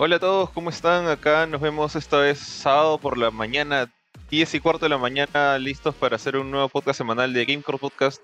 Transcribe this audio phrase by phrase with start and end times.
[0.00, 1.08] Hola a todos, ¿cómo están?
[1.08, 3.92] Acá nos vemos esta vez sábado por la mañana,
[4.30, 7.78] 10 y cuarto de la mañana, listos para hacer un nuevo podcast semanal de Gamecore
[7.78, 8.22] Podcast.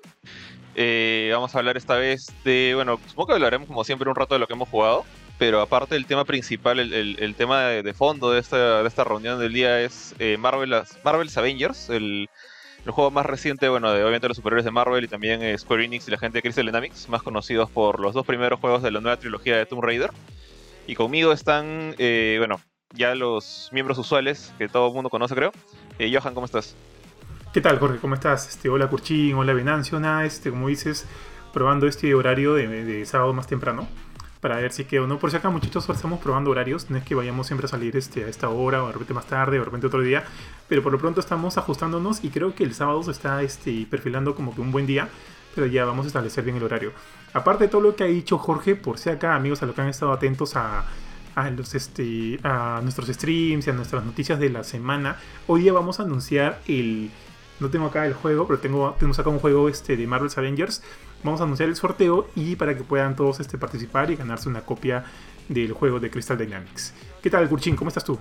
[0.76, 4.36] Eh, vamos a hablar esta vez de, bueno, supongo que hablaremos como siempre un rato
[4.36, 5.04] de lo que hemos jugado,
[5.36, 9.52] pero aparte del tema principal, el, tema de, fondo de esta, de esta reunión del
[9.52, 12.28] día es eh, Marvel, Marvel's Avengers, el,
[12.86, 16.06] juego más reciente, bueno, de obviamente los superiores de Marvel y también eh, Square Enix
[16.06, 19.00] y la gente de Crystal Dynamics, más conocidos por los dos primeros juegos de la
[19.00, 20.12] nueva trilogía de Tomb Raider.
[20.86, 22.60] Y conmigo están, eh, bueno,
[22.92, 25.52] ya los miembros usuales que todo el mundo conoce, creo.
[25.98, 26.76] Eh, Johan, ¿cómo estás?
[27.54, 27.98] ¿Qué tal, Jorge?
[27.98, 28.48] ¿Cómo estás?
[28.48, 31.06] Este, hola, Curchín, hola, Venancio, nada, este, como dices,
[31.52, 33.88] probando este horario de, sábado más temprano
[34.40, 35.18] para ver si queda o no.
[35.18, 36.90] Por si acá, muchachos, estamos probando horarios.
[36.90, 39.26] No es que vayamos siempre a salir este, a esta hora, o de repente más
[39.26, 40.24] tarde, o de repente otro día.
[40.68, 44.34] Pero por lo pronto estamos ajustándonos y creo que el sábado se está este, perfilando
[44.34, 45.08] como que un buen día.
[45.54, 46.92] Pero ya vamos a establecer bien el horario.
[47.34, 49.80] Aparte de todo lo que ha dicho Jorge, por si acá, amigos, a lo que
[49.80, 50.84] han estado atentos a,
[51.56, 55.98] los, este, a nuestros streams y a nuestras noticias de la semana, hoy día vamos
[55.98, 57.10] a anunciar el...
[57.58, 60.82] No tengo acá el juego, pero tengo, tenemos acá un juego este, de Marvel's Avengers.
[61.24, 64.60] Vamos a anunciar el sorteo y para que puedan todos este, participar y ganarse una
[64.60, 65.04] copia
[65.48, 66.94] del juego de Crystal Dynamics.
[67.20, 67.74] ¿Qué tal, Gurchin?
[67.74, 68.16] ¿Cómo estás tú?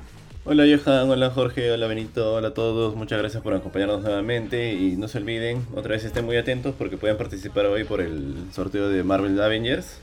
[0.45, 4.97] Hola Johan, hola Jorge, hola Benito, hola a todos, muchas gracias por acompañarnos nuevamente y
[4.97, 8.89] no se olviden, otra vez estén muy atentos porque pueden participar hoy por el sorteo
[8.89, 10.02] de Marvel Avengers.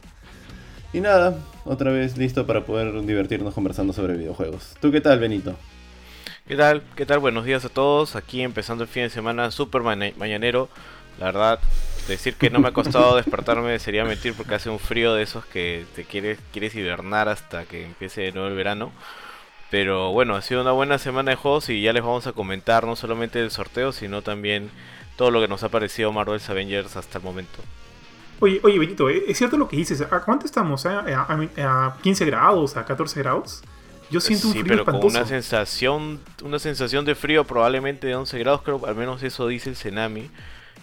[0.94, 4.76] Y nada, otra vez listo para poder divertirnos conversando sobre videojuegos.
[4.80, 5.56] ¿Tú qué tal Benito?
[6.48, 6.82] ¿Qué tal?
[6.96, 7.18] ¿Qué tal?
[7.18, 10.70] Buenos días a todos, aquí empezando el fin de semana súper mañanero,
[11.18, 11.60] la verdad,
[12.08, 15.44] decir que no me ha costado despertarme sería mentir porque hace un frío de esos
[15.44, 18.90] que te quieres, quieres hibernar hasta que empiece de nuevo el verano.
[19.70, 22.84] Pero bueno, ha sido una buena semana de juegos y ya les vamos a comentar
[22.84, 24.70] no solamente el sorteo, sino también
[25.16, 27.62] todo lo que nos ha parecido Marvel's Avengers hasta el momento.
[28.40, 29.24] Oye, oye, Benito, ¿eh?
[29.28, 30.00] ¿es cierto lo que dices?
[30.00, 30.86] ¿A cuánto estamos?
[30.86, 32.76] ¿A, 15 grados?
[32.76, 33.62] ¿A 14 grados?
[34.10, 38.38] Yo siento un frío pero con una sensación, una sensación de frío probablemente de 11
[38.40, 40.30] grados, creo, al menos eso dice el Tsunami.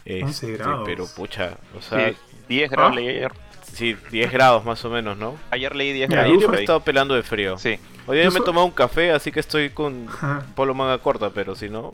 [0.06, 0.84] 11 este, grados.
[0.86, 2.14] Pero pucha, o sea...
[2.48, 3.32] 10 grados leí ayer.
[3.78, 5.36] Sí, 10 grados más o menos, ¿no?
[5.52, 6.32] Ayer leí 10 grados.
[6.32, 7.60] Ayer yo me he estado pelando de frío.
[7.60, 7.78] Sí.
[8.08, 10.08] Hoy día me he tomado un café, así que estoy con
[10.56, 11.92] polo manga corta, pero si no.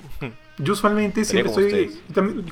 [0.60, 2.00] Yo usualmente siempre estoy.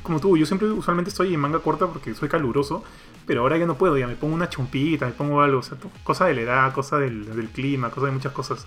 [0.04, 2.84] como tú, yo siempre usualmente estoy en manga corta porque soy caluroso,
[3.26, 5.78] pero ahora ya no puedo, ya me pongo una chumpita, me pongo algo, o sea,
[6.04, 8.66] cosa de la edad, cosa del, clima, cosa de muchas cosas.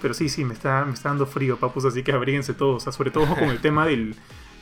[0.00, 2.80] Pero sí, sí, me está, me está dando frío, papus, así que abríguense todos, o
[2.80, 4.14] sea, sobre todo con el tema del,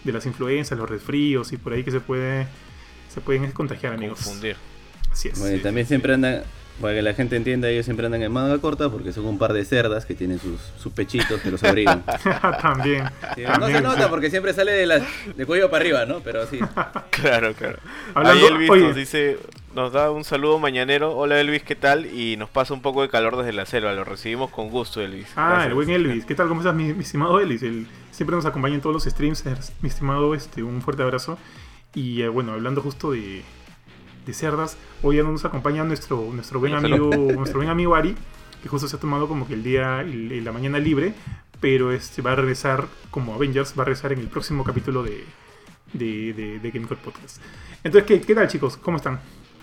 [0.02, 2.48] de las influencias, los resfríos y por ahí que se puede
[3.08, 4.24] se pueden contagiar, amigos.
[4.24, 4.56] Confundir.
[5.14, 5.38] Así es.
[5.38, 6.42] Bueno, también siempre andan
[6.80, 9.52] para que la gente entienda, ellos siempre andan en manga corta porque son un par
[9.52, 12.02] de cerdas que tienen sus, sus pechitos que los abrigan.
[12.60, 13.04] también,
[13.60, 15.00] No se nota porque siempre sale de, la,
[15.36, 16.18] de cuello para arriba, ¿no?
[16.18, 16.58] Pero sí.
[17.10, 17.78] claro, claro.
[18.16, 19.38] Ahí Elvis nos dice,
[19.72, 21.16] nos da un saludo mañanero.
[21.16, 22.06] Hola Elvis, ¿qué tal?
[22.06, 23.92] Y nos pasa un poco de calor desde la selva.
[23.92, 25.28] Lo recibimos con gusto, Elvis.
[25.36, 26.24] Ah, el buen Elvis.
[26.26, 26.48] ¿Qué tal?
[26.48, 27.60] ¿Cómo estás, mi, estimado Elvis?
[28.10, 29.44] siempre nos acompaña en todos los streams.
[29.80, 31.38] Mi estimado, este, un fuerte abrazo.
[31.94, 33.44] Y eh, bueno, hablando justo de
[34.24, 34.76] de cerdas.
[35.02, 38.16] Hoy ya nos acompaña nuestro, nuestro buen amigo, nuestro buen amigo Ari,
[38.62, 41.14] que justo se ha tomado como que el día y la mañana libre,
[41.60, 45.24] pero este va a regresar como Avengers, va a regresar en el próximo capítulo de,
[45.92, 47.40] de, de, de Game Podcast.
[47.82, 48.76] Entonces, ¿qué, ¿qué, tal chicos?
[48.76, 49.20] ¿Cómo están?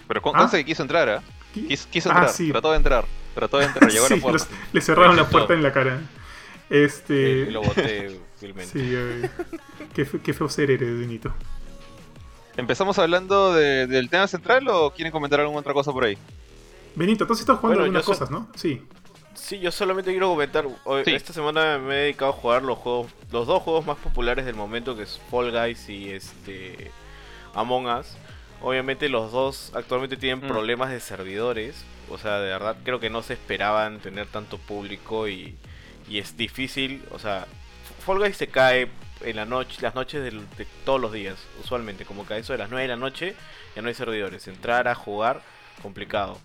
[0.07, 0.49] Pero ¿cómo ¿Ah?
[0.49, 1.19] que quiso entrar, ¿eh?
[1.53, 3.05] Quiso, entrar, ah, trató de entrar,
[3.35, 4.47] trató de entrar, llegó a la puerta.
[4.71, 6.01] le cerraron la puerta en la cara.
[6.69, 7.49] Este...
[7.51, 8.19] lo boté.
[8.41, 8.97] Sí,
[9.93, 11.31] qué, qué feo ser eres, Benito.
[12.57, 16.17] ¿Empezamos hablando del tema central o quieren comentar alguna otra cosa por ahí?
[16.95, 18.47] Benito, tú estás jugando algunas cosas, ¿no?
[18.55, 18.81] Sí.
[19.33, 20.67] Sí, yo solamente quiero comentar.
[21.05, 24.55] Esta semana me he dedicado a jugar los juegos, los dos juegos más populares del
[24.55, 26.91] momento, que es Fall Guys y este
[27.53, 28.07] Among Us.
[28.61, 30.49] Obviamente los dos actualmente tienen mm.
[30.49, 31.85] problemas de servidores.
[32.09, 35.55] O sea, de verdad creo que no se esperaban tener tanto público y,
[36.09, 37.03] y es difícil.
[37.11, 37.47] O sea,
[38.05, 38.89] Fall Guys se cae
[39.23, 42.59] en la noche, las noches de, todos los días, usualmente, como que a eso de
[42.59, 43.35] las 9 de la noche
[43.75, 44.47] ya no hay servidores.
[44.47, 45.41] Entrar a jugar,
[45.81, 46.37] complicado.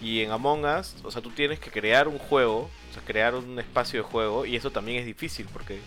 [0.00, 3.34] Y en Among Us, o sea, tú tienes que crear un juego, o sea, crear
[3.34, 5.80] un espacio de juego, y eso también es difícil porque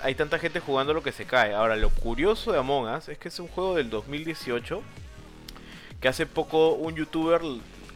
[0.00, 1.54] hay tanta gente jugando lo que se cae.
[1.54, 4.82] Ahora, lo curioso de Among Us es que es un juego del 2018
[6.00, 7.40] que hace poco un youtuber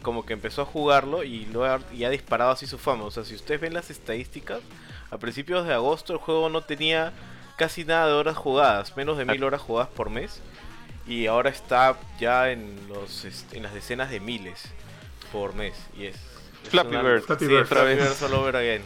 [0.01, 3.05] como que empezó a jugarlo y, lo ha, y ha disparado así su fama.
[3.05, 4.59] O sea, si ustedes ven las estadísticas,
[5.09, 7.13] a principios de agosto el juego no tenía
[7.61, 10.41] casi nada de horas jugadas, menos de mil horas jugadas por mes.
[11.05, 14.63] Y ahora está ya en los en las decenas de miles
[15.31, 15.75] por mes.
[15.95, 16.15] Y es.
[16.71, 17.21] Flappy Bird.
[17.21, 17.67] Flappy Bird.
[18.23, 18.81] all over again.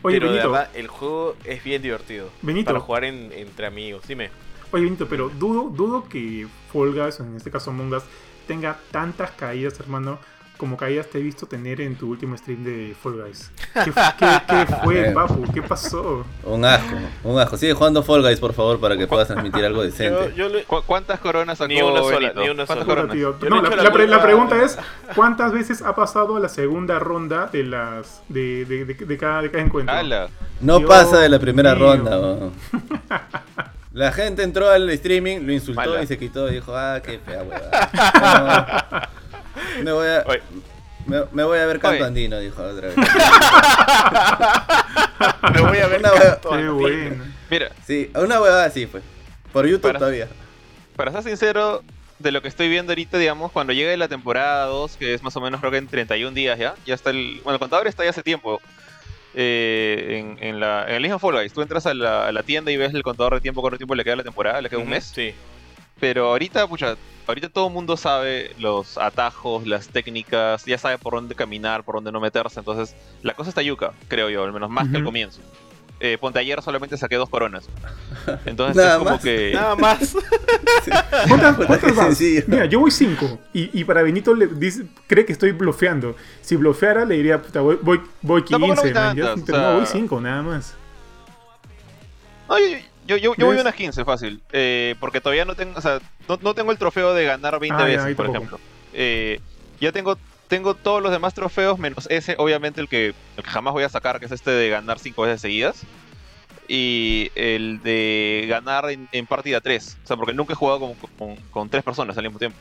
[0.00, 2.30] pero de verdad, el juego es bien divertido.
[2.40, 2.66] Benito.
[2.66, 4.06] Para jugar entre amigos.
[4.06, 4.30] Dime.
[4.70, 8.04] Oye, Benito, pero dudo, dudo que Fall Guys, en este caso Among Us,
[8.46, 10.20] tenga tantas caídas, hermano,
[10.64, 13.50] como que hayas te he visto tener en tu último stream de Fall Guys.
[13.74, 15.44] ¿Qué, qué, qué fue, papu?
[15.52, 16.24] ¿Qué pasó?
[16.42, 17.58] Un asco, un asco.
[17.58, 20.32] Sigue jugando Fall Guys, por favor, para que puedas transmitir algo decente.
[20.34, 23.02] Yo, yo le- ¿Cu- ¿Cuántas coronas sacó Ni una sola, ni una ¿Cuántas sola.
[23.02, 23.14] coronas?
[23.50, 24.78] No, la, echo la la pre- la culpa- pregunta es
[25.14, 29.42] ¿cuántas veces ha pasado a la segunda ronda de las de, de, de- de cada,
[29.42, 29.94] de cada encuentro?
[30.62, 32.38] No Dios pasa de la primera ronda.
[33.92, 36.02] La gente entró al streaming, lo insultó Mala.
[36.02, 39.08] y se quitó y dijo, ah, qué fea huevada.
[39.14, 39.23] No,
[39.82, 40.42] me, voy a, Oye.
[41.06, 42.04] me, me voy a ver canto Oye.
[42.06, 42.96] andino, dijo la otra vez.
[45.54, 46.74] Me voy a ver Una canto andino.
[46.74, 47.24] bueno.
[47.50, 49.00] Mira, Sí, una huevada así fue.
[49.52, 50.28] Por YouTube Para- todavía.
[50.96, 51.82] para ser sincero,
[52.18, 55.36] de lo que estoy viendo ahorita, digamos, cuando llegue la temporada 2, que es más
[55.36, 57.40] o menos creo que en 31 días ya, ya está el...
[57.44, 58.60] Bueno, el contador está ya hace tiempo.
[59.34, 62.42] eh, en, en la, en el mismo Fall Guys, tú entras a la, a la
[62.44, 64.70] tienda y ves el contador de tiempo, cuánto tiempo le queda a la temporada, le
[64.70, 65.04] queda un mes.
[65.14, 65.34] Sí.
[66.00, 66.96] Pero ahorita, pucha,
[67.26, 71.94] ahorita todo el mundo sabe los atajos, las técnicas, ya sabe por dónde caminar, por
[71.96, 72.58] dónde no meterse.
[72.60, 75.40] Entonces, la cosa está yuca, creo yo, al menos más que al comienzo.
[76.00, 77.64] Eh, ponte ayer solamente saqué dos coronas.
[78.44, 79.22] Entonces Nada es como más.
[79.22, 79.52] que.
[79.54, 80.16] Nada más.
[81.28, 82.42] ¿Cuántas, sencillo.
[82.48, 86.16] Mira, yo voy 5 y, y para Benito le dice, cree que estoy bloqueando.
[86.42, 89.44] Si bloqueara le diría, puta, voy, voy, voy 15, Tampoco no voy man, ya, tantas,
[89.46, 90.74] pero o no, sea- voy 5 nada más.
[92.48, 92.76] No, yo,
[93.06, 94.40] yo, yo, yo voy unas 15 fácil.
[94.52, 95.78] eh, porque todavía no tengo.
[95.78, 98.58] O sea, no, no tengo el trofeo de ganar 20 Ah, veces, por ejemplo.
[98.92, 99.40] Eh,
[99.80, 100.16] ya tengo.
[100.48, 103.88] Tengo todos los demás trofeos, menos ese, obviamente, el que, el que jamás voy a
[103.88, 105.82] sacar, que es este de ganar 5 veces seguidas.
[106.68, 109.98] Y el de ganar en, en partida 3.
[110.04, 112.56] O sea, porque nunca he jugado con, con, con tres personas al mismo tiempo.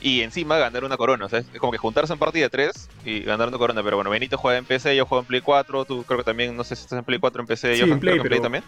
[0.00, 1.26] Y encima ganar una corona.
[1.26, 3.82] O sea, es como que juntarse en partida 3 y ganar una corona.
[3.82, 5.84] Pero bueno, Benito juega en PC, yo juego en Play 4.
[5.84, 7.84] Tú creo que también, no sé si estás en Play 4 en PC, Sí, yo
[7.84, 8.64] en creo Play, que en Play pero- también.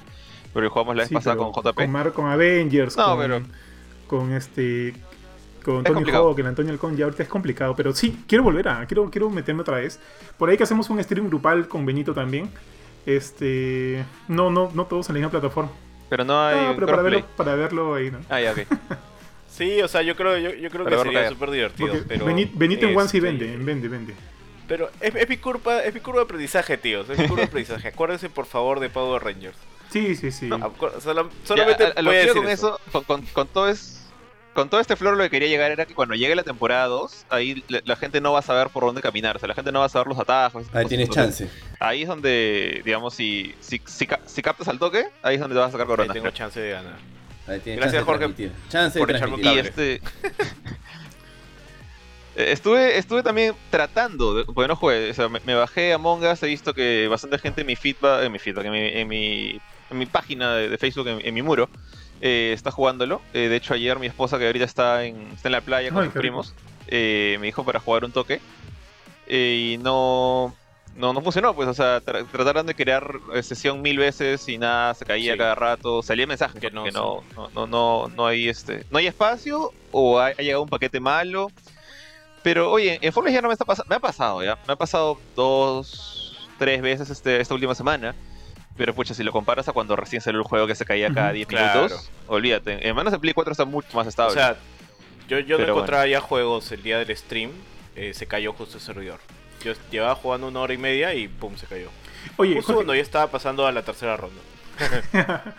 [0.55, 1.75] Pero jugamos la vez Sí, pasada con JP.
[1.75, 3.43] Con, Mar- con Avengers, No, con, pero-
[4.07, 4.95] con este.
[5.65, 6.29] Con Es Tony complicado.
[6.29, 7.75] Hawk, el Antonio Alcón, ya ahorita es complicado.
[7.75, 8.87] Pero sí, quiero volver a.
[8.87, 9.99] Quiero, quiero meterme otra vez.
[10.39, 12.51] Por ahí que hacemos un stream grupal con Benito también.
[13.07, 14.05] Este.
[14.29, 15.71] No, no, no todos en la misma plataforma.
[16.09, 18.19] Pero no hay No, pero para verlo, para verlo ahí, ¿no?
[18.29, 18.59] Ah, ya, ok.
[19.49, 21.89] Sí, o sea, yo creo, yo, yo creo Para que sería súper divertido.
[21.89, 24.13] Porque Pero, Beni- Benito en One sí vende, vende, vende.
[24.67, 27.09] Pero es, es mi curva, es mi curva de aprendizaje, tíos.
[27.09, 27.87] Es mi curva de aprendizaje.
[27.89, 29.57] Acuérdense, por favor, de Power Rangers.
[29.95, 30.49] Sí, sí, sí.
[30.51, 30.59] Ya,
[31.45, 32.79] solamente a- a lo voy a que con eso.
[32.79, 34.01] eso, con, con- con todo es,
[34.53, 37.27] con todo este flor lo que quería llegar era que cuando llegue la temporada 2,
[37.31, 39.71] ahí la, la gente no va a saber por dónde caminar, o sea, la gente
[39.71, 40.67] no va a saber los atajos.
[40.73, 41.49] Ahí tienes chance.
[41.79, 45.55] Ahí es donde, digamos, si, si, si, ca- si captas al toque, ahí es donde
[45.55, 46.13] te vas a sacar Ahí corona.
[46.13, 46.97] tengo chance de ganar.
[47.47, 48.51] Ahí tienes Gracias, chance Jorge.
[48.69, 49.65] Chance por de echarme un transmitir.
[49.65, 49.95] Y cable.
[49.95, 50.45] este.
[52.37, 56.25] Estuve, estuve también tratando, de- porque no jugué, o sea, me, me bajé a Among
[56.25, 59.07] Us, he visto que bastante gente en mi feedback, en mi feedback, en mi, en
[59.09, 59.61] mi,
[59.95, 61.69] en mi página de, de Facebook, en, en mi muro,
[62.21, 63.21] eh, está jugándolo.
[63.33, 66.03] Eh, de hecho, ayer mi esposa, que ahorita está en, está en la playa con
[66.03, 66.21] Ay, rico.
[66.21, 66.55] primos,
[66.89, 68.41] eh, me dijo para jugar un toque.
[69.27, 70.55] eh, y no,
[70.97, 74.59] no, no funcionó, pues, o sea, tra- trataron de crear eh, sesión mil veces y
[74.59, 75.39] nada, se caía Sí.
[75.39, 78.99] cada rato, salía mensaje Que que, no, no, no, no, no, no hay este, no
[78.99, 81.51] hay espacio o ha, ha llegado un paquete malo.
[82.43, 84.77] Pero oye, en Fortnite ya no me está pasando, me ha pasado ya, me ha
[84.77, 88.15] pasado dos, tres veces este, esta última semana.
[88.77, 91.29] Pero pucha, si lo comparas a cuando recién salió el juego que se caía cada
[91.29, 91.81] Ujú, 10 claro.
[91.83, 92.05] olvídate.
[92.27, 92.89] olvídate.
[92.89, 94.35] En manos de Play 4 está mucho más O estable.
[94.35, 94.57] sea,
[95.29, 97.53] yo, yo no encontraba ya juegos el día del stream.
[97.97, 99.21] eh, se cayó justo el servidor.
[99.63, 101.89] Yo llevaba jugando una hora y media y pum, se cayó.
[102.37, 104.41] Oye, Justo Jorge, cuando ya estaba pasando a la tercera ronda.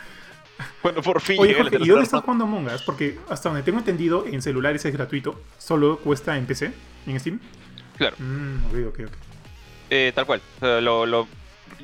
[0.84, 2.81] bueno, por fin oye, Jorge, ¿y dónde estás jugando Among Us?
[2.84, 5.41] Porque hasta donde tengo entendido, en celulares es gratuito.
[5.57, 6.72] Solo cuesta en PC,
[7.07, 7.39] en Steam.
[7.98, 8.15] Claro.
[8.19, 9.13] Mm, ok, ok, ok.
[9.89, 10.41] Eh, tal cual.
[10.57, 11.27] O sea, lo, lo-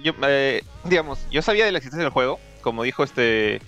[0.03, 3.61] yo, eh, digamos, yo sabía de la existencia del juego, como dijo este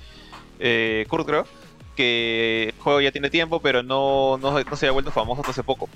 [0.60, 1.48] eh, Kurt, creo,
[1.96, 5.52] que el juego ya tiene tiempo, pero no, no, no se había vuelto famoso hasta
[5.52, 5.90] hace poco.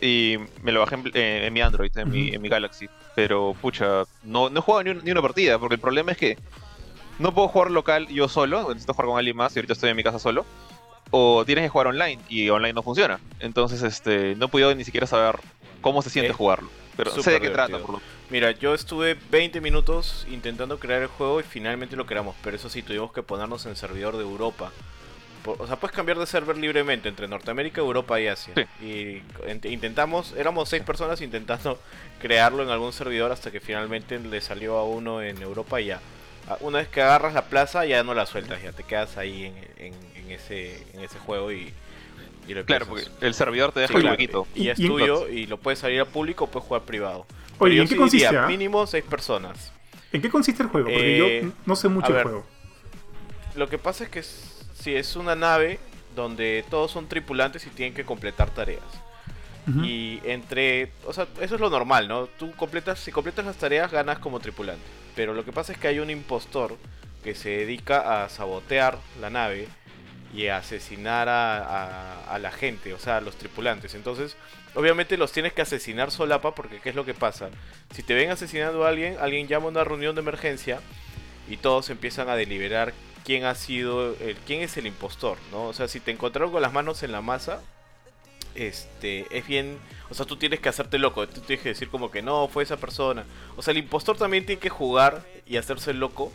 [0.00, 2.88] Y me lo bajé en, eh, en mi Android, en, mi, en mi Galaxy.
[3.14, 6.18] Pero, pucha, no, no he jugado ni, un- ni una partida, porque el problema es
[6.18, 6.36] que
[7.18, 9.96] no puedo jugar local yo solo, necesito jugar con alguien más y ahorita estoy en
[9.96, 10.44] mi casa solo.
[11.10, 13.20] O tienes que jugar online y online no funciona.
[13.38, 15.36] Entonces, este, no he podido ni siquiera saber
[15.80, 16.68] cómo se siente Es jugarlo.
[16.96, 21.08] Pero sé de qué trata, por lo Mira, yo estuve 20 minutos intentando crear el
[21.08, 24.72] juego y finalmente lo creamos, pero eso sí, tuvimos que ponernos en servidor de Europa.
[25.42, 28.54] Por- o sea, puedes cambiar de server libremente entre Norteamérica, Europa y Asia.
[28.80, 31.78] Y int- intentamos, éramos seis personas intentando
[32.20, 36.00] crearlo en algún servidor hasta que finalmente le salió a uno en Europa y ya.
[36.48, 39.44] Ah, Una vez que agarras la plaza ya no la sueltas, ya te quedas ahí
[39.44, 41.74] en, en- en ese, en ese juego y,
[42.48, 44.46] y lo Claro, porque el servidor te deja Sí, el claro, huequito.
[44.54, 47.26] Y es Y- y- tuyo y lo puedes salir a público o puedes jugar privado.
[47.58, 48.26] Oye, Pero ¿y yo en qué sí consiste?
[48.28, 48.48] diría, ah?
[48.48, 49.72] mínimo seis personas.
[50.12, 50.88] ¿En qué consiste el juego?
[50.88, 52.44] Porque Eh, yo no sé mucho del juego.
[53.56, 55.78] Lo que pasa es que si es una nave
[56.16, 58.82] donde todos son tripulantes y tienen que completar tareas.
[59.82, 62.26] Y entre, o sea, eso es lo normal, ¿no?
[62.26, 64.82] Tú completas, si completas las tareas ganas como tripulante.
[65.16, 66.76] Pero lo que pasa es que hay un impostor
[67.22, 69.66] que se dedica a sabotear la nave
[70.34, 73.94] y asesinar a, a- a la gente, o sea, a los tripulantes.
[73.94, 74.36] Entonces,
[74.74, 77.50] obviamente los tienes que asesinar solapa porque ¿qué es lo que pasa?
[77.94, 80.80] Si te ven asesinando a alguien, alguien llama a una reunión de emergencia
[81.48, 82.92] y todos empiezan a deliberar
[83.24, 85.64] quién ha sido, el, quién es el impostor, ¿no?
[85.66, 87.60] O sea, si te encontraron con las manos en la masa,
[88.54, 89.78] este, es bien,
[90.10, 92.62] o sea, tú tienes que hacerte loco, tú tienes que decir como que no, fue
[92.62, 93.24] esa persona.
[93.56, 96.32] O sea, el impostor también tiene que jugar y hacerse loco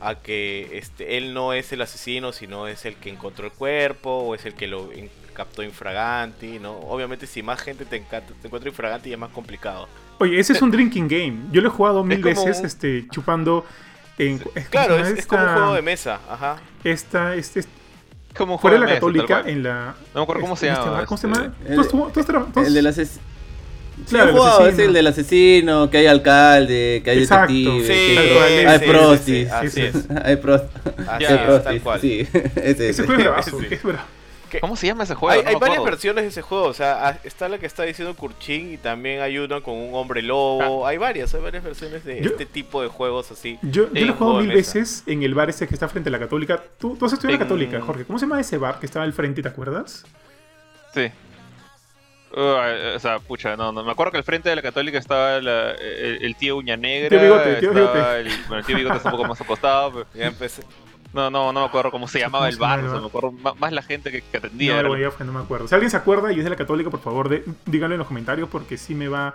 [0.00, 4.10] a que este, él no es el asesino, sino es el que encontró el cuerpo
[4.10, 6.72] o es el que lo in- captó infraganti, ¿no?
[6.80, 9.88] Obviamente si más gente te, encanta, te encuentra infraganti ya es más complicado.
[10.18, 11.36] Oye, ese es un drinking game.
[11.52, 13.64] Yo lo he jugado mil veces un- este, chupando.
[14.18, 14.38] En,
[14.70, 16.56] Claro, ¿cómo se es, llama es como un juego de mesa, ajá.
[16.82, 17.64] Esta, este,
[18.36, 19.94] Como un fuera de juego la mesa, católica, en la.
[20.12, 21.54] No me acuerdo cómo se este, llama, ¿Cómo se este, llama?
[21.68, 23.22] el- ¿Tú has- tú has tra- tú has- El del asesino.
[24.08, 27.52] Claro, el jugado, es el del asesino, que hay alcalde, que hay Exacto.
[27.52, 28.54] detective, Sí, que hay
[29.14, 29.94] ese, así es.
[30.10, 30.32] hay.
[31.08, 32.00] Así es, prostis, tal cual.
[32.00, 33.02] Sí, ese, Ese ese.
[33.04, 33.66] juego es bravazo, Sí.
[33.70, 34.02] es bravo.
[34.50, 35.34] Que- ¿Cómo se llama ese juego?
[35.38, 35.92] Hay, No hay me varias acuerdo.
[35.96, 39.20] versiones de ese juego, o sea, ah, está la que está diciendo Kurchin y también
[39.20, 42.22] hay una con un hombre lobo, hay varias, hay varias versiones de Ah.
[42.22, 43.58] Yo- este tipo de juegos así.
[43.60, 44.56] Yo, yo lo he jugado mil mesa.
[44.78, 46.62] veces en el bar ese que está frente a la Católica.
[46.78, 48.04] ¿Tú, tú has estudiado en la Católica, Jorge?
[48.06, 50.06] ¿Cómo se llama ese bar que estaba al frente, te acuerdas?
[50.94, 51.10] Sí.
[52.30, 53.82] Uh, o sea, pucha, no, no.
[53.82, 57.08] Me acuerdo que al frente de la católica estaba la- el, el tío Uña Negra.
[57.08, 58.20] Tío Bigote, tío Bigote.
[58.20, 59.92] El, bueno, el tío Bigote está un poco más acostado.
[59.92, 60.62] pero- Ya empecé.
[61.14, 62.80] no, no, no me acuerdo cómo se llamaba ¿Cómo el bar.
[62.84, 64.82] o sea, me acuerdo más, la gente que, que atendía.
[64.82, 65.66] No, era- no me acuerdo.
[65.68, 68.08] Si alguien se acuerda y es de la Católica, por favor, de- díganlo en los
[68.08, 69.34] comentarios porque sí me va,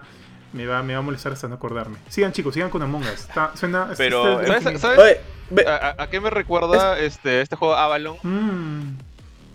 [0.54, 1.98] me va, me va a molestar hasta no acordarme.
[2.10, 3.22] Sigan, chicos, sigan con Among Us.
[3.28, 3.90] Está- suena.
[3.98, 5.18] Pero, está- ¿Sabes, está- sabes Oye,
[5.50, 8.18] ve- a, a- a qué me recuerda este, este juego Avalon?
[8.22, 8.98] Mm.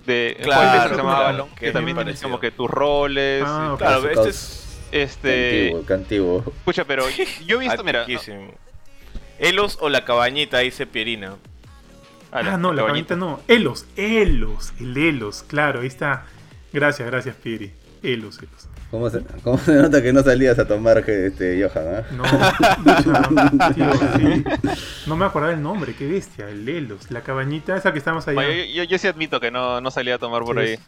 [0.09, 3.45] De, el Claro, que se llama claro, que también tienes como que tus roles.
[3.47, 3.79] Ah, y-.
[3.79, 5.73] Claro, este es Este.
[5.75, 6.53] Antiguo, antiguo.
[6.65, 7.05] Pucha, pero
[7.45, 8.07] yo he visto, mira.
[9.39, 11.37] Elos o la cabañita, dice Pierina.
[12.33, 13.41] Ah, no, la cabañita no.
[13.49, 16.25] Elos, Elos, el Elos, claro, ahí está.
[16.73, 17.73] Gracias, gracias, Pieri.
[18.03, 18.69] Elos, Elos.
[18.91, 21.87] ¿Cómo se, cómo se nota que no salías a tomar que, este, Johan?
[21.97, 22.03] ah?
[22.11, 24.45] No, pucha, tío, sí.
[25.07, 28.35] no me acordaba el nombre, qué bestia, el Elos, la cabañita esa que estamos allá.
[28.37, 30.79] Bueno, yo, yo, yo sí admito que no, no salía a tomar por Sí, ahí.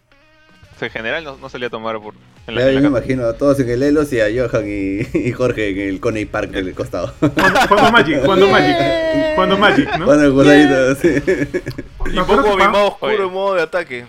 [0.74, 2.14] O sea, en general no, no salía a tomar por.
[2.46, 3.04] En la, Ya, en yo la me casa.
[3.12, 6.24] imagino a todos en el Elos y a Johan y, y Jorge en el Coney
[6.24, 7.12] Park del costado.
[7.20, 8.76] Cuando, Magic, cuando Magic,
[9.34, 10.06] cuando Magic, ¿no?
[10.06, 11.08] Cuando el guardadito, sí.
[11.08, 14.06] Y que mi modo oscuro modo de ataque.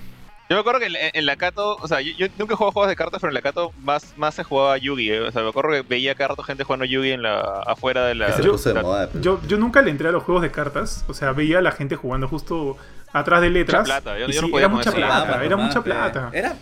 [0.52, 2.74] Yo me acuerdo que en, en la Cato, o sea, yo, yo nunca he jugado
[2.74, 5.10] juegos de cartas, pero en la Cato más, más se jugaba Yugi.
[5.10, 5.22] eh.
[5.22, 8.16] O sea, me acuerdo que veía cada rato gente jugando Yugi en la, afuera de
[8.16, 8.38] la.
[8.42, 9.10] Yo- de la- moda.
[9.22, 11.72] Yo, yo nunca le entré a los juegos de cartas, o sea, veía a la
[11.72, 12.76] gente jugando justo
[13.14, 13.84] atrás de letras.
[13.84, 14.98] Mucha plata, yo- y yo no sí, podía era mucha eso.
[14.98, 16.30] plata, Vamos, era mucha plata.
[16.34, 16.56] Era.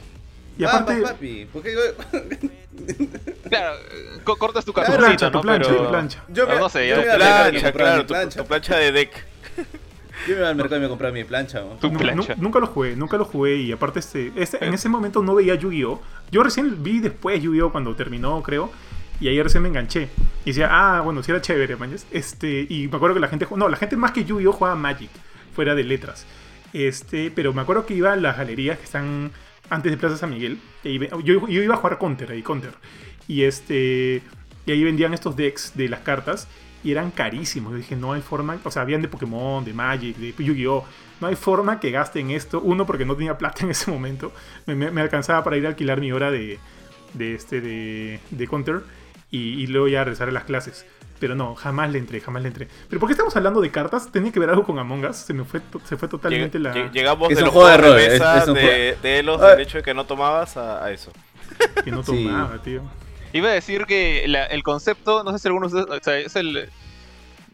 [0.60, 1.48] Y aparte, Vamos, papi.
[1.52, 1.80] Porque yo,
[3.50, 3.76] Claro,
[4.24, 5.42] co- cortas tu Tu cartoncito, plancha, tu ¿no?
[5.42, 5.84] plancha, pero...
[5.84, 6.24] tu plancha.
[6.28, 8.42] yo No, no sé, yo me Plancha, claro, tu, plancha.
[8.42, 9.26] tu plancha de deck.
[10.28, 11.62] Yo me iba al mercado y me compraba mi plancha.
[11.62, 11.76] ¿no?
[11.80, 12.36] Tu Nu- plancha.
[12.36, 15.36] nu- nunca lo jugué, nunca lo jugué y aparte este, este- en ese momento no
[15.36, 16.02] veía Yu-Gi-Oh!
[16.32, 17.72] Yo recién vi después Yu-Gi-Oh!
[17.72, 18.72] cuando terminó, creo,
[19.20, 20.10] y ahí recién me enganché.
[20.46, 22.06] Y decía, ah, bueno, sí era chévere, mañas.
[22.12, 24.52] Este, y me acuerdo que la gente, no, la gente más que Yu-Gi-Oh!
[24.54, 25.10] jugaba Magic,
[25.54, 26.26] fuera de letras.
[26.74, 29.32] Este, pero me acuerdo que iba a las galerías que están
[29.70, 30.60] antes de Plaza San Miguel.
[30.84, 32.74] y ahí ve- yo, yo iba a jugar Counter ahí, Counter.
[33.28, 34.22] Y este,
[34.66, 36.48] y ahí vendían estos decks de las cartas
[36.84, 37.72] y eran carísimos.
[37.72, 40.86] Yo dije, no hay forma, o sea, habían de Pokémon, de Magic, de Yu-Gi-Oh!
[41.22, 42.62] No hay forma que gasten esto.
[42.62, 44.32] Uno, porque no tenía plata en ese momento.
[44.66, 46.58] Me, me- me alcanzaba para ir a alquilar mi hora de,
[47.14, 48.82] de, este, de, de Counter
[49.30, 50.86] y, y luego ya regresar a las clases.
[51.20, 52.70] Pero no, jamás le entré, jamás le entré.
[52.90, 54.10] ¿Pero por qué estamos hablando de cartas?
[54.10, 55.18] ¿Tenía que ver algo con Among Us?
[55.18, 56.74] Se me fue, se fue totalmente Lleg- la...
[56.74, 59.42] lleg- Llegamos Es de un los juego de juegos de es- es de, de Elos,
[59.42, 59.48] Ah.
[59.50, 61.12] del hecho de que no tomabas, a, a eso.
[61.84, 62.24] Que no Sí.
[62.24, 62.82] tomaba, tío.
[63.34, 66.18] Iba a decir que la- el concepto, no sé si algunos de ustedes, o sea,
[66.18, 66.70] es el,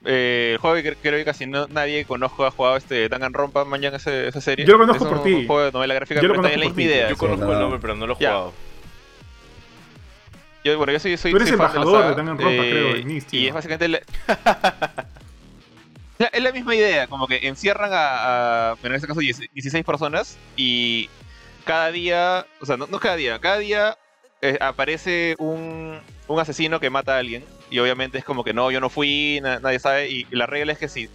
[0.05, 3.65] eh, el juego que cre- creo que casi no- nadie conozco ha jugado este Danganronpa
[3.65, 4.65] mañana ese, esa serie.
[4.65, 5.34] Yo lo conozco Es por ti.
[5.34, 6.84] un juego de novela gráfica, Yo lo pero conozco por misma ti.
[6.84, 7.10] idea.
[7.10, 7.53] Yo conozco no.
[7.53, 8.29] el nombre, pero no lo he Ya.
[8.32, 8.53] jugado.
[10.63, 11.70] Yo, bueno, yo soy, soy, Tú eres soy de de
[12.15, 12.98] Danganronpa, creo.
[13.32, 13.88] Y es básicamente...
[13.88, 14.01] la-
[16.32, 19.84] es la misma idea, como que encierran a, a, bueno, en este caso 10 16
[19.86, 21.10] personas y
[21.65, 23.98] cada día, o sea, no, no cada día, cada día
[24.42, 28.70] eh, aparece un, un asesino que mata a alguien y obviamente es como que no,
[28.72, 31.10] yo no fui, na- nadie sabe y, la regla es que si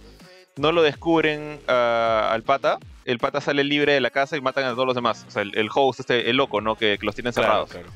[0.57, 4.65] no lo descubren ah, al pata, el pata sale libre de la casa y matan
[4.65, 6.75] a todos los demás, o sea, el, el host, este, el loco, ¿no?
[6.75, 7.69] Que, que los tiene encerrados.
[7.71, 7.87] claro.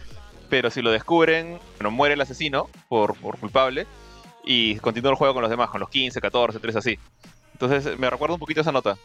[0.49, 3.87] Pero si lo descubren, bueno, muere el asesino por, por culpable
[4.45, 6.99] y continúa el juego con los demás, con los 15, 14, 13 así.
[7.53, 8.95] Entonces me recuerda un poquito esa nota.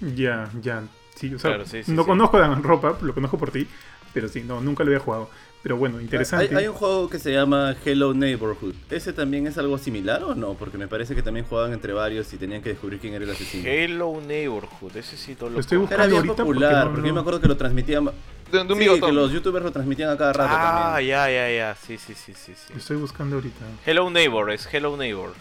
[0.00, 0.84] Ya, ya.
[1.16, 2.08] Sí, o sea, Claro, sí, sí, no sí.
[2.08, 3.66] conozco a Danganronpa, lo conozco por ti.
[4.12, 5.28] Pero sí, no, nunca lo había jugado.
[5.64, 6.54] Pero bueno, interesante.
[6.54, 8.74] Hay, un juego que se llama Hello Neighborhood.
[8.90, 10.52] ¿Ese también es algo similar o no?
[10.52, 13.30] Porque me parece que también jugaban entre varios y tenían que descubrir quién era el
[13.30, 13.66] asesino.
[13.66, 17.40] Hello Neighborhood, ese sí todo lo estoy buscando Era bien popular, porque, yo me acuerdo
[17.40, 18.04] que lo transmitían.
[18.52, 21.16] De, un sí, que los youtubers lo transmitían a cada rato ah, también.
[21.16, 21.74] Ah, ya, ya, ya.
[21.76, 22.70] Sí, sí, sí, sí, sí.
[22.74, 23.64] Lo estoy buscando ahorita.
[23.86, 25.32] Hello Neighbor, es Hello Neighbor.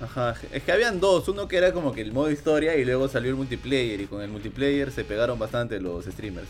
[0.00, 3.06] Ajá, es que habían dos, uno que era como que el modo historia y luego
[3.06, 6.48] salió el multiplayer y con el multiplayer se pegaron bastante los streamers.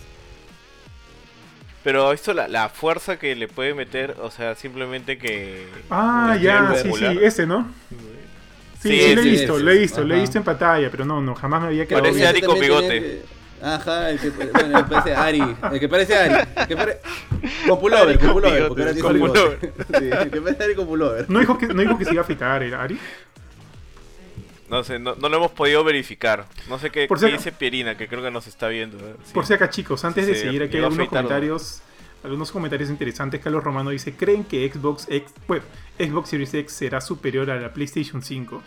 [1.84, 5.68] Pero esto, la, la fuerza que le puede meter, o sea, simplemente que...
[5.90, 7.68] Ah, ya, sí, sí, ese, ¿no?
[8.82, 11.20] Sí, sí, lo he visto, lo he visto, lo he visto en pantalla, pero no,
[11.20, 13.22] no, jamás me había quedado Parece Ari con bigote.
[13.60, 17.00] Ajá, el que, bueno, parece Ari, el que parece Ari, el que parece...
[17.66, 19.58] Con pullover, con pullover, porque era con pullover.
[19.98, 21.28] Sí, el que parece Ari con pullover.
[21.28, 22.98] ¿No dijo que, no dijo que se iba a afitar, ¿era Ari?
[24.68, 26.46] No sé, no, lo hemos podido verificar.
[26.68, 28.98] No sé qué, dice Pierina, que creo que nos está viendo.
[29.32, 31.82] Por si acá, chicos, antes de seguir, aquí hay algunos comentarios,
[32.22, 33.40] algunos comentarios interesantes.
[33.40, 35.32] Carlos Romano dice: ¿Creen que Xbox, X,
[35.98, 38.62] Xbox Series X será superior a la PlayStation 5?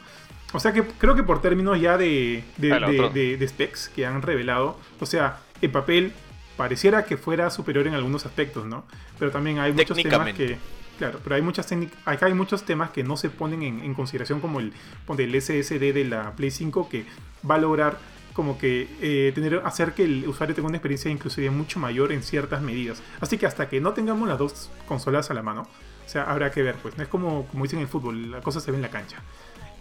[0.53, 4.77] O sea que creo que por términos ya de, de, de specs que han revelado,
[4.99, 6.13] o sea, en papel
[6.57, 8.85] pareciera que fuera superior en algunos aspectos, ¿no?
[9.17, 10.57] Pero también hay muchos temas que
[11.01, 11.67] Claro, pero hay muchas
[12.05, 14.71] acá hay muchos temas que no se ponen en, consideración como el,
[15.17, 17.07] el SSD de la Play 5 que
[17.49, 17.97] va a lograr
[18.33, 22.21] como que eh, tener, hacer que el usuario tenga una experiencia inclusive mucho mayor en
[22.21, 23.01] ciertas medidas.
[23.19, 25.63] Así que hasta que no tengamos las dos consolas a la mano,
[26.05, 28.41] o sea, habrá que ver, pues no es como, como dicen en el fútbol, la
[28.41, 29.23] cosa se ve en la cancha.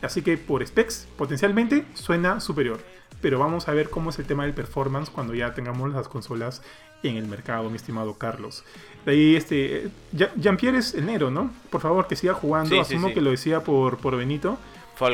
[0.01, 2.81] Así que por specs, potencialmente suena superior.
[3.21, 6.63] Pero vamos a ver cómo es el tema del performance cuando ya tengamos las consolas
[7.09, 8.65] en el mercado, mi estimado Carlos.
[9.05, 9.89] De ahí, este.
[10.13, 11.51] Jean-Pierre es enero, ¿no?
[11.71, 12.81] Por favor, que siga jugando.
[12.81, 14.59] Asumo que lo decía por, por Benito.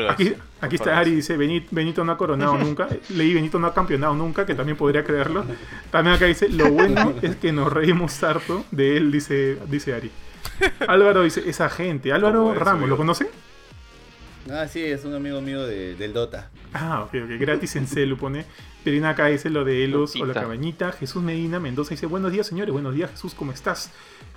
[0.08, 2.88] Aquí, aquí está Ari, dice: Benito, no ha coronado nunca.
[3.10, 5.44] Leí Benito no ha campeonado nunca, que también podría creerlo.
[5.90, 10.10] También acá dice: Lo bueno es que nos reímos harto de él, dice, dice Ari.
[10.88, 12.12] Álvaro dice: Esa gente.
[12.12, 13.28] Álvaro Ramos, ¿lo conocen?
[14.50, 16.50] Ah, sí, es un amigo mío de, del Dota.
[16.72, 17.30] Ah, ok, ok.
[17.38, 18.44] Gratis en celu pone.
[18.86, 20.92] Perina acá dice lo de Elos o la cabañita.
[20.92, 23.90] Jesús Medina Mendoza dice, buenos días señores, buenos días Jesús, ¿cómo estás?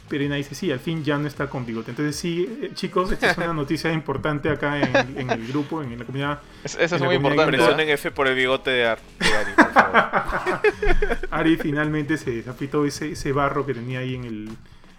[0.10, 1.92] Perina dice, sí, al fin ya no está con bigote.
[1.92, 6.04] Entonces sí, eh, chicos, esta es una noticia importante acá en, el grupo, en la
[6.04, 6.40] comunidad.
[6.64, 7.58] eso es muy importante.
[7.58, 9.02] Presionen F por el bigote de, Ari,
[9.56, 10.10] por favor.
[11.30, 14.50] Ari finalmente se desapitó ese, ese barro que tenía ahí en el...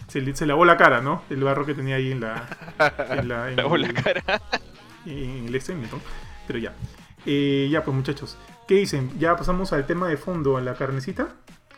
[0.06, 1.24] Se, lavó la cara, ¿no?
[1.28, 2.46] El barro que tenía ahí en la...
[3.18, 4.22] En la lavó la cara
[5.06, 5.98] en el extremito.
[6.46, 6.72] Pero ya.
[7.26, 8.38] Eh, ya, pues muchachos.
[8.70, 9.10] ¿Qué dicen?
[9.18, 11.26] ¿Ya pasamos al tema de fondo, a la carnecita?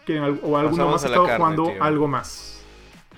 [0.05, 2.63] ¿Quieren ¿O alguno más ha estado jugando algo más?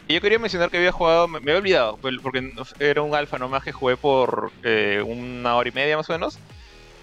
[0.08, 3.72] Yo quería mencionar que había jugado, me, había olvidado, porque era un alfa nomás que
[3.72, 6.38] jugué por eh, una hora y media más o menos.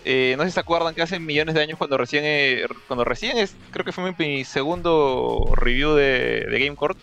[0.05, 2.23] Eh, no sé si se acuerdan que hace millones de años cuando recién,
[2.87, 6.97] cuando recién es, creo que fue mi, segundo review de, de GameCourt,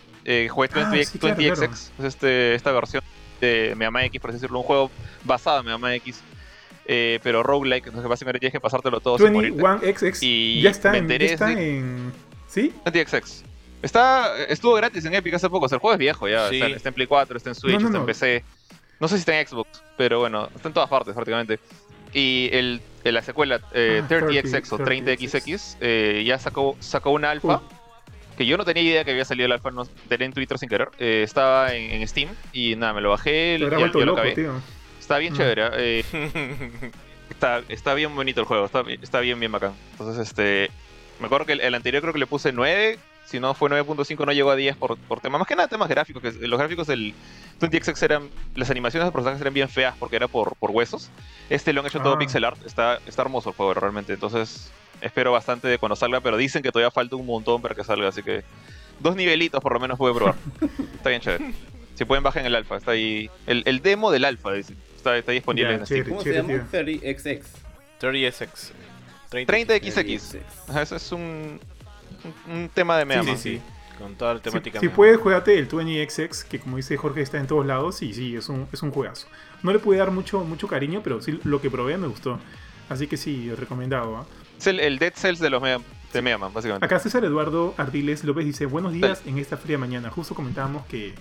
[0.49, 3.03] jugué 20XX, ah, este, esta versión
[3.39, 4.89] de Mega Man X, por así decirlo, un juego
[5.25, 6.23] basado en Mega Man X.
[6.91, 11.15] Eh, pero roguelike, entonces básicamente tienes que pasártelo todo 21XX y ya está, en, ya
[11.17, 12.11] está en...
[12.47, 12.73] ¿Sí?
[12.83, 13.43] 20XX.
[13.83, 16.89] Está, estuvo gratis en Epic hace poco, o sea, el juego es viejo ya, está,
[16.89, 18.43] en Play 4, está en Switch, está en PC.
[18.99, 21.59] No sé si está en Xbox, pero bueno, está en todas partes prácticamente.
[22.11, 27.61] Y el, la secuela eh, 30XX ah, o 30XX eh, ya sacó, sacó una alfa
[28.35, 30.69] que yo no tenía idea que había salido el alfa, no, tenía en Twitter sin
[30.69, 30.89] querer.
[30.97, 34.33] Eh, estaba en, Steam y nada, me lo bajé y ya, lo acabé.
[35.09, 35.37] Está bien mm.
[35.37, 35.69] chévere.
[35.73, 36.03] Eh,
[37.31, 39.73] está, está bien bonito el juego, está, está bien, bien bacán.
[39.93, 40.69] Entonces, este.
[41.19, 42.99] Me acuerdo que el, anterior creo que le puse 9.
[43.25, 45.39] Si no fue 9.5, no llegó a 10 por, por tema.
[45.39, 46.21] Más que nada temas gráficos.
[46.21, 47.15] Que los gráficos del
[47.59, 48.29] 20XX eran.
[48.53, 51.09] Las animaciones de los personajes eran bien feas porque era por, por huesos.
[51.49, 52.19] Este lo han hecho todo ah.
[52.19, 52.63] pixel art.
[52.63, 54.13] Está, está hermoso el juego realmente.
[54.13, 54.69] Entonces,
[55.01, 58.09] espero bastante de cuando salga, pero dicen que todavía falta un montón para que salga,
[58.09, 58.43] así que
[58.99, 60.35] dos nivelitos por lo menos puede probar.
[60.95, 61.51] está bien chévere.
[61.99, 63.29] Si pueden bajen el alfa, está ahí.
[63.45, 64.51] El, demo del alfa
[64.99, 66.07] está, está disponible en Steam.
[66.07, 66.53] ¿Cómo se llama?
[66.71, 67.41] 30XX.
[67.99, 68.71] 30XX.
[69.31, 70.39] 30XX.
[70.81, 71.59] Eso es un,
[72.47, 73.61] un, tema de Mega Sí, sí,
[73.97, 74.79] Con toda la temática.
[74.79, 78.13] Si, si puedes, juegate el 20XX, que como dice Jorge está en todos lados, y
[78.13, 79.27] sí, es un, es un juegazo.
[79.63, 82.39] No le pude dar mucho, mucho cariño, pero sí lo que probé me gustó.
[82.89, 84.17] Así que sí, recomendado.
[84.17, 84.25] ¿ah?
[84.57, 85.79] Es el, Dead Cells de los Mega,
[86.11, 86.85] de Mega Man, básicamente.
[86.85, 90.09] Acá César Eduardo Ardiles López dice: Buenos días en esta fría mañana.
[90.09, 91.13] Justo comentábamos que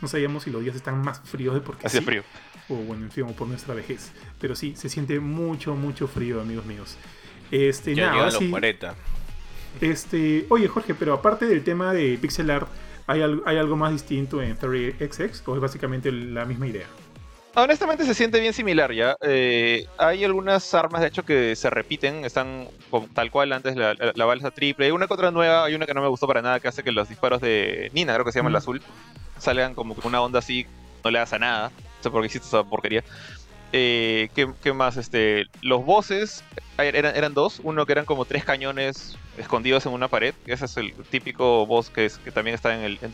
[0.00, 2.22] no sabíamos si los días están más fríos de porque Hace frío.
[2.68, 4.12] O bueno, en fin, por nuestra vejez.
[4.40, 6.96] Pero sí, se siente mucho, mucho frío, amigos míos.
[7.50, 8.94] Este, ya nada, los 40.
[9.80, 12.68] Este, oye, Jorge, pero aparte del tema de pixel art,
[13.06, 16.86] ¿hay, ¿hay algo más distinto en 30XX o es básicamente la misma idea?
[17.58, 19.16] Honestamente se siente bien similar ya.
[19.22, 22.68] Eh, hay algunas armas de hecho que se repiten, están
[23.14, 24.84] tal cual antes la, la, balsa triple.
[24.84, 26.82] Hay una que otra nueva, hay una que no me gustó para nada que hace
[26.82, 28.82] que los disparos de Nina, creo que se llama el azul,
[29.38, 30.66] salgan como con una onda así,
[31.02, 31.70] no le das a nada.
[31.70, 33.02] No sé por qué hiciste esa porquería.
[33.72, 34.98] Eh, ¿qué, más?
[34.98, 36.44] Este, los bosses
[36.76, 40.76] eran, eran dos, uno que eran como tres cañones escondidos en una pared, ese es
[40.76, 43.10] el típico boss que, es, que también está en el en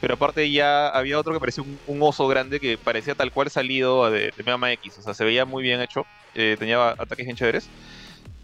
[0.00, 4.10] pero aparte ya había otro que parecía un, oso grande que parecía tal cual salido
[4.10, 4.98] de, de Mega Man X.
[4.98, 6.06] O sea, se veía muy bien hecho.
[6.34, 7.68] Eh, tenía ataques bien chéveres.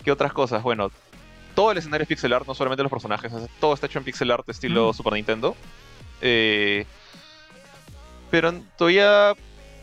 [0.02, 0.62] ¿Qué otras cosas?
[0.62, 0.90] Bueno,
[1.54, 3.30] todo el escenario es pixel art, no solamente los personajes.
[3.60, 4.94] todo está hecho en pixel art estilo mm.
[4.94, 5.54] Super Nintendo.
[6.22, 6.86] Eh,
[8.30, 9.34] pero todavía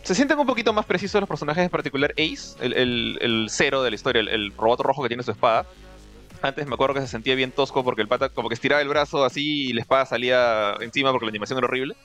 [0.01, 3.95] se sienten un poquito más precisos los personajes, en particular Ace, el, cero de la
[3.95, 5.67] historia, el robot rojo que tiene su espada.
[6.41, 8.88] Antes me acuerdo que se sentía bien tosco porque el pata como que estiraba el
[8.88, 11.95] brazo así y la espada salía encima porque la animación era horrible.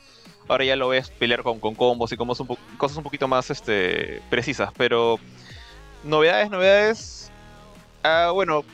[0.49, 2.35] Ahora ya lo ves pelear con, combos y como
[2.77, 4.73] cosas un poquito más este, precisas.
[4.77, 5.19] Pero
[6.03, 7.31] novedades, novedades.
[8.03, 8.65] Ah, bueno,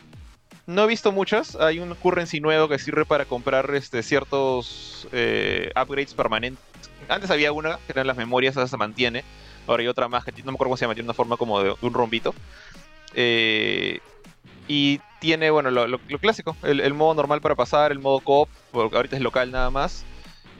[0.66, 1.56] no he visto muchas.
[1.56, 6.64] Hay un currency nuevo que sirve para comprar este, ciertos eh, upgrades permanentes.
[7.08, 9.24] Antes había una que eran las memorias, esa se mantiene.
[9.66, 11.62] Ahora hay otra más que no me acuerdo cómo se llama, tiene una forma como
[11.62, 12.34] de un rombito.
[13.14, 14.00] Eh,
[14.70, 19.16] y tiene, bueno, lo, clásico, el, modo normal para pasar, el modo coop, porque ahorita
[19.16, 20.04] es local nada más,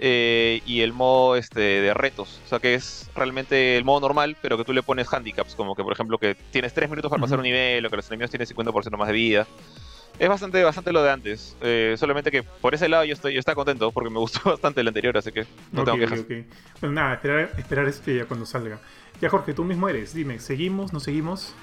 [0.01, 4.37] eh, y el modo este, de retos, o sea que es realmente el modo normal,
[4.43, 7.23] pero que tú le pones handicaps, como que por ejemplo que tienes 3 minutos para
[7.23, 9.47] pasar un nivel, o que los enemigos tienen 50% más de vida.
[10.19, 13.39] Es bastante, bastante lo de antes, eh, solamente que por ese lado yo estoy yo
[13.39, 16.19] estaba contento, porque me gustó bastante el anterior, así que no tengo quejas.
[16.19, 16.47] Okay.
[16.81, 18.81] Pues nada, esperar, esperar este ya cuando salga.
[19.21, 21.55] Ya Jorge, tú mismo eres, dime, ¿seguimos, no seguimos?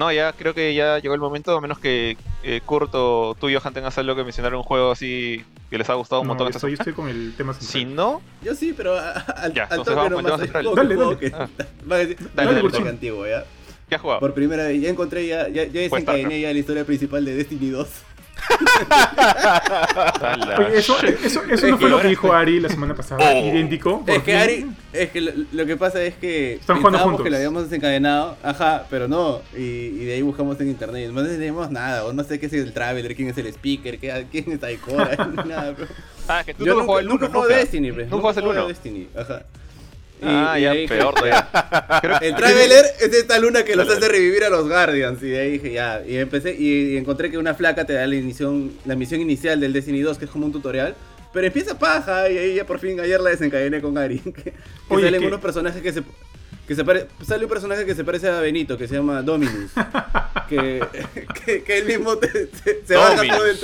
[0.00, 3.50] No, ya creo que ya llegó el momento, a menos que eh, Kurt o tú
[3.50, 6.46] y Johan tengas algo que mencionar un juego así que les ha gustado un montón.
[6.50, 7.70] Yo estoy, estoy con el tema central.
[7.70, 8.22] Si no...
[8.42, 10.74] Yo sí, pero al, ya, entonces vamos con el tema central.
[10.74, 11.18] Dale, dale.
[11.18, 11.48] Que, ah.
[11.84, 13.44] Dale, dale, dale, antiguo, ¿ya?
[13.90, 14.20] ¿Qué has jugado?
[14.20, 17.68] Por primera vez, ya encontré, ya, ya, ya desencadené ya la historia principal de Destiny
[17.68, 17.88] 2.
[20.58, 23.46] Oye, eso, eso, eso no fue lo que dijo Ari la semana pasada, oh.
[23.46, 24.04] idéntico.
[24.06, 27.24] Es que Ari, es que lo, que pasa es que Están jugando juntos.
[27.24, 31.22] que lo habíamos desencadenado, ajá, pero no, y, y de ahí buscamos en internet, no
[31.22, 34.52] tenemos nada, o no sé qué es el traveler, quién es el speaker, qué, quién
[34.52, 35.86] es Aikora, nada, bro.
[36.28, 38.04] Ah, que tú Yo nunca, nunca juego Destiny, bro.
[38.04, 38.68] Nunca juegas el 1.
[38.68, 39.42] Destiny, ajá.
[40.22, 41.48] Ah, ya, peor todavía.
[42.20, 45.22] el Traveler es esta luna que los hace revivir a los Guardians.
[45.22, 46.02] Y de ahí dije, ya.
[46.06, 49.72] Y empecé y, encontré que una flaca te da la, inición, la misión inicial del
[49.72, 50.94] Destiny 2, que es como un tutorial.
[51.32, 54.20] Pero empieza paja y ahí ya por fin ayer la desencadené con Ari.
[54.90, 56.02] Que, salen unos personajes que se.
[56.66, 59.70] Que se pare, sale un personaje que se parece a Benito, que se llama Dominus.
[60.48, 60.84] que,
[61.44, 62.14] que, que él mismo
[62.84, 63.58] se, baja todo el.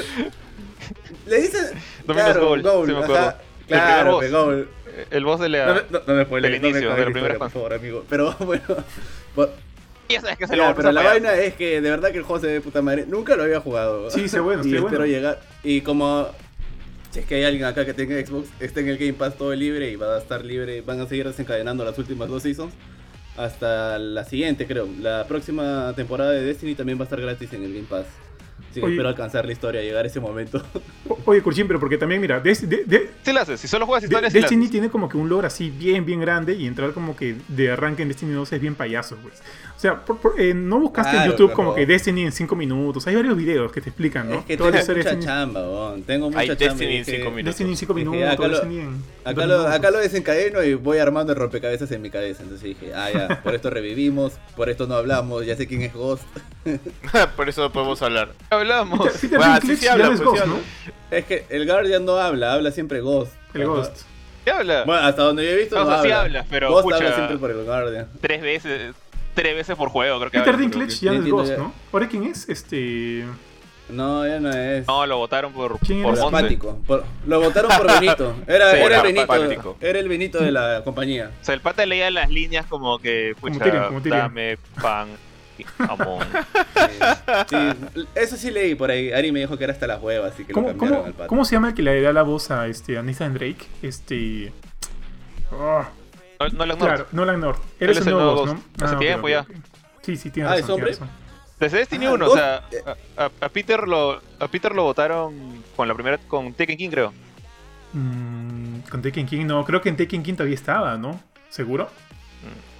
[1.27, 1.67] Le dicen.
[2.07, 2.63] Dominus claro, Gold.
[2.63, 4.69] Gold sí claro, que Gold
[5.11, 7.51] el boss de la, no, no, me spoilé, del inicio, no de la primera por
[7.51, 8.05] favor, amigo.
[8.09, 8.63] Pero bueno.
[9.35, 9.51] Por...
[10.09, 12.41] Ya sabes que se lo pero la vaina es que de verdad que el juego
[12.41, 13.07] se ve de puta madre.
[13.07, 14.11] Nunca lo había jugado.
[14.11, 15.07] Sí, se bueno, y espero bueno.
[15.07, 15.41] llegar.
[15.65, 16.29] Y como
[17.11, 19.55] si es que hay alguien acá que tenga Xbox, está en el Game Pass todo
[19.55, 20.81] libre y va a estar libre.
[20.83, 22.75] Van a seguir desencadenando las últimas dos seasons.
[23.37, 24.89] Hasta la siguiente, creo.
[25.01, 28.07] La próxima temporada de Destiny también va a estar gratis en el Game Pass.
[28.73, 30.63] Sí, espero alcanzar la historia, llegar a ese momento.
[31.25, 34.05] Oye, Kurchin, pero porque también, mira, de, de, de, sí lo haces, si solo juegas
[34.05, 37.17] historias, de, Destiny tiene como que un lore así bien, bien grande y entrar como
[37.17, 39.43] que de arranque en Destiny 2 es bien payaso, pues.
[39.77, 43.07] O sea, por, por, eh, no buscaste en YouTube como que Destiny en 5 minutos.
[43.07, 44.39] Hay varios videos que te explican, ¿no?
[44.39, 45.25] Es que tengo mucha Destiny.
[45.25, 46.03] chamba, bon.
[46.03, 46.65] Tengo mucha Hay chamba.
[46.65, 47.45] Destiny en 5 minutos.
[47.45, 51.33] Destiny en 5 minutos, acá, lo, en acá, lo, acá lo desencadeno y voy armando
[51.33, 52.43] el rompecabezas en mi cabeza.
[52.43, 55.93] Entonces dije, ah, ya, por esto revivimos, por esto no hablamos, ya sé quién es
[55.93, 56.25] Ghost.
[57.37, 58.31] por eso no podemos hablar.
[58.51, 58.99] Hablamos.
[58.99, 59.13] Bueno,
[59.61, 60.59] sí, sí habla, pues, Ghost, ¿no?
[61.11, 63.33] Es que el Guardian no habla, habla siempre Ghost.
[63.55, 64.03] El Ghost.
[64.45, 64.85] ¿Qué habla?
[64.85, 65.77] Bueno, hasta donde yo he visto.
[65.77, 66.09] No, no o sea, habla.
[66.09, 66.71] sí habla, pero.
[66.71, 68.09] Ghost pucha, habla siempre por el Guardian.
[68.21, 68.95] Tres veces.
[69.35, 71.75] Tres veces por juego, creo que Peter habla, Dinklage ya no es Ghost, ¿no?
[71.93, 72.49] ¿Ahora quién es?
[72.49, 73.25] Este.
[73.89, 74.87] No, ya no es.
[74.89, 76.23] No, lo votaron por, ¿Quién por era?
[76.23, 76.39] Monte.
[76.39, 76.81] Apático.
[76.87, 78.35] Por- lo votaron por Benito.
[78.47, 79.77] Era, Sí, era por Benito.
[79.81, 81.31] Era el Benito de la compañía.
[81.41, 84.19] O sea, el pata leía las líneas como que, pucha, Tyrion, como Tyrion.
[84.21, 85.09] dame pan
[87.49, 87.57] Sí,
[88.15, 89.13] eso sí leí por ahí.
[89.13, 91.13] Ari me dijo que era hasta las huevas, así que lo ¿Cómo, cambiaron cómo, al
[91.15, 91.29] pato.
[91.29, 93.67] ¿Cómo se llama el que le da la voz a, este, a Nathan Drake?
[93.83, 94.53] Este.
[95.53, 95.89] Ah,
[96.41, 97.61] No, no lo claro, Nolan North.
[97.81, 98.55] Él Eres es el nuevo Ghost.
[98.55, 98.85] ¿no?
[98.85, 99.41] Hace ok, tiempo ok, ya.
[99.41, 99.51] ok.
[100.03, 100.65] Sí, sí, tiene Ah, razón.
[100.65, 100.91] ¿es hombre?
[100.93, 101.09] razón.
[101.59, 102.83] Desde Destiny Ah, 1, o Ghost, sea, eh.
[103.17, 106.91] a, a- a Peter lo a Peter lo votaron con la primera con Tekken King,
[106.91, 107.13] creo.
[107.93, 111.19] Mm, con Taken King, no, creo que en Taken King todavía estaba, ¿no?
[111.49, 111.89] ¿Seguro?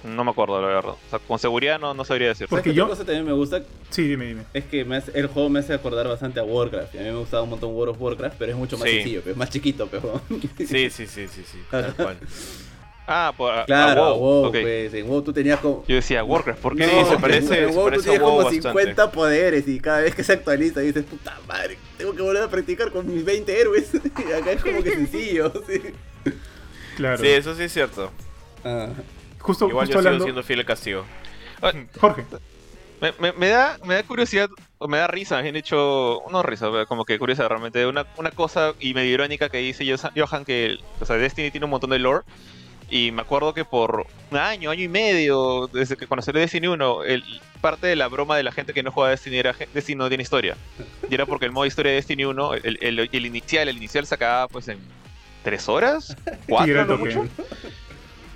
[0.07, 0.91] No me acuerdo, la verdad.
[0.93, 2.47] O sea, con seguridad no, no sabría decir.
[2.47, 3.61] Porque ¿Sabes qué yo- cosa también me gusta?
[3.89, 4.43] Sí, dime, dime.
[4.53, 6.95] Es que me hace- el juego me hace acordar bastante a Warcraft.
[6.95, 8.95] Y a mí me gustaba un montón World of Warcraft, pero es mucho más Sí.
[8.95, 10.21] sencillo, pues, más chiquito, pero.
[10.57, 11.57] Sí, sí, sí, sí, sí.
[11.71, 12.17] Tal cual.
[13.09, 14.57] Ah, por, a- a Claro, WoW, WoW, ok.
[14.61, 15.85] pues, en WoW tú tenías como...
[15.87, 16.83] Yo decía Warcraft, ¿por qué?
[16.85, 18.67] Sí, No, se parece- en WoW tú parece a tienes WoW como bastante.
[18.69, 22.49] 50 poderes y cada vez que se actualiza dices, puta madre, tengo que volver a
[22.49, 23.91] practicar con mis 20 héroes.
[24.27, 25.81] y acá es como que sencillo, sí.
[26.97, 27.17] Claro.
[27.19, 28.11] Sí, eso sí es cierto.
[28.65, 28.89] Ah.
[29.47, 30.23] Justo, Igual justo yo sigo hablando.
[30.25, 31.05] siendo fiel al castigo.
[31.99, 32.23] Jorge.
[33.01, 36.43] Me, me- me da, me da curiosidad, o me da risa, me han hecho, no
[36.43, 40.77] risa, como que curiosidad realmente, una, una cosa y medio irónica que dice Johan que,
[40.99, 42.25] o sea, Destiny tiene un montón de lore,
[42.89, 47.03] y me acuerdo que por un año, año y medio, desde que conocí Destiny 1,
[47.03, 47.23] el,
[47.61, 50.07] parte de la broma de la gente que no juega Destiny era que Destiny no
[50.07, 50.55] tiene historia.
[51.09, 54.05] Y era porque el modo historia de Destiny 1, el, el- el inicial, el inicial
[54.07, 54.79] se acababa pues en
[55.43, 56.15] tres horas,
[56.47, 57.25] cuatro, era no mucho.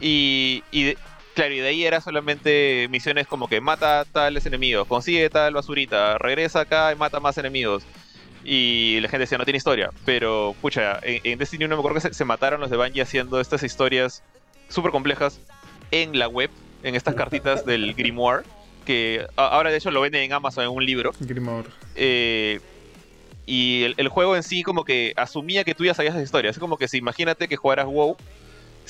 [0.01, 0.95] Y, y
[1.35, 6.17] claro, y de ahí era solamente misiones como que mata tales enemigos, consigue tal basurita,
[6.17, 7.83] regresa acá y mata más enemigos.
[8.43, 9.91] Y la gente decía, no tiene historia.
[10.03, 13.03] Pero, pucha, en, en Destiny 1 me acuerdo que se, se mataron los de Bungie
[13.03, 14.23] haciendo estas historias
[14.67, 15.39] súper complejas
[15.91, 16.49] en la web,
[16.81, 18.43] en estas cartitas del Grimoire,
[18.85, 21.11] que ahora de hecho lo venden en Amazon en un libro.
[21.19, 21.69] Grimor.
[21.95, 22.59] Eh,
[23.45, 26.49] y el, el juego en sí como que asumía que tú ya sabías esa historia.
[26.49, 28.17] Es como que si imagínate que jugaras WoW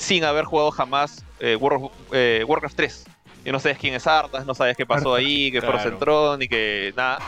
[0.02, 3.04] sin haber jugado jamás eh, World of- eh, Warcraft 3.
[3.44, 5.78] Y no sabes quién es Arthas, no sabes qué pasó ahí, que claro.
[5.78, 7.18] Frozen Throne y que nada.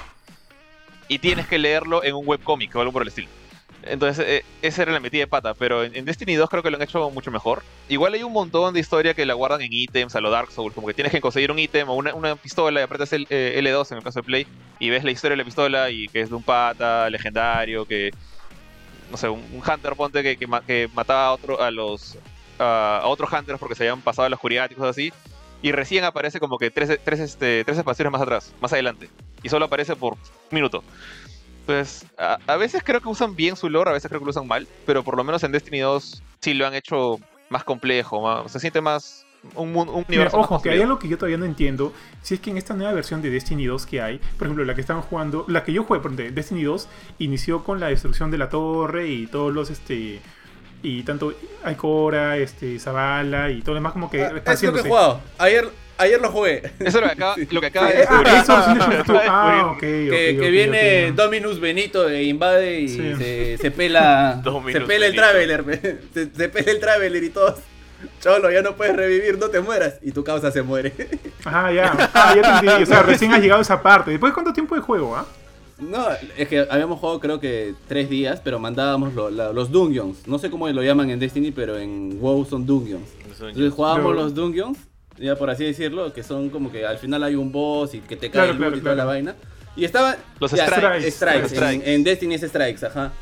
[1.09, 3.29] Y tienes que leerlo en un webcómic o algo por el estilo.
[3.83, 6.71] Entonces, eh, esa era la metida de pata, pero en, en Destiny 2 creo que
[6.71, 7.63] lo han hecho mucho mejor.
[7.89, 10.75] Igual hay un montón de historia que la guardan en ítems, a lo Dark Souls,
[10.75, 13.61] como que tienes que conseguir un ítem o una, una pistola y apretas el eh,
[13.63, 14.47] L2 en el caso de Play
[14.79, 18.11] y ves la historia de la pistola y que es de un pata legendario, que,
[19.11, 22.17] no sé, un, un Hunter, ponte, que, que, que mataba a, otro, a los
[22.59, 25.13] a, a otros Hunters porque se habían pasado a la oscuridad y cosas así.
[25.63, 29.09] Y recién aparece como que tres, tres, este, tres expansiones más atrás, más adelante.
[29.43, 30.19] Y solo aparece por un
[30.51, 30.85] minuto.
[31.65, 34.31] Pues a, a veces creo que usan bien su lore, a veces creo que lo
[34.31, 38.21] usan mal, pero por lo menos en Destiny 2 sí lo han hecho más complejo,
[38.21, 41.45] más, se siente más un, un Mira, ojo, que hay algo que yo todavía no
[41.45, 41.93] entiendo.
[42.23, 44.75] Si es que en esta nueva versión de Destiny 2 que hay, por ejemplo, la
[44.75, 46.89] que estaban jugando, la que yo jugué, por Destiny 2
[47.19, 50.21] inició con la destrucción de la torre y todos los, este,
[50.85, 54.81] y tanto Aikora, este, Zavala y todo lo demás como que Ah, es lo que
[54.81, 55.21] he jugado.
[55.39, 55.69] Ayer,
[55.99, 56.63] ayer lo jugué.
[56.79, 58.35] Eso es lo que acaba, lo que acaba de eh, ah, descubrir.
[58.37, 59.13] eso lo tú.
[59.27, 61.13] Ah, ok, que, ok, que ok, viene.
[61.13, 63.15] Dominus Benito e invade y Sí.
[63.17, 64.43] se, se pela
[64.73, 65.15] se pela el.
[65.17, 65.65] Traveler
[66.13, 67.55] se, se pela el Traveler y todos
[68.21, 70.93] Cholo, ya no puedes revivir, no te mueras y tu causa se muere.
[71.47, 72.11] Ah, ya.
[72.13, 72.83] Ah, ya te entendí.
[72.83, 74.11] O sea, recién has llegado a esa parte.
[74.11, 75.25] ¿Después de cuánto tiempo de juego, ah?
[75.79, 76.07] No,
[76.37, 80.27] es que habíamos jugado creo que tres días, pero mandábamos lo- la- los dungeons.
[80.29, 83.09] No sé cómo lo llaman en Destiny, pero en WoW son dungeons.
[83.29, 84.79] Entonces jugábamos los dungeons,
[85.19, 88.15] ya por así decirlo, que son como que al final hay un boss y que
[88.17, 88.97] te cae Claro, el claro, y toda claro.
[89.09, 89.35] la vaina.
[89.77, 90.17] Y estaba...
[90.39, 91.07] Los ya, strikes.
[91.07, 91.13] en-
[91.51, 91.95] strikes.
[91.95, 93.13] En, Destiny es strikes, ajá.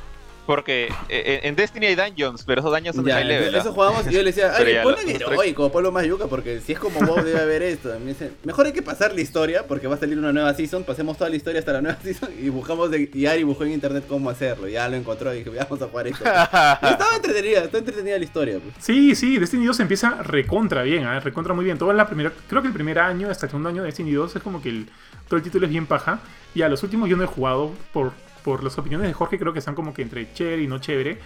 [0.47, 3.55] Porque eh, en Destiny hay dungeons, pero esos dungeons son de Ya, high level.
[3.55, 6.73] eso jugábamos y yo le decía, ay, ponle strikes- heroico, ponlo más yuca, porque si
[6.73, 7.95] es como WoW debe haber esto.
[7.95, 10.53] Y me dice, mejor hay que pasar la historia, porque va a salir una nueva
[10.55, 13.65] season, pasemos toda la historia hasta la nueva season y buscamos, de, y Ari buscó
[13.65, 16.25] en internet cómo hacerlo, ya lo encontró y dije, vamos a jugar esto.
[16.83, 18.59] Y estaba entretenida, estaba entretenida la historia.
[18.59, 18.75] Pues.
[18.81, 21.21] Sí, sí, Destiny 2 empieza recontra bien, ¿eh?
[21.21, 21.79] recontra muy bien.
[21.79, 24.37] Toda la primera, creo que el primer año, hasta el segundo año de Destiny 2
[24.37, 24.89] es como que el,
[25.29, 26.19] todo el título es bien paja.
[26.55, 28.13] Y a los últimos yo no he jugado por,
[28.45, 31.19] por las opiniones de Jorge, creo que están como que entre chévere y no chévere.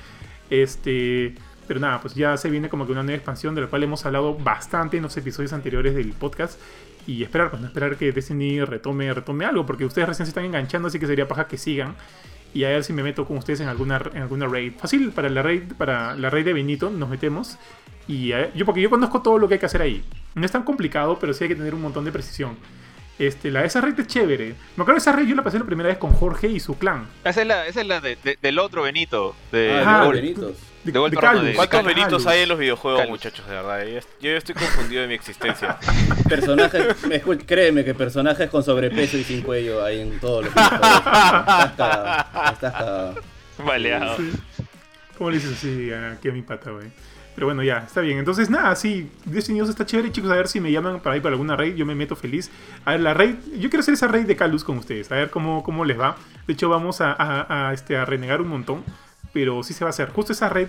[0.51, 1.35] Este,
[1.67, 4.05] pero nada, pues ya se viene como que una nueva expansión de la cual hemos
[4.07, 6.61] hablado bastante en los episodios anteriores del podcast.
[7.07, 10.89] Y esperar, pues esperar que Destiny retome, retome algo, porque ustedes recién se están enganchando,
[10.89, 11.95] así que sería paja que sigan.
[12.53, 14.73] Y a ver si me meto con ustedes en alguna, en alguna raid.
[14.79, 17.59] Fácil, para la raid, para la raid de Benito nos metemos.
[18.09, 20.05] Y ver, yo, porque yo conozco todo lo que hay que hacer ahí.
[20.35, 22.57] No es tan complicado, pero sí hay que tener un montón de precisión.
[23.19, 24.49] Este, la, esa raid es chévere.
[24.77, 26.77] Me acuerdo de esa raid yo la pasé la primera vez con Jorge y su
[26.77, 27.07] clan.
[27.25, 29.35] Esa es la, esa es la de- de- del otro Benito.
[29.53, 29.99] De, Ah, de Ajá.
[29.99, 30.21] los Gold.
[30.21, 30.53] Benitos.
[30.85, 31.95] De, De vuelta de a Calus, de- ¿Cuántos Calus.
[31.97, 33.11] Benitos hay en los videojuegos, Calus.
[33.11, 33.47] muchachos?
[33.49, 35.79] De verdad, yo, yo ya estoy confundido de mi existencia.
[36.29, 36.87] Personajes,
[37.47, 40.97] créeme que personajes con sobrepeso y sin cuello hay en todos los videojuegos.
[40.97, 43.15] Estás cagado, estás cagado.
[43.65, 44.17] Baleado.
[44.19, 44.33] Sí.
[45.17, 46.89] ¿Cómo le dices así aquí a mi pata, güey?
[47.37, 48.19] Pero bueno, ya, está bien.
[48.19, 50.31] Entonces, nada, sí, Destiny 2 está chévere, chicos.
[50.31, 51.77] A ver si me llaman para ir para alguna raid.
[51.77, 52.51] Yo me meto feliz.
[52.87, 53.35] A ver, la raid.
[53.59, 55.13] Yo quiero hacer esa raid de Calus con ustedes.
[55.13, 56.17] A ver cómo, cómo les va.
[56.47, 58.83] De hecho, vamos a, este, a renegar un montón.
[59.35, 60.09] Pero sí se va a hacer.
[60.09, 60.69] Justo esa raid.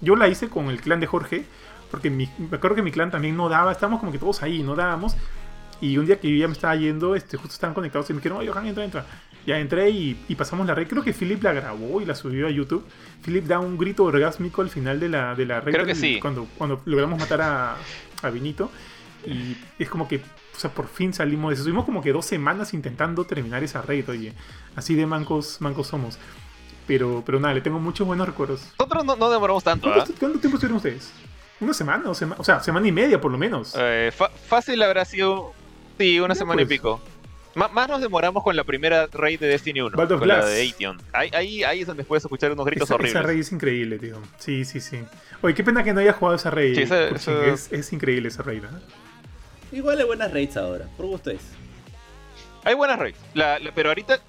[0.00, 1.46] Yo la hice con el clan de Jorge.
[1.92, 3.70] Porque me acuerdo que mi clan también no daba.
[3.70, 5.16] Estábamos como que todos ahí, no dábamos.
[5.80, 8.18] Y un día que yo ya me estaba yendo, este, justo estaban conectados y me
[8.18, 9.06] dijeron, oye, Johan, entra, entra.
[9.46, 10.86] Ya entré y, y pasamos la raid.
[10.86, 12.84] Creo que Philip la grabó y la subió a YouTube.
[13.24, 15.74] Philip da un grito orgásmico al final de la, de la raid.
[15.74, 16.18] Creo que sí.
[16.20, 17.76] Cuando, cuando logramos matar a,
[18.22, 18.70] a Vinito.
[19.26, 21.62] Y es como que, o sea, por fin salimos de eso.
[21.62, 24.32] Estuvimos como que dos semanas intentando terminar esa raid, oye.
[24.76, 26.18] Así de mancos, mancos somos.
[26.86, 28.62] Pero, pero nada, le tengo muchos buenos recuerdos.
[28.78, 29.94] Nosotros no, no demoramos tanto, ¿ah?
[29.96, 31.12] ¿Cuánto, cuánto tiempo estuvieron ustedes?
[31.60, 33.74] Una semana, o, sema- o sea, semana y media por lo menos.
[33.78, 34.12] Eh,
[34.48, 35.52] fácil habrá sido.
[35.98, 36.78] Sí, una Ya, semana y pues.
[36.80, 37.00] pico.
[37.54, 39.96] Ma- más nos demoramos con la primera raid de Destiny 1.
[39.96, 40.48] Bald of con la Glass.
[40.50, 41.02] de Aetion.
[41.12, 43.14] Ahí, ahí, ahí es donde puedes escuchar unos gritos esa, horribles.
[43.14, 44.16] esa raid es increíble, tío.
[44.38, 45.00] Sí, sí, sí.
[45.42, 46.74] Oye, qué pena que no haya jugado esa raid.
[46.76, 47.34] Sí, esa- Kurchin.
[47.34, 48.64] esa- Es, es increíble esa raid.
[48.64, 48.68] ¿eh?
[49.72, 51.40] Igual hay buenas raids ahora, por gusto es.
[52.64, 53.18] Hay buenas raids.
[53.34, 54.20] La, la- pero ahorita.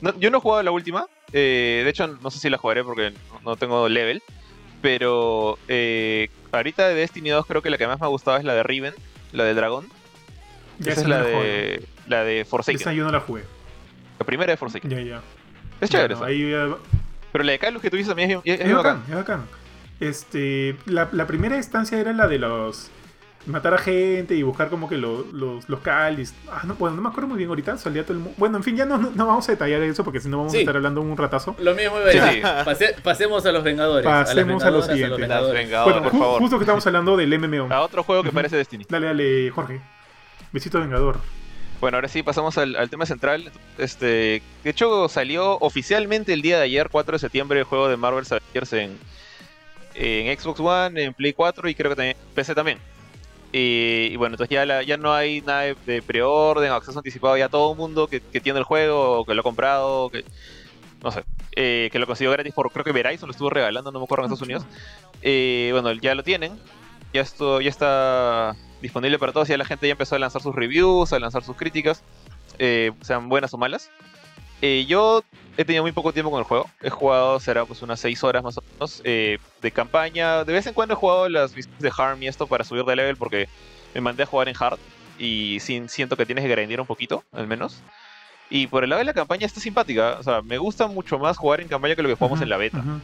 [0.00, 1.06] no- yo no he jugado la última.
[1.32, 3.12] eh, de hecho, no sé si la jugaré porque
[3.44, 4.22] no, tengo level.
[4.82, 8.44] Pero eh, ahorita de Destiny 2 creo que la que más me ha gustado es
[8.44, 8.94] la de Riven,
[9.32, 9.86] la del dragón.
[10.78, 11.82] Ya Esa es la la jugué.
[12.10, 12.80] La de Forsaken.
[12.80, 13.44] Esa yo no la jugué.
[14.18, 14.90] La primera de Forsaken.
[14.90, 15.20] Ya, ya.
[15.80, 16.26] Es chévere esa.
[16.26, 16.52] ahí
[17.32, 18.98] Pero la de Calus que tú dices también es, es, es Es bacán.
[19.00, 19.42] bacán, es bacán.
[20.00, 22.90] Este, la, la primera instancia era la de los
[23.46, 26.34] matar a gente y buscar como que lo- los, los cáliz.
[26.50, 27.78] Ah, no, bueno, no me acuerdo muy bien ahorita.
[27.78, 30.04] Salía todo el mu- Bueno, en fin, ya no, no, no vamos a detallar eso
[30.04, 30.58] porque si no vamos Sí.
[30.58, 31.56] a estar hablando un ratazo.
[31.58, 32.42] Lo mismo iba a Sí, decir.
[32.42, 34.04] Pase- pasemos a los Vengadores.
[34.04, 35.70] Pasemos a los Las Vengadores.
[35.84, 36.40] Bueno, por ju- favor.
[36.40, 37.72] justo que estamos hablando del MMO.
[37.72, 38.84] A otro juego que parece Destiny.
[38.88, 39.80] Dale, dale, Jorge.
[40.52, 41.18] Besito Vengador.
[41.80, 43.50] Bueno, ahora sí pasamos al, tema central.
[43.78, 47.96] Este, de hecho, salió oficialmente el día de ayer, 4 de septiembre, el juego de
[47.96, 48.98] Marvel Avengers en,
[49.94, 52.78] en Xbox One, en Play 4 y creo que también PC también.
[53.52, 57.36] Y, bueno, entonces ya, la- ya no hay nada de, de preorden acceso anticipado.
[57.36, 60.24] Ya todo el mundo que, tiene el juego, que lo ha comprado, que
[61.02, 61.24] no sé,
[61.56, 64.26] eh, que lo consiguió gratis por creo que Verizon lo estuvo regalando, no me acuerdo
[64.26, 64.66] en Estados Unidos.
[65.22, 66.52] Eh, bueno, ya lo tienen.
[67.12, 69.48] Ya esto ya está disponible para todos.
[69.48, 72.02] Ya la gente ya empezó a lanzar sus reviews, a lanzar sus críticas,
[72.58, 73.90] eh, sean buenas o malas.
[74.62, 75.22] Eh, yo
[75.56, 76.68] he tenido muy poco tiempo con el juego.
[76.82, 80.44] He jugado, será pues unas 6 horas más o menos eh, de campaña.
[80.44, 82.96] De vez en cuando he jugado las misiones de Harm y esto para subir de
[82.96, 83.48] level porque
[83.94, 84.78] me mandé a jugar en Hard.
[85.18, 87.82] Y sí, siento que tienes que grindear un poquito, al menos.
[88.48, 90.16] Y por el lado de la campaña está simpática.
[90.18, 92.48] O sea, me gusta mucho más jugar en campaña que lo que jugamos Ujú, en
[92.50, 92.78] la beta.
[92.78, 93.00] ujú.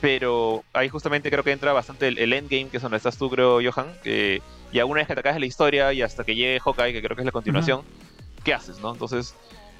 [0.00, 3.28] Pero ahí justamente creo que entra bastante el, el endgame, que es donde estás tú,
[3.30, 3.88] creo, Johan.
[4.02, 4.40] Que
[4.72, 7.16] ya una vez que te acabas la historia y hasta que llegue Hawkeye, que creo
[7.16, 7.82] que es la continuación,
[8.44, 8.92] ¿qué haces, no?
[8.92, 9.34] Entonces,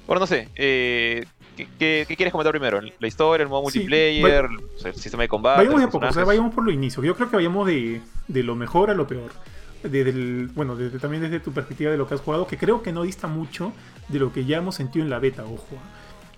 [0.07, 0.49] bueno, no sé.
[0.55, 2.81] eh, ¿qué, qué, qué quieres comentar primero?
[2.81, 5.57] ¿La historia, el modo Sí, multiplayer, o sea, el sistema de combate?
[5.59, 7.03] Vayamos de los poco, o sea, vayamos por lo inicio.
[7.03, 9.31] Yo creo que vayamos de, de lo mejor a lo peor.
[9.83, 12.83] Desde el- bueno, desde, también desde tu perspectiva de lo que has jugado, que creo
[12.83, 13.71] que no dista mucho
[14.09, 15.77] de lo que ya hemos sentido en la beta, ojo.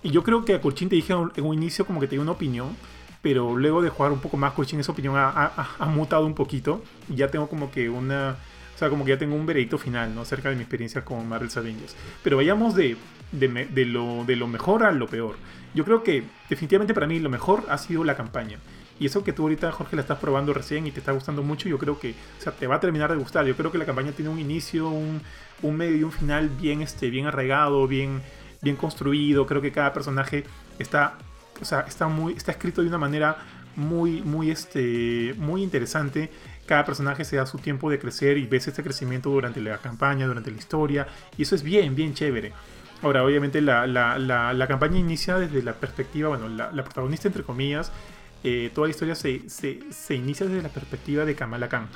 [0.04, 2.32] Y yo creo que a Kurchin te dije en un inicio como que tenía una
[2.32, 2.76] opinión,
[3.22, 6.82] pero luego de jugar un poco más, Kurchin esa opinión ha, mutado un poquito.
[7.08, 8.36] Y ya tengo como que una...
[8.74, 10.22] O sea, como que ya tengo un veredicto final, ¿no?
[10.22, 11.94] Acerca de mi experiencia con Marvel's Avengers.
[12.24, 12.96] Pero vayamos de,
[13.30, 15.36] de lo, de lo mejor a lo peor.
[15.72, 18.58] Yo creo que definitivamente para mí lo mejor ha sido la campaña.
[18.98, 21.68] Y eso que tú ahorita, Jorge, la estás probando recién y te está gustando mucho,
[21.68, 23.46] yo creo que o sea, te va a terminar de gustar.
[23.46, 25.20] Yo creo que la campaña tiene un inicio, un,
[25.62, 28.20] un medio y un final bien, este, bien arraigado, bien,
[28.62, 29.46] bien construido.
[29.46, 30.44] Creo que cada personaje
[30.78, 31.18] está,
[31.62, 33.36] o sea, está, muy, está escrito de una manera
[33.76, 36.30] muy, muy, este, muy interesante.
[36.66, 40.26] Cada personaje se da su tiempo de crecer y ves este crecimiento durante la campaña,
[40.26, 41.06] durante la historia.
[41.38, 42.52] Y eso es bien, bien chévere.
[43.02, 47.42] Ahora, obviamente, la, la- la- la campaña inicia desde la perspectiva, bueno, la, protagonista, entre
[47.42, 47.90] comillas,
[48.44, 51.88] eh, toda la historia se, se- se inicia desde la perspectiva de Kamala Khan.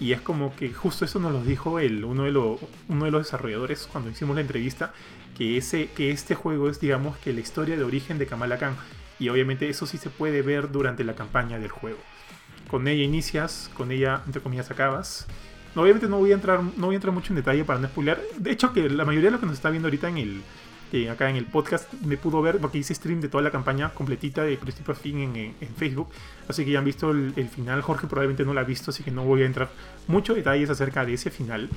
[0.00, 3.10] Y es como que justo eso nos lo dijo el, uno, de lo- uno de
[3.10, 4.92] los desarrolladores cuando hicimos la entrevista,
[5.36, 8.74] que, ese, que este juego es, digamos, que la historia de origen de Kamala Khan.
[9.20, 11.98] Y obviamente eso sí se puede ver durante la campaña del juego.
[12.68, 15.26] Con ella inicias, con ella, entre comillas, acabas.
[15.76, 18.18] Obviamente no voy a entrar, no voy a entrar mucho en detalle para no spoilear.
[18.38, 20.42] De hecho, que la mayoría de lo que nos está viendo ahorita en el,
[21.10, 24.42] acá en el podcast me pudo ver porque hice stream de toda la campaña completita
[24.42, 26.08] de principio a fin en, Facebook.
[26.48, 27.82] Así que ya han visto el, final.
[27.82, 29.70] Jorge probablemente no lo ha visto, así que no voy a entrar
[30.08, 31.68] mucho detalles acerca de ese final.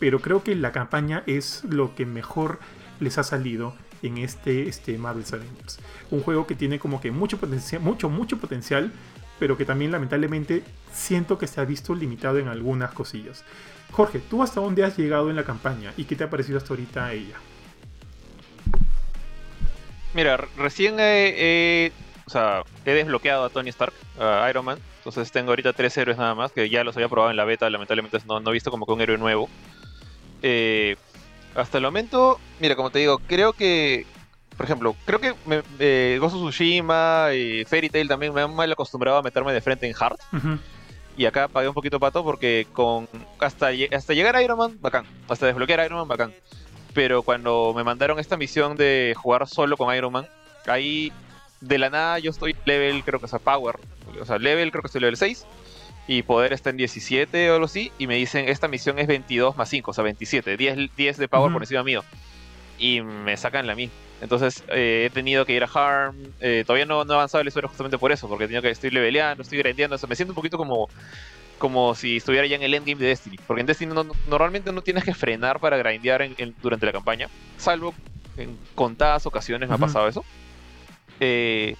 [0.00, 2.58] Pero creo que la campaña es lo que mejor
[2.98, 5.78] les ha salido en este, este Marvel's Avengers.
[6.10, 8.92] Un juego que tiene como que mucho potencial, mucho, mucho potencial,
[9.38, 10.62] pero que también lamentablemente
[10.92, 13.44] siento que se ha visto limitado en algunas cosillas.
[13.90, 16.70] Jorge, ¿tú hasta dónde has llegado en la campaña y qué te ha parecido hasta
[16.74, 17.36] ahorita ella?
[20.14, 21.92] Mira, re- recién he-
[22.26, 24.78] o sea, he desbloqueado a Tony Stark, a Iron Man.
[24.98, 27.68] Entonces tengo ahorita tres héroes nada más, que ya los había probado en la beta,
[27.68, 29.48] lamentablemente no, no he visto como que un héroe nuevo.
[30.42, 30.96] Eh,
[31.54, 34.06] hasta el momento, mira, como te digo, creo que,
[34.56, 38.70] por ejemplo, creo que me, eh, of Tsushima y Fairy Tail también me han mal
[38.72, 40.18] acostumbrado a meterme de frente en hard.
[41.16, 43.06] Y acá pagué un poquito pato porque con
[43.38, 45.04] hasta, hasta llegar a Iron Man, bacán.
[45.28, 46.32] Hasta desbloquear a Iron Man, bacán.
[46.94, 50.26] Pero cuando me mandaron esta misión de jugar solo con Iron Man,
[50.66, 51.12] ahí
[51.60, 53.78] de la nada yo estoy level, creo que es a Power.
[54.20, 55.46] O sea, level creo que estoy level 6.
[56.08, 57.92] Y poder está en 17 o algo así.
[57.98, 60.56] Y me dicen, esta misión es 22 más 5, o sea, 27.
[60.56, 61.54] 10, 10 de Power Ujú.
[61.54, 62.02] por encima mío.
[62.78, 63.94] Y me sacan la misma.
[64.20, 66.16] Entonces eh, he tenido que ir a Harm.
[66.40, 68.62] eh, todavía no, no he avanzado en la historia justamente por eso, porque he tenido
[68.62, 69.96] que estoy leveleando, estoy grindeando.
[69.96, 70.88] O sea, me siento un poquito como,
[71.58, 73.38] como si estuviera ya en el endgame de Destiny.
[73.46, 73.94] Porque en Destiny
[74.28, 76.28] normalmente no tienes que frenar para grindear
[76.60, 77.94] durante la campaña, salvo
[78.36, 80.24] en contadas ocasiones me ha pasado eso.
[81.20, 81.74] Eh,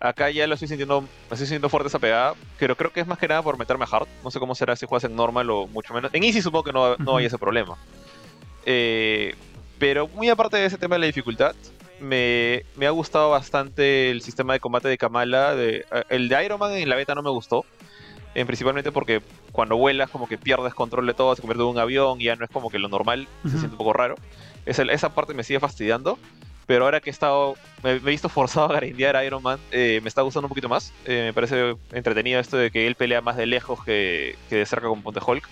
[0.00, 3.18] acá ya lo estoy sintiendo, estoy sintiendo fuerte esa pegada, pero creo que es más
[3.18, 4.08] que nada por meterme a hard.
[4.22, 6.12] No sé cómo será si juegas en normal o mucho menos.
[6.14, 7.76] En easy supongo que no, no hay ese problema.
[8.66, 9.34] Eh,
[9.78, 11.54] pero muy aparte de ese tema de la dificultad,
[12.00, 15.54] me, me, ha gustado bastante el sistema de combate de Kamala.
[15.54, 17.64] De, eh, el de Iron Man en la beta no me gustó.
[18.34, 19.22] Eh, principalmente porque
[19.52, 22.36] cuando vuelas como que pierdes control de todo, se convierte en un avión y ya
[22.36, 24.16] no es como que lo normal, se siente un poco raro.
[24.66, 26.18] esa parte me sigue fastidiando.
[26.66, 30.00] Pero ahora que he estado, me, he visto forzado a grindear a Iron Man, eh,
[30.02, 30.92] me está gustando un poquito más.
[31.06, 34.88] me parece entretenido esto de que él pelea más de lejos que, que de cerca
[34.88, 35.48] con Ponte Hulk.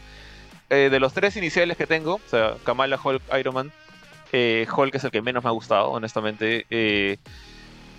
[0.70, 3.72] de los tres iniciales que tengo, o sea, Kamala, Hulk, Iron Man,
[4.32, 6.66] eh, Hulk es el que menos me ha gustado, honestamente.
[6.70, 7.18] Eh,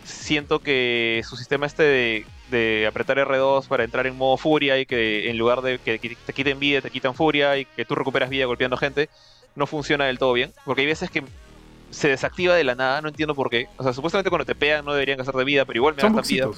[0.03, 5.29] siento que su sistema este de, apretar R2 para entrar en modo furia y que
[5.29, 8.45] en lugar de que te quiten vida, te quitan furia y que tú recuperas vida
[8.45, 9.09] golpeando gente,
[9.55, 10.53] no funciona del todo bien.
[10.65, 11.23] Porque hay veces que
[11.93, 13.67] se desactiva de la nada, no entiendo por qué.
[13.77, 16.15] O sea, supuestamente cuando te pegan no deberían hacer de vida, pero igual me Son
[16.15, 16.49] gastan vida.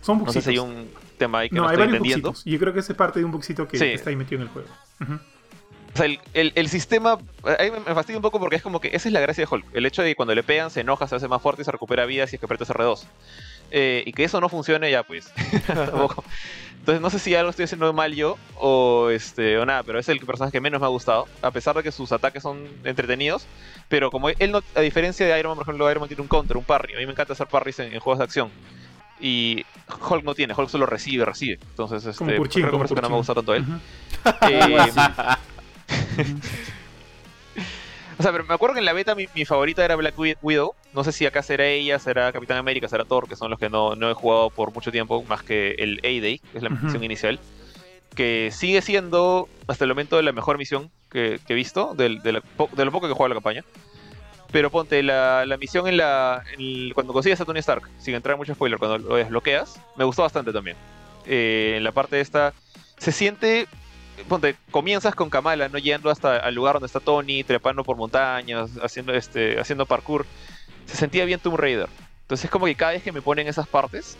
[0.00, 0.26] Son buxitos.
[0.26, 0.88] No sé si hay un
[1.18, 2.34] tema ahí que no, no hay estoy entendiendo.
[2.44, 4.68] Yo creo que es parte de un buxito que, está ahí metido en el juego.
[5.94, 7.18] O sea, el, sistema.
[7.58, 9.66] Ahí me, fastidia un poco porque es como que esa es la gracia de Hulk.
[9.74, 11.72] El hecho de que cuando le pegan se enoja, se hace más fuerte y se
[11.72, 13.04] recupera vida si es que apretas R2.
[13.74, 15.32] Eh, y que eso no funcione, ya pues.
[16.78, 20.08] Entonces no sé si algo estoy haciendo mal yo o este o nada, pero es
[20.08, 23.46] el personaje que menos me ha gustado, a pesar de que sus ataques son entretenidos,
[23.88, 26.28] pero como él no, a diferencia de Iron Man, por ejemplo, Iron Man tiene un
[26.28, 28.50] counter, un parry, a mí me encanta hacer parries en, juegos de acción.
[29.20, 29.64] Y
[30.10, 31.60] Hulk no tiene, Hulk solo recibe, recibe.
[31.70, 33.64] Entonces, este, como Kurchin, creo que no me gusta tanto él.
[34.50, 34.76] eh,
[38.22, 40.76] o sea, pero me acuerdo que en la beta mi, favorita era Black Widow.
[40.94, 43.68] No sé si acá será ella, será Capitán América, será Thor, que son los que
[43.68, 47.40] no, he jugado por mucho tiempo, más que el A-Day, que es la misión inicial.
[48.14, 53.08] Que sigue siendo, hasta el momento, la mejor misión que, he visto, de, lo poco
[53.08, 53.64] que juega la campaña.
[54.52, 56.44] Pero ponte, la, misión en la
[56.94, 60.22] cuando consigues a Tony Stark, sin entrar en mucho spoiler, cuando lo desbloqueas, me gustó
[60.22, 60.76] bastante también.
[61.26, 62.54] Eh, en la parte de esta,
[62.98, 63.66] se siente
[64.28, 65.78] ponte, comienzas con Kamala, ¿no?
[65.78, 70.26] Yendo hasta el lugar donde está Tony, trepando por montañas, haciendo, este, haciendo parkour.
[70.86, 71.88] Se sentía bien Tomb Raider.
[72.22, 74.16] Entonces es como que cada vez que me ponen esas partes,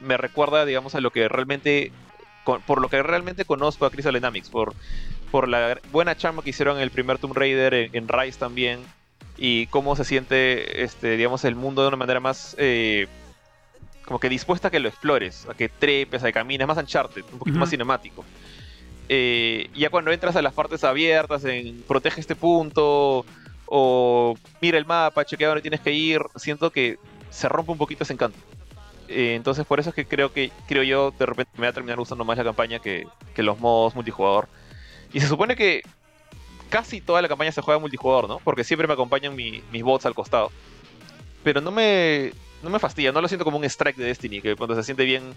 [0.00, 1.92] me recuerda, digamos, a lo que realmente,
[2.44, 4.74] por lo que realmente conozco a Crystal Dynamics, por,
[5.30, 8.80] por la buena chamba que hicieron en el primer Tomb Raider, en, Rise también,
[9.36, 12.54] y cómo se siente, este, digamos, el mundo de una manera más...
[12.58, 13.08] Eh,
[14.04, 17.24] como que dispuesta a que lo explores, a que trepes, a que camines, más Uncharted,
[17.30, 18.24] un poquito más cinemático.
[19.08, 23.24] Eh, ya cuando entras a las partes abiertas, en protege este punto,
[23.66, 26.98] o mira el mapa, chequea dónde tienes que ir, siento que
[27.30, 28.38] se rompe un poquito ese encanto.
[29.08, 31.72] Eh, entonces por eso es que creo que creo yo de repente me va a
[31.72, 33.06] terminar gustando más la campaña que,
[33.36, 34.48] los modos multijugador.
[35.12, 35.82] Y se supone que
[36.68, 38.38] casi toda la campaña se juega multijugador, ¿no?
[38.44, 40.50] Porque siempre me acompañan mis bots al costado.
[41.42, 42.32] Pero no me,
[42.62, 45.04] no me fastidia, no lo siento como un strike de Destiny, que cuando se siente
[45.04, 45.34] bien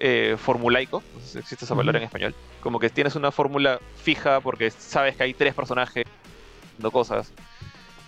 [0.00, 3.80] eh, formulaico, no sé si existe esa palabra en español, como que tienes una fórmula
[4.02, 6.06] fija porque sabes que hay tres personajes
[6.66, 7.32] haciendo cosas.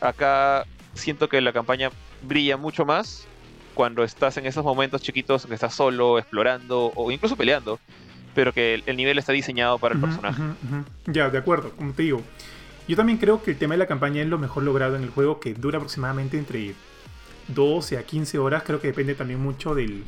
[0.01, 0.65] Acá
[0.95, 1.91] siento que la campaña
[2.23, 3.27] brilla mucho más
[3.75, 7.79] cuando estás en esos momentos chiquitos que estás solo, explorando o incluso peleando,
[8.35, 10.43] pero que el, nivel está diseñado para el personaje.
[11.07, 12.23] Ya, de acuerdo, como te digo.
[12.89, 15.11] Yo también creo que el tema de la campaña es lo mejor logrado en el
[15.11, 16.75] juego, que dura aproximadamente entre
[17.49, 18.63] 12 a 15 horas.
[18.65, 20.05] Creo que depende también mucho del,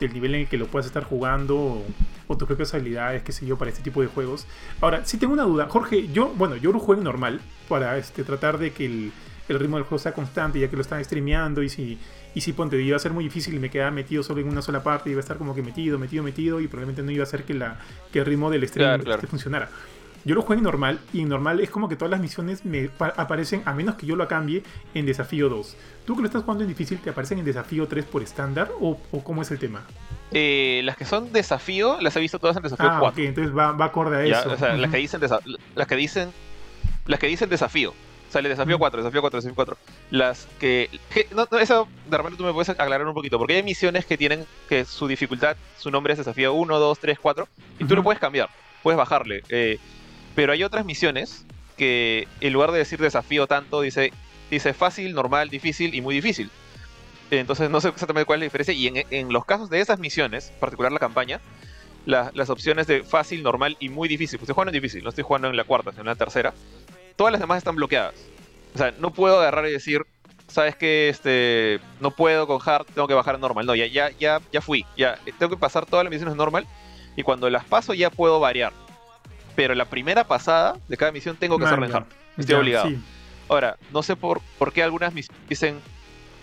[0.00, 1.82] del nivel en el que lo puedas estar jugando
[2.28, 4.46] o, tus propias habilidades, qué sé yo, para este tipo de juegos.
[4.80, 8.58] Ahora, si tengo una duda, Jorge, yo, bueno, yo lo juego normal para este, tratar
[8.58, 9.12] de que el,
[9.48, 11.98] ritmo del juego sea constante, ya que lo están streameando y si,
[12.34, 14.60] y si ponte, iba a ser muy difícil y me quedaba metido solo en una
[14.60, 17.26] sola parte, iba a estar como que metido, metido, metido y probablemente no iba a
[17.26, 17.78] hacer que, la,
[18.12, 19.70] que el ritmo del stream este, funcionara.
[20.26, 22.90] Yo lo juego en normal y en normal es como que todas las misiones me
[22.98, 25.76] aparecen, a menos que yo lo cambie, en desafío 2.
[26.04, 28.98] ¿Tú que lo estás jugando en difícil te aparecen en desafío 3 por estándar o,
[29.22, 29.82] cómo es el tema?
[30.32, 33.22] Eh, las que son desafío, las he visto todas en desafío ah, 4.
[33.22, 34.50] Ok, entonces va, acorde a eso.
[34.52, 35.20] O sea, las, que dicen
[35.76, 36.32] las que dicen
[37.06, 37.94] las que dicen desafío.
[38.28, 39.76] Sale desafío 4, desafío 4, desafío 4.
[40.10, 40.90] Las que.
[41.36, 43.38] no, eso de repente tú me puedes aclarar un poquito.
[43.38, 47.18] Porque hay misiones que tienen que su dificultad, su nombre es desafío 1, 2, 3,
[47.20, 47.48] 4.
[47.78, 48.50] Y tú lo puedes cambiar.
[48.82, 49.44] Puedes bajarle.
[49.48, 49.78] Eh,
[50.36, 51.44] pero hay otras misiones
[51.76, 54.12] que en lugar de decir desafío tanto, dice,
[54.50, 56.50] dice fácil, normal, difícil y muy difícil.
[57.30, 58.74] Entonces no sé exactamente cuál es la diferencia.
[58.74, 61.40] Y en, los casos de esas misiones, en particular la campaña,
[62.04, 65.24] las opciones de fácil, normal y muy difícil, pues estoy jugando en difícil, no estoy
[65.24, 66.54] jugando en la cuarta, sino en la tercera,
[67.16, 68.14] todas las demás están bloqueadas.
[68.74, 70.02] O sea, no puedo agarrar y decir,
[70.46, 73.66] sabes que este no puedo con hard, tengo que bajar a normal.
[73.66, 74.84] No, ya, ya, ya, ya fui.
[74.96, 76.66] Ya tengo que pasar todas las misiones normal
[77.16, 78.72] Y cuando las paso ya puedo variar.
[79.56, 82.06] Pero la primera pasada de cada misión tengo que hacerla en hard.
[82.36, 82.90] Estoy obligado.
[83.48, 85.80] Ahora, no sé por, por qué algunas misiones dicen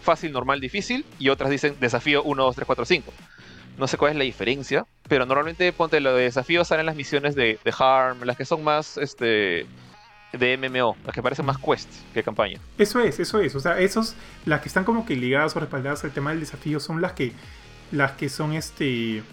[0.01, 3.13] fácil, normal, difícil y otras dicen desafío 1, 2, 3, 4, 5.
[3.77, 7.35] No sé cuál es la diferencia, pero normalmente ponte lo de desafíos salen las misiones
[7.35, 9.65] de, de Harm, las que son más este
[10.33, 12.59] de MMO, las que parecen más quest que campaña.
[12.77, 13.55] Eso es, eso es.
[13.55, 16.79] O sea, esos, las que están como que ligadas o respaldadas al tema del desafío
[16.79, 17.33] son las que,
[17.91, 19.23] las que son este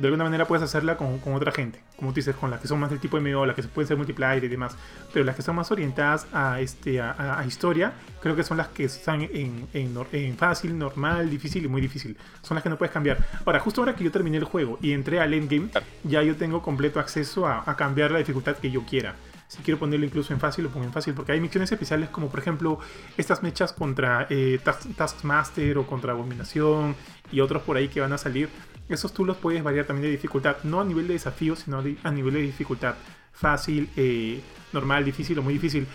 [0.00, 2.78] de alguna manera puedes hacerla con, otra gente, como tú dices, con las que son
[2.78, 4.76] más del tipo MMO, las que se pueden ser multiplayer y demás,
[5.12, 8.84] pero las que son más orientadas a, este, a, historia, creo que son las que
[8.84, 12.16] están en, en, fácil, normal, difícil y muy difícil.
[12.42, 13.18] Son las que no puedes cambiar.
[13.44, 15.70] Ahora, justo ahora que yo terminé el juego y entré al endgame,
[16.04, 19.16] ya yo tengo completo acceso a, a cambiar la dificultad que yo quiera.
[19.48, 21.14] Si quiero ponerlo incluso en fácil, lo pongo en fácil.
[21.14, 22.78] Porque hay misiones especiales como por ejemplo
[23.16, 24.60] estas mechas contra eh,
[24.96, 26.94] Taskmaster o contra Abominación
[27.32, 28.50] y otros por ahí que van a salir.
[28.88, 30.56] Esos tú los puedes variar también de dificultad.
[30.64, 32.94] No a nivel de desafío, sino a nivel de dificultad.
[33.32, 34.40] Fácil, eh,
[34.72, 35.86] normal, difícil o muy difícil.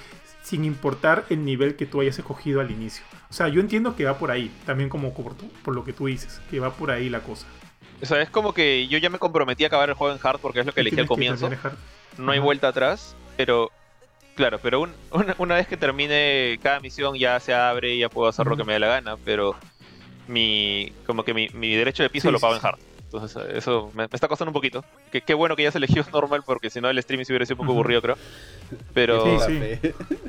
[0.44, 3.06] Sin importar el nivel que tú hayas escogido al inicio.
[3.30, 4.52] O sea, yo entiendo que va por ahí.
[4.66, 6.42] También como por, por lo que tú dices.
[6.52, 7.48] Que va por ahí la cosa.
[8.02, 10.40] O sea, es como que yo ya me comprometí a acabar el juego en hard
[10.40, 11.50] porque es lo que elegí al comienzo.
[12.18, 13.16] No hay vuelta atrás.
[13.38, 13.72] Pero,
[14.36, 14.88] claro, pero
[15.40, 18.64] una, vez que termine cada misión ya se abre y ya puedo hacer lo que
[18.64, 19.56] me dé la gana, pero
[20.28, 22.80] mi como que mi, derecho de piso lo pago en hard.
[23.06, 24.84] Entonces eso me, está costando un poquito.
[25.12, 27.46] Que, qué bueno que ya se eligió normal porque si no el streaming se hubiera
[27.46, 28.18] sido un poco aburrido, creo.
[28.94, 29.40] Pero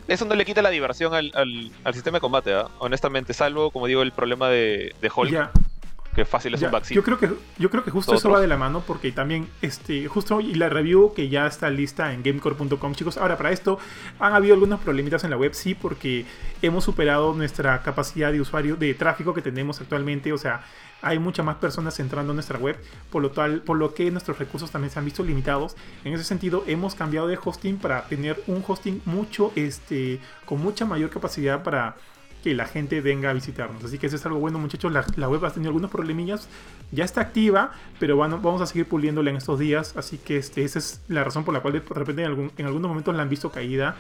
[0.08, 2.68] eso no le quita la diversión al, al, sistema de combate, ¿ah?
[2.78, 5.50] honestamente, salvo, como digo, el problema de, de Hulk
[6.14, 8.56] que fácil es un Yo creo que, yo creo que justo eso va de la
[8.56, 13.18] mano porque también, este, justo y la review que ya está lista en gamecore.com, chicos.
[13.18, 13.78] Ahora, para esto
[14.18, 16.24] han habido algunos problemitas en la web, sí, porque
[16.62, 20.32] hemos superado nuestra capacidad de usuario, de tráfico que tenemos actualmente.
[20.32, 20.64] O sea,
[21.02, 22.76] hay muchas más personas entrando a nuestra web,
[23.10, 25.76] por lo, tal, por lo que nuestros recursos también se han visto limitados.
[26.04, 30.86] En ese sentido, hemos cambiado de hosting para tener un hosting mucho, este, con mucha
[30.86, 31.96] mayor capacidad para
[32.44, 33.82] que la gente venga a visitarnos.
[33.82, 34.92] Así que eso es algo bueno, muchachos.
[34.92, 36.46] La, web ha tenido algunos problemillas.
[36.92, 39.96] Ya está activa, pero bueno, vamos a seguir puliéndola en estos días.
[39.96, 42.66] Así que este, esa es la razón por la cual de repente en, algún, en
[42.66, 43.96] algunos momentos la han visto caída.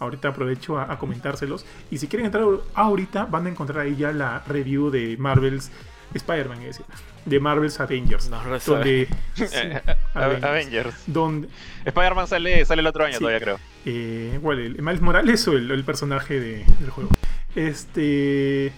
[0.00, 1.64] Ahorita aprovecho a, comentárselos.
[1.88, 5.70] Y si quieren entrar ahorita, van a encontrar ahí ya la review de Marvel's
[6.14, 6.86] Spider-Man, es decir,
[7.26, 8.28] de Marvel's Avengers.
[8.28, 9.08] No, donde,
[10.14, 10.94] Avengers.
[11.06, 11.48] Donde,
[11.84, 13.60] Spider-Man sale, sale el otro año todavía, creo.
[13.86, 17.10] Eh, el, Miles Morales o el, personaje del juego.
[17.54, 18.72] Este.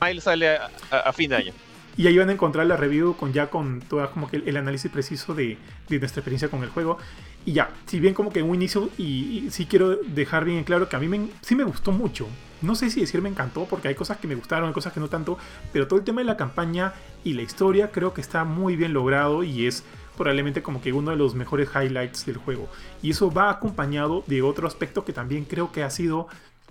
[0.00, 0.58] Miles sale
[0.90, 1.52] a, fin de año.
[1.96, 4.90] Y ahí van a encontrar la review con ya con toda como que el, análisis
[4.90, 5.56] preciso de,
[5.88, 6.98] nuestra experiencia con el juego.
[7.46, 10.88] Y ya, si bien como que en un inicio, y, sí quiero dejar bien claro
[10.88, 12.28] que a mí me, sí me gustó mucho.
[12.60, 15.00] No sé si decir me encantó, porque hay cosas que me gustaron, hay cosas que
[15.00, 15.38] no tanto,
[15.72, 16.92] pero todo el tema de la campaña
[17.24, 19.84] y la historia creo que está muy bien logrado y es
[20.16, 22.68] probablemente como que uno de los mejores highlights del juego.
[23.02, 26.28] Y eso va acompañado de otro aspecto que también creo que ha sido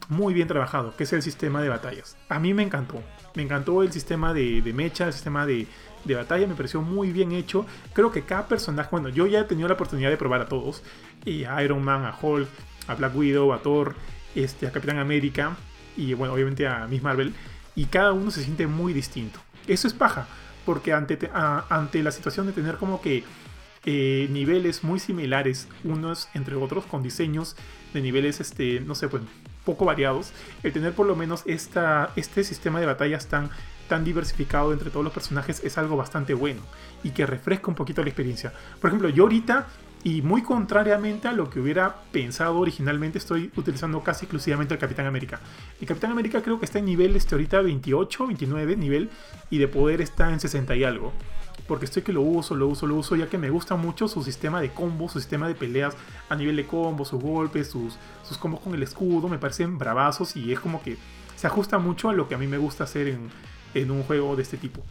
[0.10, 2.18] muy bien trabajado, que es el sistema de batallas.
[2.30, 3.02] A mí me encantó.
[3.36, 5.68] Me encantó el sistema de, mecha, el sistema de,
[6.06, 7.66] batalla, me pareció muy bien hecho.
[7.94, 10.84] Creo que cada personaje, bueno, yo ya he tenido la oportunidad de probar a todos.
[11.26, 12.48] Y a Iron Man, a Hulk,
[12.88, 13.96] a Black Widow, a Thor,
[14.36, 15.56] este, a Capitán América
[15.98, 17.34] y bueno, obviamente a Miss Marvel.
[17.76, 19.40] Y cada uno se siente muy distinto.
[19.68, 20.28] Eso es paja,
[20.66, 23.24] porque ante, ante la situación de tener como que
[23.86, 27.56] eh, niveles muy similares unos entre otros, con diseños
[27.94, 29.24] de niveles, este, no sé, pues
[29.66, 30.32] poco variados,
[30.64, 33.50] el tener por lo menos esta, este sistema de batallas tan,
[33.90, 36.62] tan diversificado entre todos los personajes es algo bastante bueno
[37.04, 38.54] y que refresca un poquito la experiencia.
[38.80, 39.68] Por ejemplo, yo ahorita,
[40.04, 45.08] y muy contrariamente a lo que hubiera pensado originalmente, estoy utilizando casi exclusivamente el Capitán
[45.08, 45.40] América.
[45.82, 49.10] El Capitán América creo que está en nivel este, ahorita 28, 29 nivel
[49.50, 51.12] y de poder está en 60 y algo
[51.68, 54.24] porque estoy que lo uso, lo uso, lo uso, ya que me gusta mucho su
[54.24, 55.96] sistema de combos, su sistema de peleas
[56.30, 60.36] a nivel de combos, sus golpes, sus, sus combos con el escudo, me parecen bravazos
[60.36, 60.98] y es como que
[61.36, 63.30] se ajusta mucho a lo que a mí me gusta hacer en,
[63.74, 64.82] en un juego de este tipo.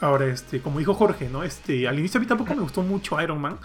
[0.00, 1.44] Ahora, este, como dijo Jorge, ¿no?
[1.44, 3.58] Este, al inicio a mí tampoco me gustó mucho Iron Man,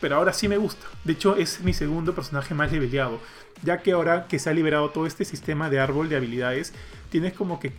[0.00, 0.86] pero ahora sí me gusta.
[1.04, 3.20] De hecho, es mi segundo personaje más leveleado,
[3.62, 6.72] ya que ahora que se ha liberado todo este sistema de árbol de habilidades,
[7.10, 7.72] tienes como que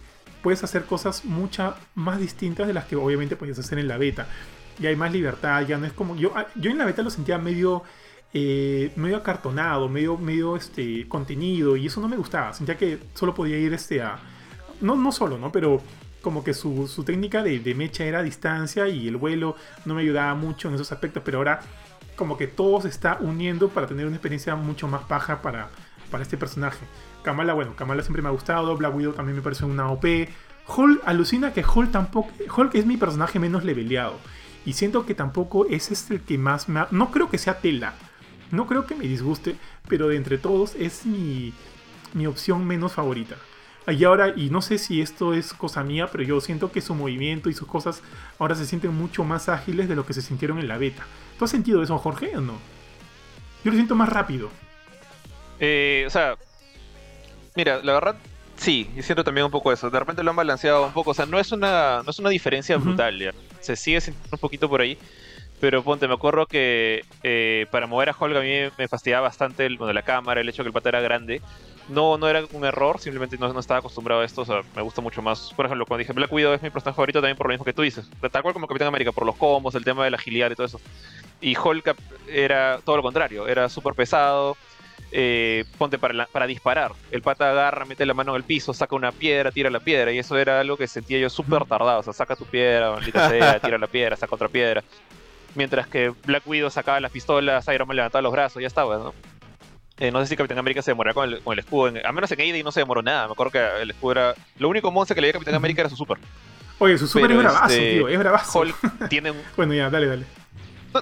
[0.46, 4.28] puedes hacer cosas mucho más distintas de las que obviamente podías hacer en la beta.
[4.80, 6.16] Y hay más libertad, ya no es como...
[6.16, 7.82] Yo, ah, yo en la beta lo sentía medio...
[8.32, 12.54] Eh, medio acartonado, medio, medio este, contenido, y eso no me gustaba.
[12.54, 14.20] Sentía que solo podía ir este, a.
[14.82, 15.52] No, no solo, ¿no?
[15.54, 15.82] Pero
[16.22, 19.96] como que su, su técnica de, de, mecha era a distancia y el vuelo no
[19.96, 21.62] me ayudaba mucho en esos aspectos, pero ahora
[22.18, 25.70] como que todo se está uniendo para tener una experiencia mucho más paja para,
[26.12, 26.86] para este personaje.
[27.26, 30.06] Kamala, bueno, Kamala siempre me ha gustado, Black Widow también me parece una OP.
[30.68, 32.30] Hulk, alucina que Hulk tampoco.
[32.56, 34.18] Hulk es mi personaje menos leveleado.
[34.64, 36.86] Y siento que tampoco ese es el que más me...
[36.92, 37.96] No creo que sea tela.
[38.52, 39.56] No creo que me disguste,
[39.88, 41.52] pero de entre todos es mi,
[42.14, 43.36] mi opción menos favorita.
[43.88, 46.94] Y ahora, y no sé si esto es cosa mía, pero yo siento que su
[46.94, 48.02] movimiento y sus cosas
[48.40, 51.06] ahora se sienten mucho más ágiles de lo que se sintieron en la beta.
[51.38, 52.54] ¿Tú has sentido eso, Jorge, o no?
[53.64, 54.50] Yo lo siento más rápido.
[55.60, 56.36] Eh, o sea,
[57.56, 58.16] mira, la verdad,
[58.58, 59.90] sí, y siento también un poco eso.
[59.90, 61.12] De repente lo han balanceado un poco.
[61.12, 63.32] O sea, no es una, no es una diferencia brutal, ya.
[63.60, 64.98] Se sigue sintiendo un poquito por ahí.
[65.60, 69.66] Pero ponte, me acuerdo que eh, para mover a Hulk a mí me fastidiaba bastante
[69.66, 71.42] el, bueno, la cámara, el hecho que el pata era grande.
[71.88, 74.42] No, no era un error, simplemente no, no, estaba acostumbrado a esto.
[74.42, 75.54] O sea, me gusta mucho más.
[75.56, 77.74] Por ejemplo, cuando dije Black Widow es mi personaje favorito también por lo mismo que
[77.74, 78.10] tú dices.
[78.32, 80.68] Tal cual como Capitán América, por los combos, el tema de la agilidad y todo
[80.68, 80.82] eso.
[81.40, 81.96] Y Hulk
[82.28, 84.58] era todo lo contrario, era súper pesado.
[85.12, 86.92] Eh, ponte para, para disparar.
[87.12, 90.12] El pata agarra, mete la mano en el piso, saca una piedra, tira la piedra.
[90.12, 92.00] Y eso era algo que sentía yo súper tardado.
[92.00, 94.84] O sea, saca tu piedra, maldita sea, tira la piedra, saca otra piedra.
[95.56, 99.14] Mientras que Black Widow sacaba las pistolas, Iron Man levantaba los brazos, ya estaba, ¿no?
[99.98, 101.94] Eh, no sé si Capitán América se demoraba con el, con el escudo.
[102.04, 103.28] a menos en y no se demoró nada.
[103.28, 104.36] Me acuerdo que el escudo era.
[104.60, 106.18] Lo único monce que le dio a Capitán América era su super.
[106.80, 108.08] Oye, su super es bravazo, este, tío.
[108.10, 108.60] Es bravazo.
[108.60, 109.42] Hulk tiene un...
[109.56, 110.26] bueno, ya, dale, dale.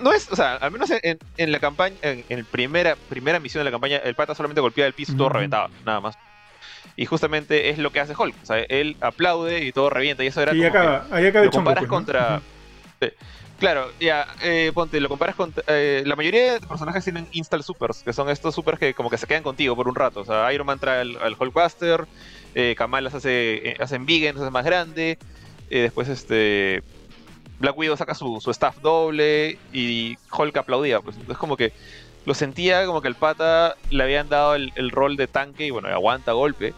[0.02, 3.62] No, es, o sea, al menos en, en la campaña, en, en, primera, primera misión
[3.62, 6.18] de la campaña, el pata solamente golpeaba el piso y todo reventaba, nada más.
[6.96, 8.36] Y justamente es lo que hace Hulk.
[8.44, 10.24] O sea, él aplaude y todo revienta.
[10.24, 10.54] Y eso era.
[10.54, 12.42] Y acaba, ahí acaba lo comparas pues, contra.
[13.60, 15.54] Claro, ya, eh, ponte, lo comparas con...
[15.68, 19.18] Eh, la mayoría de personajes tienen install supers, que son estos supers que como que
[19.18, 20.20] se quedan contigo por un rato.
[20.20, 22.06] O sea, Iron Man trae al, al Hulkbuster,
[22.56, 25.18] eh, Kamal las hace, eh, hacen vegan, hace más grande.
[25.70, 26.84] Eh, después este...
[27.64, 31.00] Black Widow saca su, su staff doble y Hulk aplaudía.
[31.00, 31.72] Pues entonces como que
[32.26, 35.72] lo sentía como que el pata le habían dado el, el rol de tanque y
[35.72, 36.74] bueno, aguanta golpe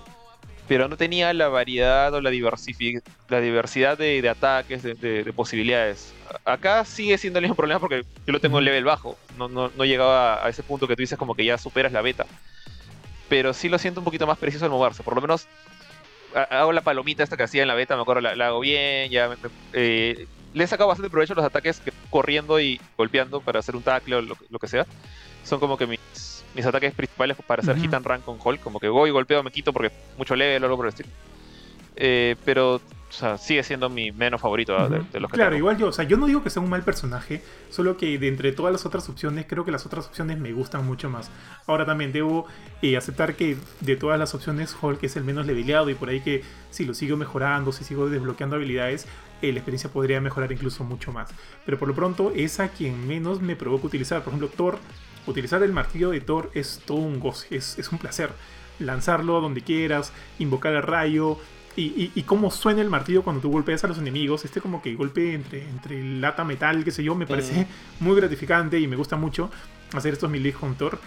[0.68, 5.34] pero no tenía la variedad o la, la diversidad de, de ataques, de, de, de,
[5.34, 6.12] posibilidades.
[6.44, 9.72] Acá sigue siendo el mismo problema porque yo lo tengo en level bajo, no, no,
[9.78, 12.26] no llegaba a ese punto que tú dices como que ya superas la beta.
[13.30, 15.48] Pero sí lo siento un poquito más preciso al moverse, por lo menos
[16.50, 19.12] hago la palomita esta que hacía en la beta, me acuerdo, la, la hago bien,
[19.12, 19.36] ya me,
[19.74, 20.26] eh,
[20.56, 23.84] le he sacado bastante provecho a los ataques que, corriendo y golpeando para hacer un
[23.84, 24.88] tackle o lo, lo que sea.
[25.44, 26.00] Son como que mis
[26.56, 27.82] mis ataques principales para hacer uh -huh.
[27.82, 28.62] hit and run con Hulk.
[28.62, 31.10] Como que voy, golpeo, me quito porque mucho level o algo por el estilo.
[31.98, 35.60] Eh, pero o sea, sigue siendo mi menos favorito de, de, los que Claro, tengo.
[35.60, 38.28] igual yo, o sea, yo no digo que sea un mal personaje, solo que de
[38.28, 41.30] entre todas las otras opciones, creo que las otras opciones me gustan mucho más.
[41.68, 42.46] Ahora también debo
[42.82, 46.20] eh, aceptar que de todas las opciones, Hulk es el menos leveleado y por ahí
[46.22, 49.08] que si lo sigo mejorando, si sigo desbloqueando habilidades,
[49.42, 51.30] eh, la experiencia podría mejorar incluso mucho más.
[51.66, 54.24] Pero por lo pronto es a quien menos me provoca utilizar.
[54.24, 54.80] Por ejemplo, Thor,
[55.28, 58.32] utilizar el martillo de Thor es todo un goce, es, es un placer.
[58.80, 61.38] Lanzarlo donde quieras, invocar el rayo,
[61.78, 64.46] y, y, y, cómo suena el martillo cuando tú golpeas a los enemigos.
[64.46, 67.68] Este como que golpe entre, entre lata, metal, qué sé yo, me parece
[68.00, 69.52] muy gratificante y me gusta mucho
[69.94, 71.00] hacer estos melees con Thor.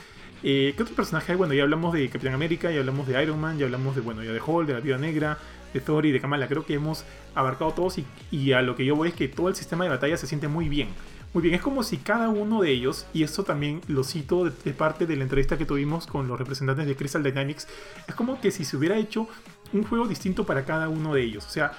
[0.42, 1.38] Eh, ¿Qué otro personaje hay?
[1.38, 4.22] Bueno, ya hablamos de Capitán América, ya hablamos de Iron Man, ya hablamos de, bueno,
[4.22, 5.38] ya de Hulk, de la Vida Negra,
[5.72, 6.48] de Thor y de Kamala.
[6.48, 7.04] Creo que hemos
[7.34, 7.98] abarcado todos
[8.30, 10.48] y, a lo que yo voy es que todo el sistema de batalla se siente
[10.48, 10.88] muy bien.
[11.34, 14.52] Muy bien, es como si cada uno de ellos, y esto también lo cito de,
[14.64, 17.68] de, parte de la entrevista que tuvimos con los representantes de Crystal Dynamics,
[18.06, 19.28] es como que si se hubiera hecho
[19.74, 21.46] un juego distinto para cada uno de ellos.
[21.46, 21.72] O sea,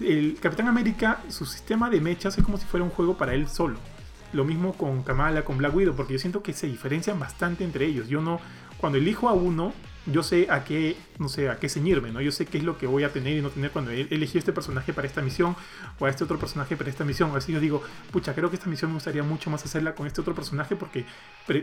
[0.00, 3.48] el Capitán América, su sistema de mechas es como si fuera un juego para él
[3.48, 3.78] solo.
[4.32, 7.86] Lo mismo con Kamala, con Black Widow, porque yo siento que se diferencian bastante entre
[7.86, 8.08] ellos.
[8.08, 8.40] Yo no,
[8.76, 9.72] cuando elijo a uno,
[10.06, 12.20] yo sé a qué, no sé, a qué ceñirme, ¿no?
[12.20, 14.52] Yo sé qué es lo que voy a tener y no tener cuando elegí este
[14.52, 15.56] personaje para esta misión
[15.98, 17.34] o a este otro personaje para esta misión.
[17.36, 17.82] Así yo digo,
[18.12, 21.04] pucha, creo que esta misión me gustaría mucho más hacerla con este otro personaje porque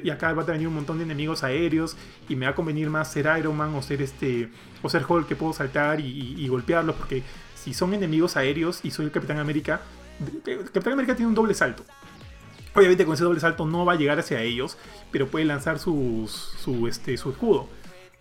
[0.04, 1.96] y acá va a venir un montón de enemigos aéreos
[2.28, 4.50] y me va a convenir más ser Iron Man o ser este
[4.82, 7.24] o ser Hulk que puedo saltar y, y, y golpearlos porque
[7.56, 9.82] si son enemigos aéreos y soy el Capitán América,
[10.44, 11.86] Capitán América tiene un doble salto.
[12.76, 14.78] Obviamente con ese doble salto no va a llegar hacia ellos,
[15.12, 17.70] pero puede lanzar su, su, este, su escudo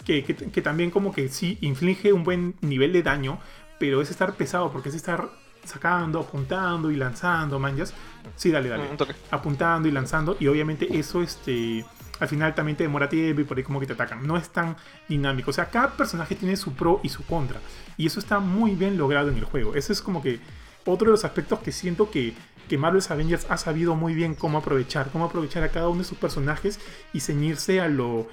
[0.05, 3.39] que, que, que, también como que sí inflige un buen nivel de daño,
[3.79, 5.31] pero es estar pesado porque es estar
[5.65, 7.95] sacando, apuntando y lanzando, manjas.
[8.37, 8.85] Sí, dale, dale.
[8.91, 8.97] Un
[9.31, 11.85] apuntando y lanzando y obviamente eso este
[12.21, 14.25] al final también te demora tiempo y por ahí como que te atacan.
[14.25, 14.77] No es tan
[15.09, 15.51] dinámico.
[15.51, 17.61] O sea, cada personaje tiene su pro y su contra.
[17.97, 19.75] Y eso está muy bien logrado en el juego.
[19.75, 20.39] Ese es como que
[20.87, 22.35] otro de los aspectos que siento que,
[22.69, 25.11] que Marvel's Avengers ha sabido muy bien cómo aprovechar.
[25.11, 26.79] Cómo aprovechar a cada uno de sus personajes
[27.13, 28.29] y ceñirse a lo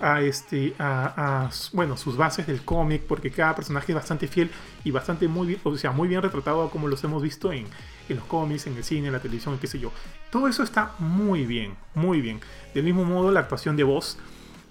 [0.00, 4.50] a, este, a, bueno, sus bases del cómic, porque cada personaje es bastante fiel
[4.84, 7.66] y bastante muy bien, o sea, muy bien retratado como los hemos visto en,
[8.08, 9.92] en los cómics, en el cine, en la televisión, qué sé yo.
[10.30, 12.40] Todo eso está muy bien, muy bien.
[12.74, 14.18] Del mismo modo, la actuación de voz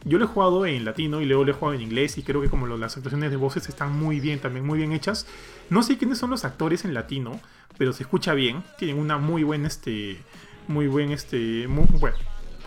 [0.05, 2.41] yo lo he jugado en latino y luego lo he jugado en inglés y creo
[2.41, 5.27] que como las actuaciones de voces están muy bien, también muy bien hechas.
[5.69, 7.39] No sé quiénes son los actores en latino,
[7.77, 8.63] pero se escucha bien.
[8.77, 10.17] Tienen una muy buena, este,
[10.67, 12.17] muy buen, este, muy, bueno,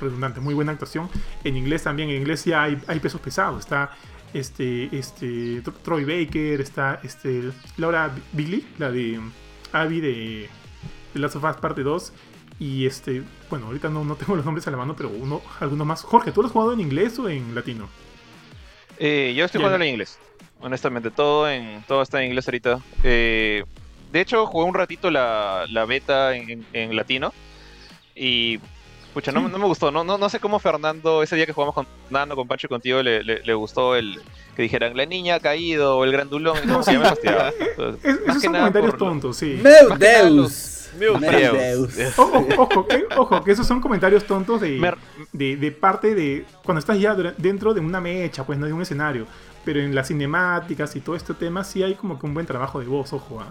[0.00, 1.08] redundante, muy buena actuación.
[1.44, 3.60] En inglés también, en inglés ya hay, hay pesos pesados.
[3.60, 3.90] Está
[4.34, 9.20] este, este, Troy Baker, está este, Laura Bigley, la de
[9.72, 10.48] Abby de,
[11.14, 12.12] de Last of Us Parte 2
[12.62, 15.84] y este, bueno, ahorita no, no tengo los nombres a la mano, pero uno, alguno
[15.84, 16.02] más.
[16.02, 17.88] Jorge, ¿tú lo has jugado en inglés o en latino?
[18.98, 20.18] Eh, yo estoy jugando en inglés.
[20.60, 22.78] Honestamente, todo en todo está en inglés ahorita.
[23.02, 23.64] Eh,
[24.12, 27.32] de hecho, jugué un ratito la, la beta en, en, latino.
[28.14, 28.60] Y
[29.12, 29.90] Pucha, no, no, me gustó.
[29.90, 32.68] No, no, no sé cómo Fernando, ese día que jugamos con Nando, con Pancho y
[32.68, 34.20] contigo, le, le, le, gustó el
[34.56, 36.58] que dijeran la niña ha caído o el grandulón.
[36.66, 37.50] No, sí, me fastidiaba.
[38.02, 39.60] esos son comentarios tontos, sí.
[39.62, 40.90] ¡Meu Deus!
[40.98, 42.18] Meu Deus.
[42.18, 44.94] Ojo, ojo, que, ojo, que esos son comentarios tontos de,
[45.32, 48.82] de, de, parte de cuando estás ya dentro de una mecha, pues no de un
[48.82, 49.26] escenario.
[49.64, 52.80] Pero en las cinemáticas y todo este tema sí hay como que un buen trabajo
[52.80, 53.40] de voz, ojo.
[53.40, 53.44] ¿eh?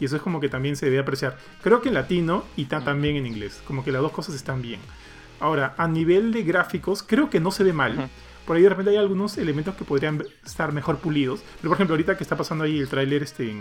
[0.00, 1.36] Y eso es como que también se debe apreciar.
[1.62, 3.62] Creo que en latino y también en inglés.
[3.66, 4.80] Como que las dos cosas están bien.
[5.40, 8.10] Ahora, a nivel de gráficos, creo que no se ve mal.
[8.46, 11.40] Por ahí de repente hay algunos elementos que podrían estar mejor pulidos.
[11.60, 13.56] Pero por ejemplo, ahorita que está pasando ahí el tráiler este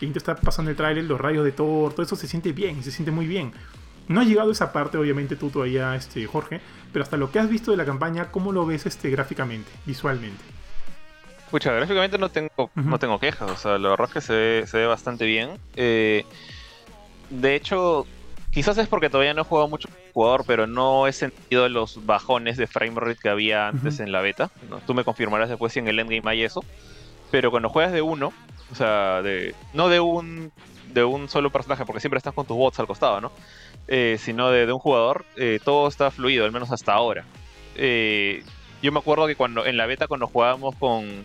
[0.00, 2.90] que está pasando el tráiler, los rayos de Thor, todo eso se siente bien, se
[2.90, 3.52] siente muy bien.
[4.08, 6.60] No ha llegado esa parte, obviamente, tú todavía, este, Jorge,
[6.92, 10.42] pero hasta lo que has visto de la campaña, ¿cómo lo ves este, gráficamente, visualmente?
[11.46, 12.84] Escucha, gráficamente no tengo, uh -huh.
[12.84, 15.50] no tengo quejas, o sea, la verdad es que se ve, se ve bastante bien.
[15.76, 16.24] Eh,
[17.30, 18.04] de hecho,
[18.50, 22.56] quizás es porque todavía no he jugado mucho jugador, pero no he sentido los bajones
[22.56, 24.04] de frame rate que había antes uh -huh.
[24.04, 24.50] en la beta.
[24.68, 24.78] ¿no?
[24.78, 26.64] Tú me confirmarás después si en el endgame hay eso.
[27.30, 28.32] Pero cuando juegas de uno,
[28.72, 30.52] o sea, de, no de un,
[30.92, 33.32] de un solo personaje, porque siempre estás con tus bots al costado, ¿no?
[33.88, 37.24] Eh, sino de, de, un jugador, eh, todo está fluido, al menos hasta ahora.
[37.76, 38.42] Eh,
[38.82, 41.24] yo me acuerdo que cuando en la beta, cuando jugábamos con,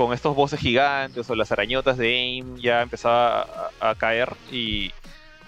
[0.00, 3.42] con estos bosses gigantes o las arañotas de AIM, ya empezaba
[3.80, 4.92] a, a caer y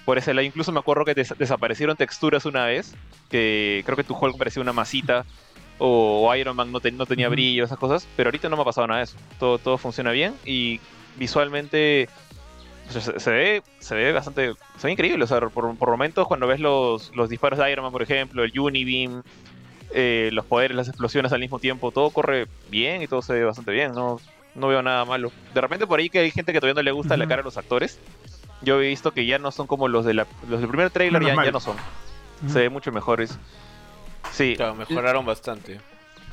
[0.05, 2.95] por ese lado incluso me acuerdo que des desaparecieron texturas una vez,
[3.31, 5.25] que creo que tu Hulk parecía una masita
[5.79, 8.63] o, o Iron Man no, te, no tenía brillo, esas cosas, pero ahorita no me
[8.63, 9.17] ha pasado nada de eso.
[9.39, 10.81] Todo, todo funciona bien y
[11.17, 12.11] visualmente
[12.91, 16.29] sea, se, se, ve, se ve bastante, se ve increíble, o sea, por, por momentos
[16.29, 19.23] cuando ves los, los, disparos de Iron Man, por ejemplo, el Unibeam,
[19.95, 23.45] eh, los poderes, las explosiones al mismo tiempo, todo corre bien y todo se ve
[23.45, 24.21] bastante bien, no,
[24.55, 25.33] no veo nada malo.
[25.55, 27.21] De repente por ahí que hay gente que todavía no le gusta uh -huh.
[27.21, 27.99] la cara a los actores,
[28.63, 31.23] yo he visto que ya no son como los, de la, los del primer trailer,
[31.23, 31.77] ya, ya, no son.
[31.77, 32.53] Uh -huh.
[32.53, 33.39] Se ve mucho mejores.
[34.33, 34.55] Sí.
[34.57, 35.81] Claro, mejoraron bastante.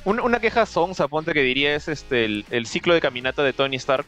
[0.05, 3.53] Una, una queja sonsa, ponte que diría, es este el, el ciclo de caminata de
[3.53, 4.05] Tony Stark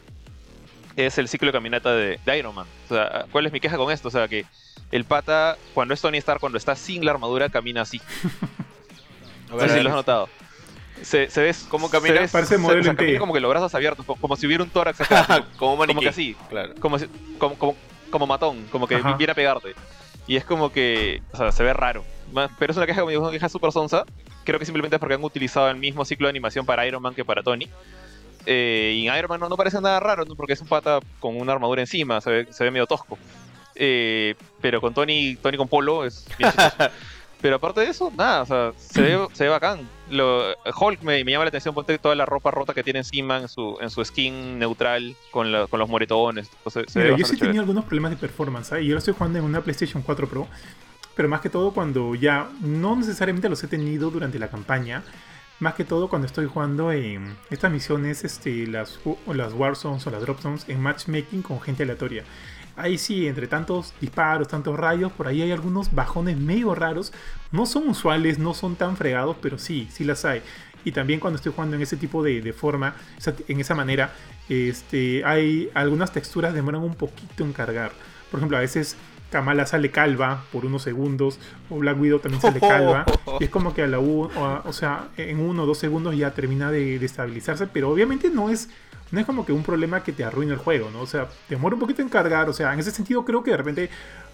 [0.96, 2.66] es el ciclo de caminata de, de, Iron Man.
[2.86, 4.08] O sea, ¿cuál es mi queja con esto?
[4.08, 4.44] O sea, que
[4.90, 8.00] el pata, cuando es Tony Stark, cuando está sin la armadura, camina así.
[9.50, 10.28] A ver, no sé si lo has notado.
[11.02, 12.26] Se, se ve ¿Cómo camina?
[12.26, 14.62] Se, Parece modelo o sea, camina como que los brazos abiertos, como, como si hubiera
[14.62, 15.46] un tórax acá.
[15.58, 15.94] como maniquí.
[15.94, 16.74] Como que así, claro.
[16.80, 17.06] Como, si,
[17.38, 17.76] como, como,
[18.10, 19.14] como, matón, como que Ajá.
[19.16, 19.74] viene a pegarte.
[20.26, 22.04] Y es como que, o sea, se ve raro.
[22.58, 24.04] Pero es una queja, como digo, una queja súper sonsa.
[24.44, 27.14] Creo que simplemente es porque han utilizado el mismo ciclo de animación para Iron Man
[27.14, 27.68] que para Tony.
[28.46, 30.34] Eh, y en Iron Man no, no, parece nada raro, ¿no?
[30.34, 33.18] porque es un pata con una armadura encima, se ve, se ve medio tosco.
[33.74, 36.50] Eh, pero con Tony, Tony con Polo es bien
[37.42, 39.80] Pero aparte de eso, nada, o sea, se ve, se ve bacán.
[40.08, 43.38] Lo, Hulk me, me, llama la atención, ponte toda la ropa rota que tiene encima
[43.38, 46.48] en su, en su skin neutral con, la, con los moretones.
[46.68, 48.82] Se Mira, yo sí tenía algunos problemas de performance, ¿eh?
[48.82, 50.46] y yo lo estoy jugando en una PlayStation 4 Pro,
[51.16, 55.02] pero más que todo cuando ya no necesariamente los he tenido durante la campaña,
[55.58, 60.20] más que todo cuando estoy jugando en estas misiones, este, las, las Warzones o las
[60.20, 62.24] Drop Zones en matchmaking con gente aleatoria.
[62.76, 67.12] Ahí sí, entre tantos disparos, tantos rayos, por ahí hay algunos bajones medio raros.
[67.50, 70.42] No son usuales, no son tan fregados, pero sí, sí las hay.
[70.84, 72.94] Y también cuando estoy jugando en ese tipo de, de forma,
[73.48, 74.12] en esa manera,
[74.48, 77.92] este, hay algunas texturas demoran un poquito en cargar.
[78.30, 78.96] Por ejemplo, a veces
[79.30, 81.38] Kamala sale calva por unos segundos,
[81.70, 83.04] o Black Widow también sale calva,
[83.40, 85.78] y es como que a la U, o, a, o sea, en uno o dos
[85.78, 88.68] segundos ya termina de, de, estabilizarse, pero obviamente no es,
[89.12, 91.00] no es como que un problema que te arruine el juego, ¿no?
[91.00, 93.56] O sea, demora un poquito en cargar, o sea, en ese sentido creo que de
[93.58, 93.90] repente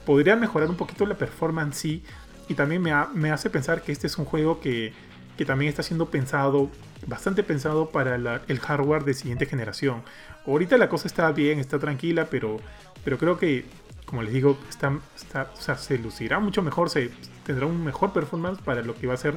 [0.07, 2.03] podría mejorar un poquito la performance sí,
[2.49, 4.95] y también me, me hace pensar que este es un juego que,
[5.37, 6.70] que también está siendo pensado,
[7.07, 10.03] bastante pensado para el hardware de siguiente generación.
[10.47, 12.59] Ahorita la cosa está bien, está tranquila, pero,
[13.05, 13.66] pero creo que
[14.09, 17.11] como les digo, está, está, o sea, se lucirá mucho mejor, se
[17.45, 19.35] tendrá un mejor performance para lo que va a ser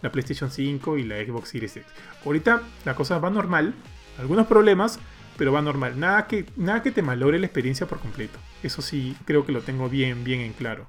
[0.00, 1.86] la PlayStation 5 y la Xbox Series X.
[2.24, 3.74] Ahorita la cosa va normal,
[4.18, 4.98] algunos problemas,
[5.36, 5.98] pero va normal.
[5.98, 8.38] Nada que, nada que te malore la experiencia por completo.
[8.62, 10.86] Eso sí, creo que lo tengo bien, bien en claro.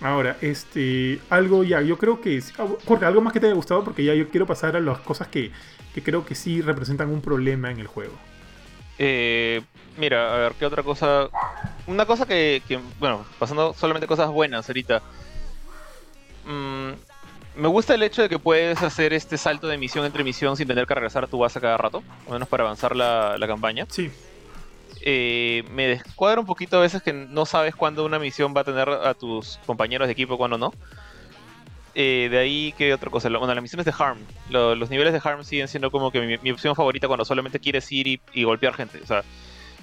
[0.00, 3.82] Ahora, este, algo ya, yo creo que, ah, Jorge, algo más que te haya gustado,
[3.82, 5.50] porque ya yo quiero pasar a las cosas que,
[5.94, 8.14] que creo que sí representan un problema en el juego.
[8.98, 9.60] Eh,
[9.96, 11.28] mira, a ver, ¿qué otra cosa?
[11.86, 15.02] Una cosa que, que bueno, pasando solamente cosas buenas ahorita.
[16.46, 16.92] Mm,
[17.58, 20.66] me gusta el hecho de que puedes hacer este salto de misión entre misión sin
[20.66, 23.86] tener que regresar a tu base cada rato, al menos para avanzar la, la campaña.
[23.90, 24.10] Sí.
[25.00, 28.64] Eh, me descuadra un poquito a veces que no sabes cuándo una misión va a
[28.64, 30.72] tener a tus compañeros de equipo cuándo no.
[31.94, 33.28] Eh, de ahí, ¿qué otra cosa?
[33.28, 34.18] Bueno, las misiones de Harm.
[34.50, 37.58] Lo- los niveles de Harm siguen siendo como que mi, mi opción favorita cuando solamente
[37.58, 39.00] quieres ir y, y golpear gente.
[39.02, 39.24] O sea,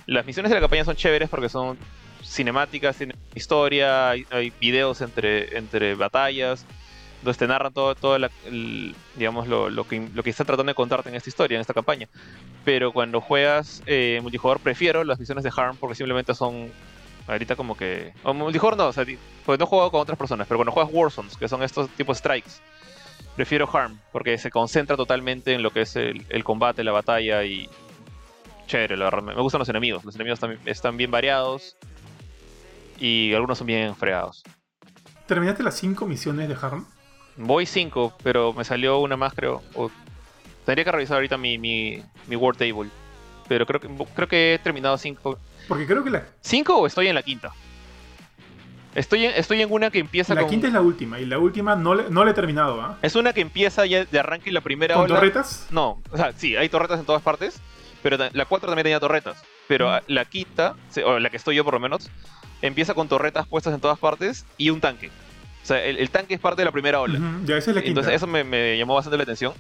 [0.06, 1.78] las misiones de la campaña son chéveres porque son
[2.24, 6.66] cinemáticas, tienen historia, hay, hay videos entre, entre batallas,
[7.26, 11.16] donde te narran todo, todo el- digamos, lo, lo que, está tratando de contarte en
[11.16, 12.08] esta historia, en esta campaña.
[12.64, 16.72] Pero cuando juegas eh, multijugador prefiero las misiones de Harm porque simplemente son
[17.28, 18.14] ahorita como que...
[18.24, 19.04] O multijugador no, o sea,
[19.46, 22.18] porque no he jugado con otras personas, pero cuando juegas Warzones, que son estos tipos
[22.20, 22.52] strikes,
[23.36, 27.70] prefiero Harm porque se concentra totalmente en lo que es el, combate, la batalla y...
[28.68, 29.22] Chévere, la verdad.
[29.22, 30.04] Me gustan los enemigos.
[30.04, 31.78] Los enemigos también están bien variados
[33.00, 34.44] y algunos son bien fregados.
[35.28, 36.88] ¿Terminaste las 5 misiones de Harm?
[37.38, 39.62] Voy 5, pero me salió una más, creo.
[39.74, 39.92] O...
[40.66, 42.90] Tendría que revisar ahorita mi, mi, mi Word Table.
[43.48, 45.38] Pero creo que, creo que he terminado 5.
[45.68, 47.52] Porque creo que la, ¿5 o estoy en la quinta?
[48.96, 50.50] Estoy en, estoy en una que empieza la con.
[50.50, 52.98] quinta es la última, y la última no, le- no la he terminado, ¿ah?
[53.02, 55.16] Es una que empieza ya de arranque la primera ¿Con ola.
[55.16, 55.68] torretas?
[55.70, 57.60] No, o sea, sí, hay torretas en todas partes.
[58.02, 59.44] Pero la 4 también tenía torretas.
[59.68, 60.00] Pero Mm.
[60.08, 60.76] la quinta,
[61.06, 62.10] o la que estoy yo por lo menos,
[62.62, 65.10] empieza con torretas puestas en todas partes y un tanque.
[65.66, 67.20] O sea, el, el tanque es parte de la primera ola.
[67.44, 67.90] Ya, esa es la quinta.
[68.02, 69.52] Entonces eso me, me llamó bastante la atención.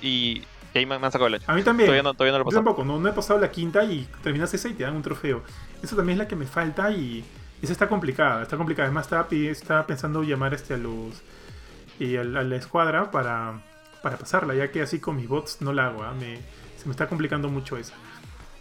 [0.00, 0.42] Y,
[0.72, 1.50] y ahí me, me han sacado el hacha.
[1.50, 1.88] A mí también.
[1.88, 2.64] Todavía no, todavía no lo he Yo pasado.
[2.64, 5.42] tampoco, no, no he pasado la quinta y terminas esa y te dan un trofeo.
[5.82, 7.24] Eso también es la que me falta y
[7.60, 8.86] esa está complicada, está complicada.
[8.86, 11.22] Además estaba, estaba pensando llamar este a los
[11.98, 13.60] y a, la, a la escuadra para,
[14.00, 16.14] para pasarla, ya que así con mis bots no la hago, ¿ah?
[16.14, 16.36] me,
[16.76, 17.94] se me está complicando mucho esa.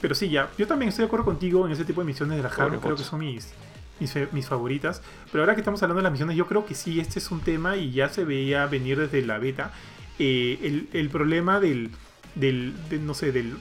[0.02, 2.43] Pero sí, ya, yo también estoy de acuerdo contigo en ese tipo de misiones de
[2.43, 3.02] la Harm, Pobre creo bots.
[3.04, 3.54] que son mis,
[4.00, 5.02] mis, fe- mis favoritas.
[5.32, 7.41] Pero ahora que estamos hablando de las misiones, yo creo que sí, este es un
[7.41, 9.72] tema y ya se veía venir desde la beta.
[10.20, 11.91] eh, el, el problema del,
[12.36, 13.58] del, de- no sé, del,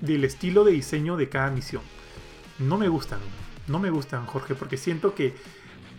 [0.00, 1.82] del estilo de diseño de cada misión.
[2.58, 3.20] No me gustan,
[3.68, 5.34] no me gustan, Jorge, porque siento que,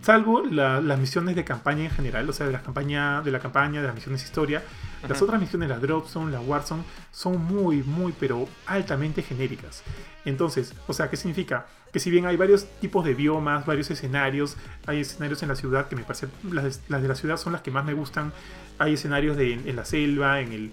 [0.02, 3.40] salvo la- las misiones de campaña en general, o sea, de la campaña, de la
[3.40, 4.62] campaña, de las misiones historia,
[5.08, 9.82] las otras misiones, las Dropzone, las Warzone, son muy, muy, pero altamente genéricas.
[10.24, 11.66] Entonces, o sea, ¿qué significa?
[11.92, 14.56] Que si bien hay varios tipos de biomas, varios escenarios,
[14.86, 17.70] hay escenarios en la ciudad que me parece, las, de la ciudad son las que
[17.70, 18.32] más me gustan,
[18.78, 20.72] hay escenarios de, en la selva, en el,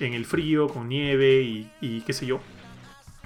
[0.00, 2.40] en el frío, con nieve y, y qué sé yo.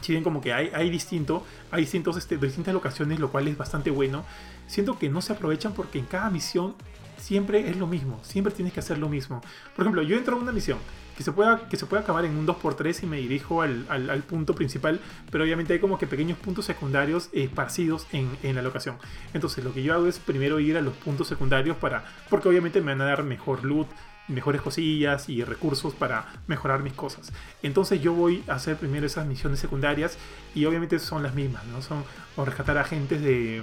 [0.01, 3.57] Si bien como que hay, hay distinto, hay distintos, este, distintas locaciones, lo cual es
[3.57, 4.25] bastante bueno.
[4.67, 6.75] Siento que no se aprovechan porque en cada misión
[7.19, 9.41] siempre es lo mismo, siempre tienes que hacer lo mismo.
[9.75, 10.79] Por ejemplo, yo entro a una misión
[11.17, 14.23] que se pueda, que se pueda acabar en un 2x3 y me dirijo al, al-
[14.23, 15.01] punto principal,
[15.31, 18.97] pero obviamente hay como que pequeños puntos secundarios esparcidos en, en la locación.
[19.35, 22.81] Entonces lo que yo hago es primero ir a los puntos secundarios para, porque obviamente
[22.81, 23.87] me van a dar mejor loot,
[24.29, 27.33] mejores cosillas y recursos para mejorar mis cosas.
[27.63, 30.19] Entonces yo voy a hacer primero esas misiones secundarias
[30.55, 31.81] y obviamente son las mismas, ¿no?
[31.81, 32.03] Son
[32.35, 33.63] o rescatar agentes de,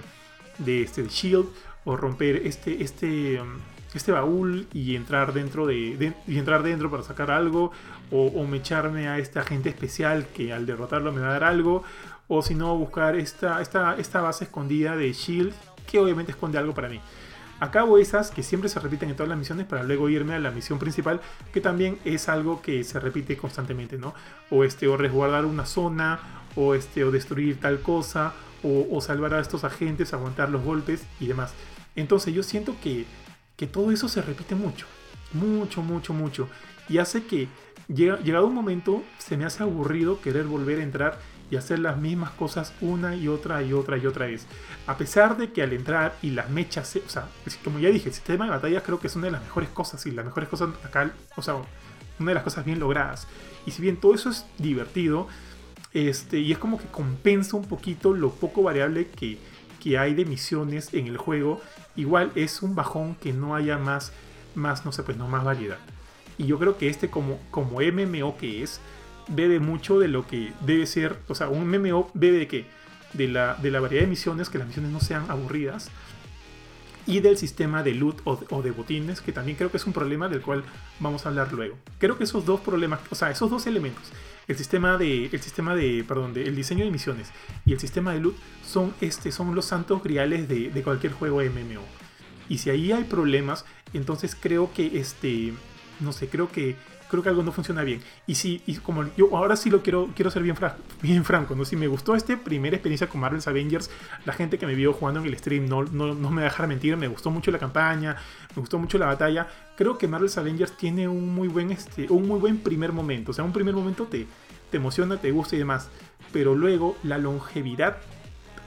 [0.59, 1.47] de, este, de Shield
[1.85, 3.57] o romper este, este, um,
[3.97, 7.71] este baúl y entrar dentro de, y entrar dentro para sacar algo
[8.11, 11.43] o, o me echarme a este agente especial que al derrotarlo me va a dar
[11.43, 11.83] algo
[12.27, 15.53] o si no buscar esta, esta, esta base escondida de Shield
[15.87, 16.99] que obviamente esconde algo para mí.
[17.59, 20.51] Acabo esas que siempre se repiten en todas las misiones para luego irme a la
[20.51, 21.21] misión principal,
[21.53, 24.13] que también es algo que se repite constantemente, ¿no?
[24.49, 26.19] O este, o resguardar una zona,
[26.55, 28.33] o este, o destruir tal cosa,
[28.63, 31.53] o salvar a estos agentes, aguantar los golpes y demás.
[31.95, 33.05] Entonces yo siento que,
[33.55, 34.85] que todo eso se repite mucho,
[35.33, 36.49] mucho, mucho, mucho.
[36.89, 37.47] Y hace que,
[37.87, 41.19] llega- llegado un momento, se me hace aburrido querer volver a entrar
[41.51, 44.47] y hacer las mismas cosas una y otra y otra y otra vez.
[44.87, 47.27] A pesar de que al entrar y las mechas, se- o sea,
[47.63, 50.03] como ya dije, el sistema de batalla creo que es una de las mejores cosas
[50.05, 51.55] y las mejores cosas acá, o sea,
[52.19, 53.27] una de las cosas bien logradas.
[53.65, 55.27] Y si bien todo eso es divertido,
[55.93, 59.37] este, y es como que compensa un poquito lo poco variable que,
[59.83, 61.61] que hay de misiones en el juego,
[61.97, 64.13] igual es un bajón que no haya más,
[64.55, 65.77] más no sé, pues no más variedad.
[66.37, 68.79] Y yo creo que este como, como MMO que es,
[69.27, 72.65] bebe mucho de lo que debe ser, o sea, un MMO bebe de que
[73.11, 75.89] de la, de la variedad de misiones, que las misiones no sean aburridas,
[77.05, 80.29] y del sistema de loot o de, botines, que también creo que es un problema
[80.29, 80.63] del cual
[80.99, 81.77] vamos a hablar luego.
[81.99, 84.03] Creo que esos dos problemas, o sea, esos dos elementos,
[84.47, 87.29] el sistema de, el sistema de, perdón, de, el diseño de misiones
[87.65, 88.35] y el sistema de loot
[88.65, 91.83] son, este, son los santos griales de, de cualquier juego MMO.
[92.49, 95.53] Y si ahí hay problemas, entonces creo que este,
[95.99, 96.75] no sé, creo que
[97.13, 98.01] creo que algo no funciona bien.
[98.25, 100.55] Y si, y como yo ahora sí lo quiero, quiero ser bien,
[101.23, 101.63] franco, ¿no?
[101.63, 103.91] Si me gustó esta primera experiencia con Marvel's Avengers,
[104.25, 106.97] la gente que me vio jugando en el stream no, no, no me dejará mentir,
[106.97, 108.15] me gustó mucho la campaña,
[108.55, 109.47] me gustó mucho la batalla.
[109.77, 113.29] Creo que Marvel's Avengers tiene un muy buen, este, un muy buen primer momento.
[113.29, 114.25] O sea, un primer momento te,
[114.71, 115.89] te emociona, te gusta y demás.
[116.31, 117.97] Pero luego la longevidad,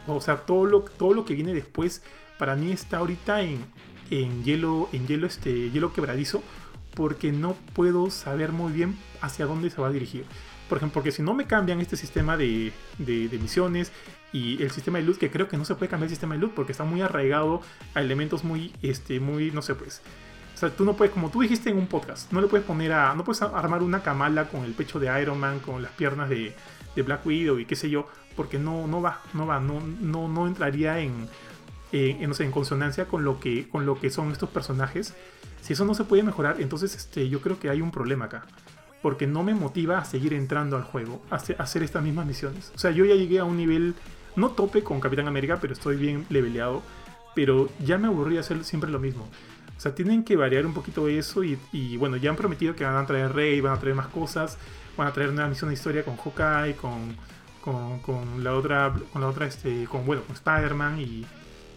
[0.07, 2.05] o sea, todo lo, todo lo que viene después,
[2.39, 3.65] para mí está ahorita en,
[4.11, 6.45] en hielo, en hielo, este, hielo quebradizo
[6.97, 10.25] porque no puedo saber muy bien hacia dónde se va a dirigir.
[10.67, 13.93] Por ejemplo, porque si no me cambian este sistema de, de, misiones
[14.33, 16.41] y el sistema de luz, que creo que no se puede cambiar el sistema de
[16.41, 17.61] luz porque está muy arraigado
[17.95, 20.01] a elementos muy, este, muy, no sé, pues.
[20.55, 22.95] O sea, tú no puedes, como tú dijiste en un podcast, no le puedes poner
[22.95, 26.31] a, no puedes armar una camala con el pecho de Iron Man, con las piernas
[26.31, 26.55] de,
[26.97, 30.47] Black Widow y qué sé yo, porque no, no va, no va, no, no, no
[30.47, 31.29] entraría en,
[31.93, 35.15] en, no sé, en consonancia con lo, que, con lo que son estos personajes
[35.67, 38.45] si eso no se puede mejorar, entonces este, yo creo que hay un problema acá.
[39.03, 42.71] Porque no me motiva a seguir entrando al juego, a hacer estas mismas misiones.
[42.77, 43.97] O sea, yo ya llegué a un nivel,
[44.37, 46.83] no tope con Capitán América, pero estoy bien leveleado.
[47.35, 49.25] Pero ya me aburrí hacer siempre lo mismo.
[49.77, 52.95] O sea, tienen que variar un poquito eso y, bueno, ya han prometido que van
[52.95, 54.59] a traer Rey, van a traer más cosas,
[54.97, 57.17] van a traer una misión de historia con Hawkeye, con,
[58.03, 61.27] con, la otra, con la otra, este, con, bueno, con Spider-Man y...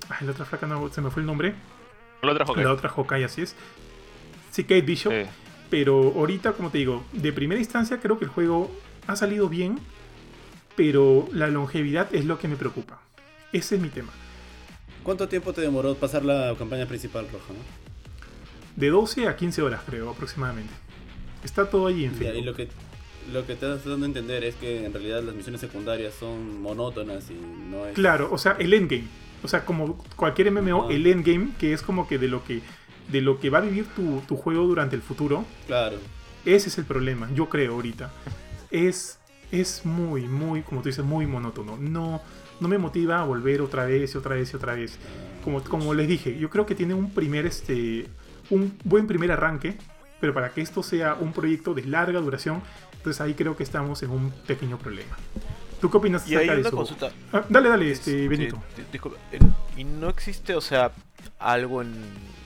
[0.09, 1.55] Ay, la otra flaca no, se me fue el nombre.
[2.22, 2.63] La otra Hawkeye.
[2.63, 3.55] La otra Hawkeye, así es.
[4.51, 5.13] Sí, Kate Bishop.
[5.70, 8.72] Pero ahorita, como te digo, de primera instancia creo que el juego
[9.07, 9.80] ha salido bien,
[10.76, 13.01] pero la longevidad es lo que me preocupa.
[13.53, 14.11] Ese es mi tema.
[15.03, 17.53] ¿Cuánto tiempo te demoró pasar la campaña principal roja?
[18.76, 20.74] De 12 a 15 horas, creo, aproximadamente.
[21.43, 22.30] Está todo ahí en fin.
[22.36, 22.67] Y lo que,
[23.32, 26.61] lo que te estás dando a entender es que en realidad las misiones secundarias son
[26.61, 27.34] monótonas y
[27.70, 27.93] no es.
[27.95, 29.07] Claro, o sea, el endgame.
[29.43, 32.61] O sea, como cualquier MMO, el endgame, que es como que de lo que
[33.11, 35.45] de lo que va a vivir tu, juego durante el futuro.
[35.67, 35.97] Claro.
[36.45, 38.11] Ese es el problema, yo creo ahorita.
[38.71, 39.19] Es,
[39.51, 41.77] es muy, muy, como tú dices, muy monótono.
[41.77, 42.21] No,
[42.59, 44.97] no me motiva a volver otra vez y otra vez y otra vez.
[45.43, 48.07] Como, como les dije, yo creo que tiene un primer, este,
[48.49, 49.77] un buen primer arranque,
[50.21, 52.61] pero para que esto sea un proyecto de larga duración,
[52.97, 55.17] entonces ahí creo que estamos en un pequeño problema.
[55.80, 57.11] ¿Tú qué opinas y hay una consulta.
[57.32, 58.61] Ah, dale, dale, este, Benito.
[59.77, 60.91] y no existe, o sea,
[61.39, 61.93] algo en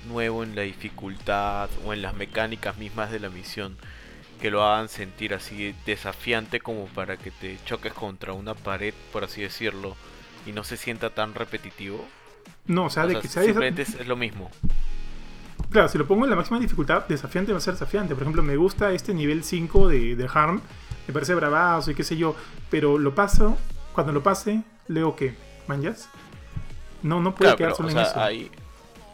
[0.07, 3.77] nuevo en la dificultad o en las mecánicas mismas de la misión
[4.43, 9.23] que lo hagan sentir así desafiante como para que te choques contra una pared, por
[9.23, 9.95] así decirlo,
[10.45, 12.05] y no se sienta tan repetitivo.
[12.65, 14.51] No, o sea, de que sea simplemente es, lo mismo.
[15.69, 18.15] Claro, si lo pongo en la máxima dificultad, desafiante va a ser desafiante.
[18.15, 20.61] Por ejemplo, me gusta este nivel 5 de, de Harm,
[21.07, 22.35] me parece bravazo y qué sé yo,
[22.69, 23.57] pero lo paso,
[23.93, 25.35] cuando lo pase, leo que,
[25.67, 26.09] ¿manjas?
[27.01, 28.19] No, no puede quedar solo en eso.
[28.19, 28.49] Ahí,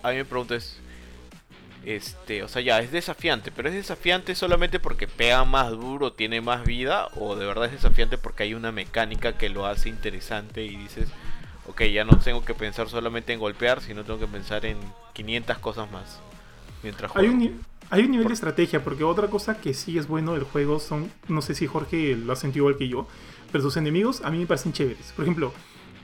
[0.03, 0.77] a mí me preguntas,
[1.85, 6.41] este, o sea, ya es desafiante, pero es desafiante solamente porque pega más duro, tiene
[6.41, 10.63] más vida, o de verdad es desafiante porque hay una mecánica que lo hace interesante
[10.63, 11.09] y dices,
[11.67, 14.77] ok, ya no tengo que pensar solamente en golpear, sino tengo que pensar en
[15.13, 16.19] 500 cosas más
[16.83, 17.27] mientras juego.
[17.27, 20.43] Hay un, hay un nivel de estrategia, porque otra cosa que sí es bueno del
[20.43, 23.07] juego son, no sé si Jorge lo ha sentido igual que yo,
[23.51, 25.11] pero sus enemigos a mí me parecen chéveres.
[25.15, 25.53] Por ejemplo,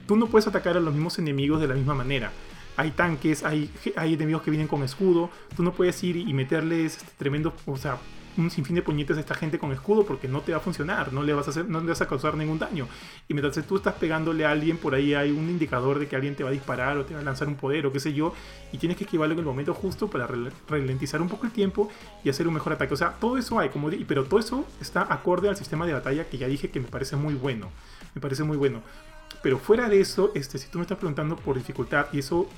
[0.08, 2.32] tú no puedes atacar a los mismos enemigos de la misma manera
[2.78, 5.30] hay tanques, hay, hay enemigos que vienen con escudo.
[5.56, 7.98] Tú no puedes ir y meterles este tremendo, o sea,
[8.38, 11.14] un sinfín de puñetes a esta gente con escudo porque no te va a funcionar,
[11.14, 12.88] no le vas a hacer, no le vas a causar ningún daño.
[13.28, 16.36] Y mientras tú estás pegándole a alguien, por ahí hay un indicador de que alguien
[16.36, 18.34] te va a disparar o te va a lanzar un poder o qué sé yo,
[18.72, 20.28] y tienes que esquivarlo en el momento justo para
[20.68, 21.90] ralentizar un poco el tiempo
[22.24, 22.94] y hacer un mejor ataque.
[22.94, 26.28] O sea, todo eso hay, como pero todo eso está acorde al sistema de batalla
[26.28, 27.70] que ya dije que me parece muy bueno.
[28.14, 28.82] Me parece muy bueno.
[29.42, 32.50] Pero fuera de eso, este, si tú me estás preguntando por dificultad y eso,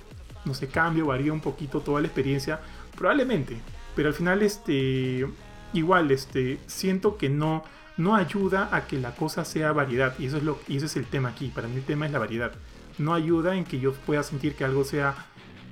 [0.46, 2.62] no sé, cambia varía un poquito toda la experiencia,
[2.96, 3.58] probablemente.
[3.96, 5.28] Pero al final, este,
[5.74, 7.64] igual, este, siento que no,
[7.98, 10.16] no ayuda a que la cosa sea variedad.
[10.20, 11.50] Y eso es lo, y ese es el tema aquí.
[11.50, 12.52] Para mí el tema es la variedad.
[12.98, 15.16] No ayuda en que yo pueda sentir que algo sea,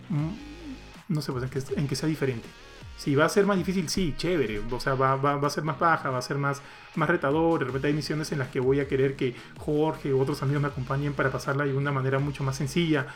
[0.09, 2.47] mm, no sé, pues en que, en que sea diferente.
[2.97, 4.61] Si va a ser más difícil, sí, chévere.
[4.71, 6.61] O sea, va, va, a ser más baja, va a ser más,
[6.95, 7.59] más retador.
[7.59, 10.61] De repente hay misiones en las que voy a querer que Jorge u otros amigos
[10.61, 13.07] me acompañen para pasarla de una manera mucho más sencilla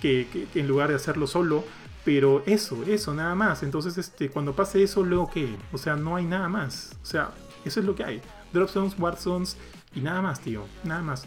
[0.00, 1.64] que, en lugar de hacerlo solo.
[2.04, 3.62] Pero eso, eso, nada más.
[3.62, 5.56] Entonces, este, cuando pase eso, luego qué?
[5.72, 6.96] O sea, no hay nada más.
[7.02, 7.30] O sea,
[7.64, 8.22] eso es lo que hay.
[8.52, 9.56] Drop zones, war zones
[9.94, 10.64] y nada más, tío.
[10.84, 11.26] Nada más.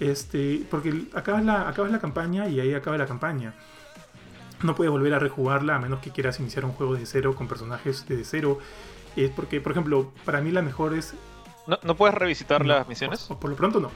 [0.00, 3.54] Este, porque acabas la, acabas la campaña y ahí acaba la campaña
[4.62, 7.48] no puedes volver a rejugarla a menos que quieras iniciar un juego de cero con
[7.48, 8.58] personajes de cero.
[9.14, 11.14] Es porque, por ejemplo, para mí la mejor es.
[11.66, 13.24] ¿No, puedes revisitar las misiones?
[13.24, 13.90] Por, lo pronto no.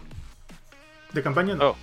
[1.12, 1.70] De campaña no.
[1.70, 1.76] Oh,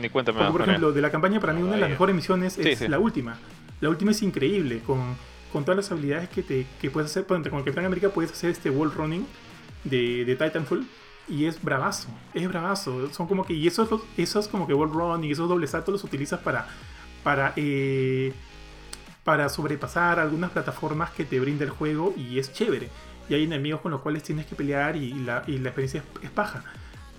[0.00, 0.50] ni cuéntame.
[0.50, 3.36] por ejemplo, de la campaña para mí una de las mejores misiones es la última.
[3.80, 5.16] La última es increíble, con,
[5.52, 7.26] con todas las habilidades que, te, que puedes hacer.
[7.26, 9.26] Con el Capitán América puedes hacer este wall running
[9.84, 10.86] de, de Titanfall.
[11.26, 13.10] Y es bravazo, es bravazo.
[13.12, 13.54] Son como que.
[13.54, 16.66] Y esos, esos como que wall running, esos dobles saltos los utilizas para.
[17.22, 17.52] Para.
[17.56, 18.32] Eh,
[19.24, 22.90] para sobrepasar algunas plataformas que te brinda el juego y es chévere.
[23.28, 26.30] Y hay enemigos con los cuales tienes que pelear y la, y la experiencia es,
[26.30, 26.62] paja.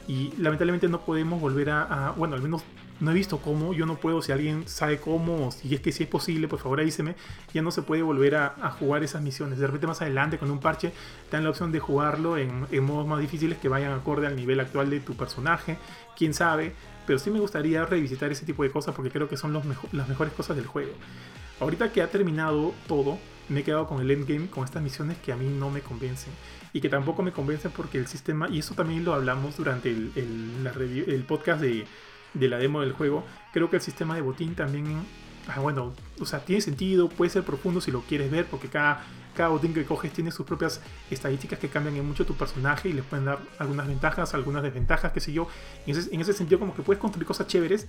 [0.08, 2.64] Y lamentablemente no podemos volver a, Bueno, al menos
[3.00, 3.74] no he visto cómo.
[3.74, 4.22] Yo no puedo.
[4.22, 7.16] Si alguien sabe cómo, si es que si es posible, por favor avíseme.
[7.54, 9.58] Ya no se puede volver a, jugar esas misiones.
[9.60, 10.92] De repente más adelante, con un parche,
[11.30, 14.60] te dan la opción de jugarlo en, modos más difíciles que vayan acorde al nivel
[14.60, 15.78] actual de tu personaje.
[16.16, 16.74] Quién sabe.
[17.08, 20.08] Pero sí me gustaría revisitar ese tipo de cosas porque creo que son los las
[20.08, 20.92] mejores cosas del juego.
[21.60, 25.32] Ahorita que ha terminado todo, me he quedado con el endgame, con estas misiones que
[25.32, 26.34] a mí no me convencen.
[26.76, 30.12] Y que tampoco me convencen porque el sistema, y eso también lo hablamos durante el,
[30.14, 31.88] el, podcast de,
[32.34, 33.24] de, la demo del juego,
[33.54, 34.86] creo que el sistema de botín también,
[35.48, 39.06] ah, bueno, o sea, tiene sentido, puede ser profundo si lo quieres ver, porque cada,
[39.38, 42.92] cada botín que coges tiene sus propias estadísticas que cambian en mucho tu personaje y
[42.92, 45.48] les pueden dar algunas ventajas, algunas desventajas, qué sé yo.
[45.88, 47.88] En ese, en ese sentido como que puedes construir cosas chéveres,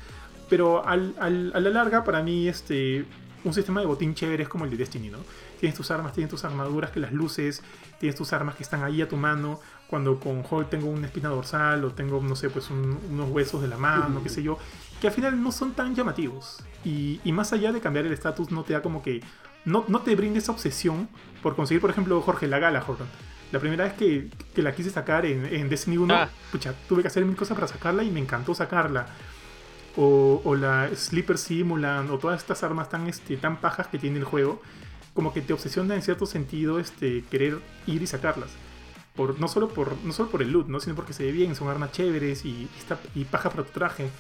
[0.48, 3.04] pero al, al, a la larga para mí este
[3.46, 5.18] un sistema de botín chévere es como el de Destiny, ¿no?
[5.58, 7.62] Tienes tus armas, tienes tus armaduras que las luces,
[7.98, 9.60] tienes tus armas que están ahí a tu mano.
[9.88, 13.68] Cuando con Hulk tengo una espina dorsal o tengo, no sé, pues unos huesos de
[13.68, 14.58] la mano, qué sé yo,
[15.00, 16.62] que al final no son tan llamativos.
[16.84, 19.22] Y, más allá de cambiar el estatus, no te da como que.
[19.64, 21.08] No, no te brinda esa obsesión
[21.42, 23.08] por conseguir, por ejemplo, Jorge, la gala, Jordan.
[23.50, 24.30] La primera vez que,
[24.62, 26.28] la quise sacar en, Destiny 1, ah.
[26.52, 29.06] pucha, tuve que hacer mil cosas para sacarla y me encantó sacarla
[29.96, 34.24] o, la Sleeper Simulant o todas estas armas tan, este, tan pajas que tiene el
[34.24, 34.60] juego,
[35.16, 38.50] como que te obsesiona en cierto sentido este, querer ir y sacarlas.
[39.16, 40.78] Por, no, solo por, no solo por el loot, ¿no?
[40.78, 44.10] sino porque se ve bien, son armas chéveres y, está, y paja para tu traje.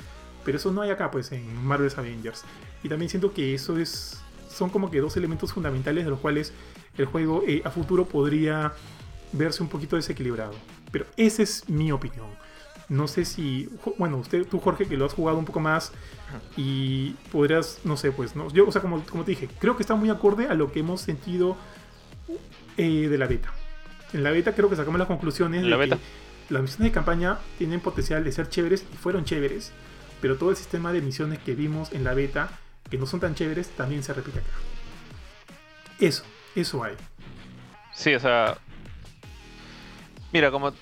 [0.44, 2.44] Pero eso no hay acá, pues, en Marvel's Avengers.
[2.82, 4.20] Y también siento que eso es.
[4.48, 6.52] Son como que dos elementos fundamentales de los cuales
[6.96, 8.72] el juego eh, a futuro podría
[9.32, 10.54] verse un poquito desequilibrado.
[10.90, 12.28] Pero esa es mi opinión.
[12.88, 13.68] No sé si,
[13.98, 15.92] bueno, usted, tú Jorge, que lo has jugado un poco más
[16.56, 18.50] y podrías, no sé, pues, ¿no?
[18.50, 20.80] Yo, o sea, como, como te dije, creo que está muy acorde a lo que
[20.80, 21.56] hemos sentido
[22.76, 23.52] eh, de la beta.
[24.12, 25.98] En la beta creo que sacamos las conclusiones de que
[26.48, 29.72] las misiones de campaña tienen potencial de ser chéveres y fueron chéveres,
[30.20, 32.50] pero todo el sistema de misiones que vimos en la beta,
[32.90, 34.50] que no son tan chéveres, también se repite acá.
[35.98, 36.24] Eso,
[36.54, 36.94] eso hay.
[37.94, 38.58] Sí, o sea,
[40.32, 40.72] mira, como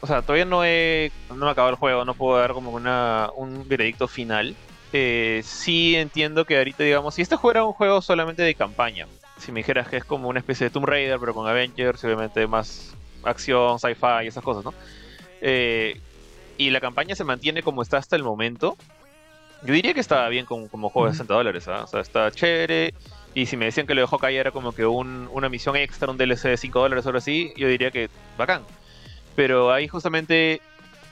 [0.00, 3.30] o sea, todavía no he, no me acabado el juego, no puedo dar como una,
[3.34, 4.54] un veredicto final.
[4.98, 9.52] Eh, sí entiendo que ahorita, digamos, si este fuera un juego solamente de campaña, si
[9.52, 12.94] me dijeras que es como una especie de Tomb Raider, pero con Avengers, obviamente más
[13.22, 14.72] acción, sci-fi y esas cosas, ¿no?
[15.42, 16.00] Eh,
[16.56, 18.78] y la campaña se mantiene como está hasta el momento,
[19.64, 21.84] yo diría que estaba bien como, como juego de 60 dólares, ¿ah?
[21.84, 22.94] O sea, está chévere.
[23.34, 26.10] Y si me decían que lo de Hawkeye era como que un, una misión extra,
[26.10, 28.62] un DLC de 5 dólares o algo así, yo diría que bacán.
[29.34, 30.62] Pero ahí justamente,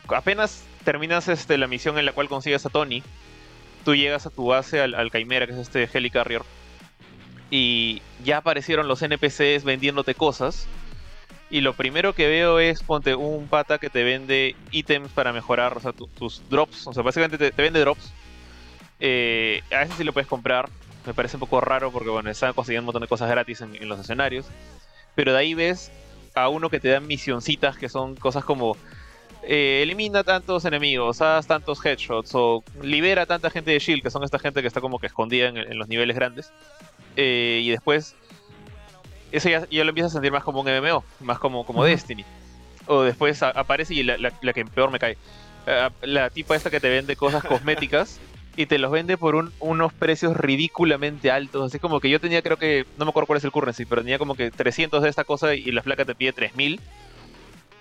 [0.09, 3.03] apenas terminas este, la misión en la cual consigues a Tony,
[3.85, 6.43] tú llegas a tu base, al, Chimera, que es este Helicarrier,
[7.51, 10.66] y ya aparecieron los NPCs vendiéndote cosas.
[11.51, 15.78] Y lo primero que veo es, ponte, un pata que te vende ítems para mejorar,
[16.16, 16.87] tus drops.
[16.87, 18.12] O sea, básicamente te, vende drops.
[18.99, 20.68] Eh, a veces sí lo puedes comprar.
[21.07, 23.76] Me parece un poco raro porque, bueno, están consiguiendo un montón de cosas gratis en,
[23.76, 24.47] en los escenarios.
[25.14, 25.93] Pero de ahí ves
[26.35, 28.76] a uno que te dan misioncitas que son cosas como
[29.47, 34.24] eh, elimina tantos enemigos, haz tantos headshots o libera tanta gente de Shield, que son
[34.24, 36.53] esta gente que está como que escondida en, los niveles grandes.
[37.16, 38.14] Eh, y después,
[39.32, 42.24] eso ya, lo empiezas a sentir más como un MMO, más como, como Destiny.
[42.87, 45.16] O después aparece y la, la, que peor me cae.
[45.66, 48.21] Eh, la tipa esta que te vende cosas cosméticas
[48.57, 51.66] y te los vende por unos precios ridículamente altos.
[51.66, 54.03] Así como que yo tenía, creo que, no me acuerdo cuál es el currency, pero
[54.03, 56.80] tenía como que 300 de esta cosa y la placa te pide 3000.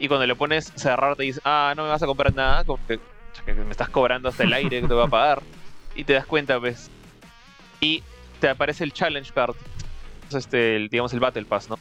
[0.04, 2.78] Y cuando le pones cerrar, te dice, ah, no me vas a comprar nada, como
[2.86, 3.00] que,
[3.48, 5.42] me estás cobrando hasta el aire que te va a pagar.
[5.96, 6.92] Y te das cuenta, pues.
[7.80, 8.04] Y
[8.42, 9.56] te aparece el challenge card,
[10.36, 11.80] este, digamos el Battle Pass, ¿no?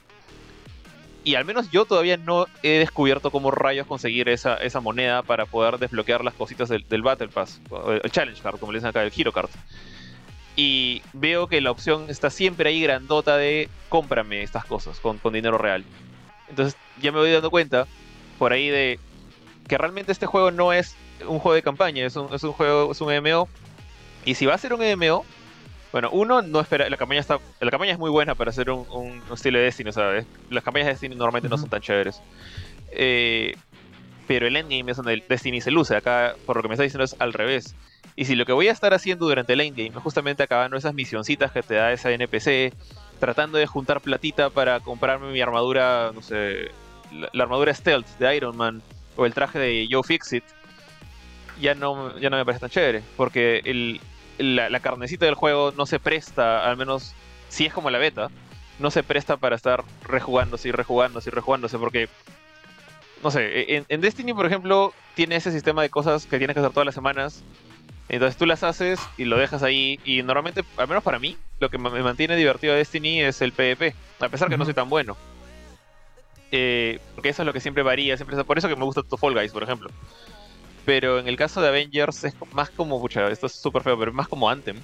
[1.24, 5.44] Y al menos yo todavía no he descubierto cómo rayos conseguir esa, esa moneda para
[5.44, 7.60] poder desbloquear las cositas del, Battle Pass,
[8.04, 9.50] el Challenge Card, como le dicen acá, el Hero Card.
[10.54, 15.32] Y veo que la opción está siempre ahí grandota de cómprame estas cosas con, con
[15.32, 15.84] dinero real.
[16.48, 17.88] Entonces ya me voy dando cuenta
[18.42, 18.98] por ahí de
[19.68, 20.96] que realmente este juego no es
[21.28, 23.48] un juego de campaña, es un, es un juego, es un MMO.
[24.24, 25.24] Y si va a ser un MMO,
[25.92, 29.22] bueno, uno, no espera, la campaña está, la campaña es muy buena para hacer un,
[29.32, 30.26] estilo de Destiny, ¿sabes?
[30.50, 32.20] Las campañas de Destiny normalmente no son tan chéveres.
[32.90, 33.54] Eh,
[34.26, 35.94] pero el endgame es donde el Destiny se luce.
[35.94, 37.76] Acá, por lo que me está diciendo, es al revés.
[38.16, 40.94] Y si lo que voy a estar haciendo durante el endgame es justamente acabando esas
[40.94, 42.74] misioncitas que te da esa NPC,
[43.20, 46.72] tratando de juntar platita para comprarme mi armadura, no sé,
[47.12, 48.82] la, armadura stealth de Iron Man
[49.16, 50.44] o el traje de Joe Fixit,
[51.60, 54.00] ya no, ya no me parece tan chévere, porque el,
[54.38, 57.14] la, carnecita del juego no se presta, al menos
[57.48, 58.30] si es como la beta,
[58.78, 62.08] no se presta para estar rejugándose y rejugándose y rejugándose, porque,
[63.22, 66.60] no sé, en, en Destiny, por ejemplo, tiene ese sistema de cosas que tienes que
[66.60, 67.44] hacer todas las semanas
[68.12, 69.98] entonces tú las haces y lo dejas ahí.
[70.04, 73.52] Y normalmente, al menos para mí, lo que me mantiene divertido a Destiny es el
[73.52, 73.94] PvP.
[74.20, 75.16] A pesar que no soy tan bueno.
[76.52, 78.16] Eh, porque eso es lo que siempre varía.
[78.16, 79.90] Siempre por eso que me gusta tu Fall Guys, por ejemplo.
[80.84, 84.10] Pero en el caso de Avengers es más como, pucha, esto es súper feo, pero
[84.10, 84.76] es más como Anthem.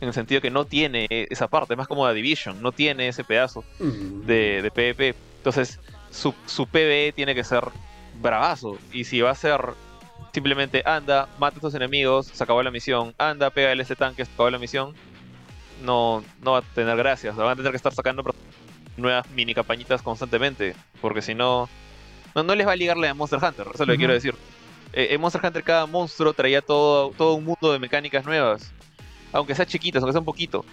[0.00, 3.08] En el sentido que no tiene esa parte, es más como la Division, no tiene
[3.08, 5.14] ese pedazo de, de PvP.
[5.38, 5.80] Entonces,
[6.10, 7.64] su, su PvE tiene que ser
[8.20, 8.76] bravazo.
[8.92, 9.60] Y si va a ser
[10.32, 14.22] simplemente anda, mata a tus enemigos, se acabó la misión, anda, pega a ese tanque,
[14.22, 14.92] se acabó la misión,
[15.82, 18.22] no, no va a tener gracias, van a tener que estar sacando
[18.96, 21.68] nuevas mini campañitas constantemente, porque si no,
[22.34, 24.34] no, les va a ligarle a Monster Hunter, eso es lo que quiero decir.
[24.92, 28.72] Eh, en Monster Hunter cada monstruo traía todo, todo un mundo de mecánicas nuevas,
[29.32, 30.64] aunque sea chiquitas, aunque sea un poquito.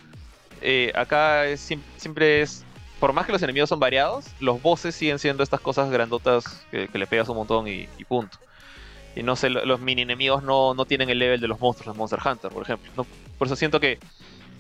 [0.62, 1.60] Eh, acá es,
[1.98, 2.64] siempre es,
[3.00, 6.88] por más que los enemigos son variados, los bosses siguen siendo estas cosas grandotas que,
[6.94, 8.38] le pegas un montón y punto.
[9.16, 11.98] Y no sé, los mini enemigos no, no tienen el level de los monstruos de
[11.98, 13.06] Monster Hunter, por ejemplo.
[13.38, 14.00] por eso siento que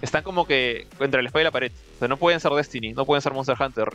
[0.03, 1.71] están como que entre la espada y la pared.
[1.95, 3.89] O sea, no pueden ser Destiny, no pueden ser Monster Hunter.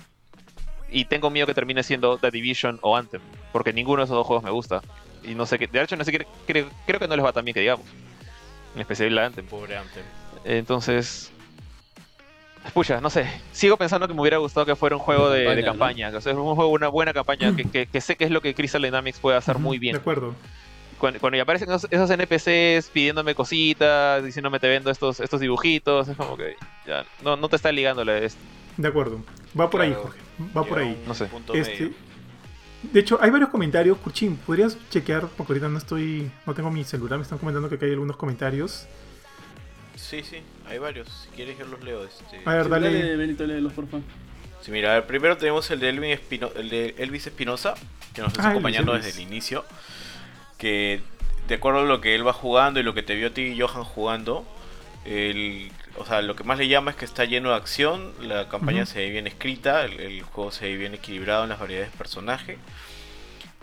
[0.90, 3.20] Y tengo miedo que termine siendo The Division o Anthem,
[3.52, 4.80] porque ninguno de esos dos juegos me gusta.
[5.22, 7.32] Y no sé qué, de hecho, no sé qué, creo, creo que no les va
[7.32, 7.84] tan bien que digamos.
[8.74, 9.46] En especial la Anthem.
[9.46, 10.04] Pobre Anthem.
[10.44, 11.30] Entonces,
[12.72, 13.26] Pucha, no sé.
[13.52, 16.10] Sigo pensando que me hubiera gustado que fuera un juego de, campaña.
[16.10, 17.54] Que sea, un juego, una buena campaña.
[17.72, 19.92] Que, sé que es lo que Crystal Dynamics puede hacer muy bien.
[19.92, 20.34] De acuerdo.
[20.98, 26.36] Cuando, ya aparecen esos, NPCs pidiéndome cositas, diciéndome te vendo estos, estos dibujitos, es como
[26.36, 26.56] que
[26.86, 28.40] ya no, no te está ligándole esto.
[28.76, 29.20] De acuerdo.
[29.58, 30.18] Va por ahí, Jorge.
[30.56, 31.02] Va por ahí.
[31.06, 31.28] No sé.
[31.54, 31.92] Este,
[32.82, 33.98] de hecho, hay varios comentarios.
[33.98, 35.26] Cuchín, ¿podrías chequear?
[35.36, 36.30] Porque ahorita no estoy.
[36.46, 37.18] No tengo mi celular.
[37.18, 38.86] Me están comentando que hay algunos comentarios.
[39.96, 40.36] Sí, sí,
[40.68, 41.08] hay varios.
[41.08, 42.04] Si quieres yo los leo.
[42.04, 42.40] Este...
[42.44, 43.16] A ver, dale.
[43.16, 44.06] Benito, léelos, por favor.
[44.60, 47.74] Sí, mira, primero tenemos el de Elvin Espino el de Elvis Espinosa,
[48.14, 49.64] que nos está ah, acompañando desde el inicio.
[50.58, 51.00] Que
[51.48, 53.42] de acuerdo a lo que él va jugando y lo que te vio a ti
[53.42, 54.44] y Johan jugando,
[55.04, 58.48] el, o sea, lo que más le llama es que está lleno de acción, la
[58.48, 61.92] campaña se ve bien escrita, el, el, juego se ve bien equilibrado en las variedades
[61.92, 62.58] de personaje.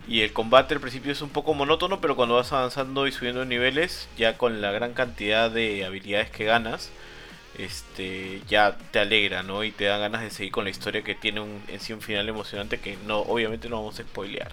[0.08, 3.44] Y el combate al principio es un poco monótono, pero cuando vas avanzando y subiendo
[3.46, 6.92] niveles, ya con la gran cantidad de habilidades que ganas,
[7.58, 9.64] este ya te alegra, ¿no?
[9.64, 12.02] Y te da ganas de seguir con la historia que tiene un, en sí un
[12.02, 14.52] final emocionante que no obviamente no vamos a spoilear.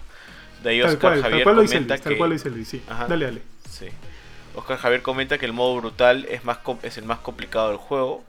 [0.63, 2.17] De ahí Oscar Javier comenta que...
[2.17, 2.81] cual sí.
[3.07, 3.41] Dale, dale.
[3.69, 3.87] Sí.
[4.55, 8.23] Oscar Javier comenta que el modo brutal es, más es el más complicado del juego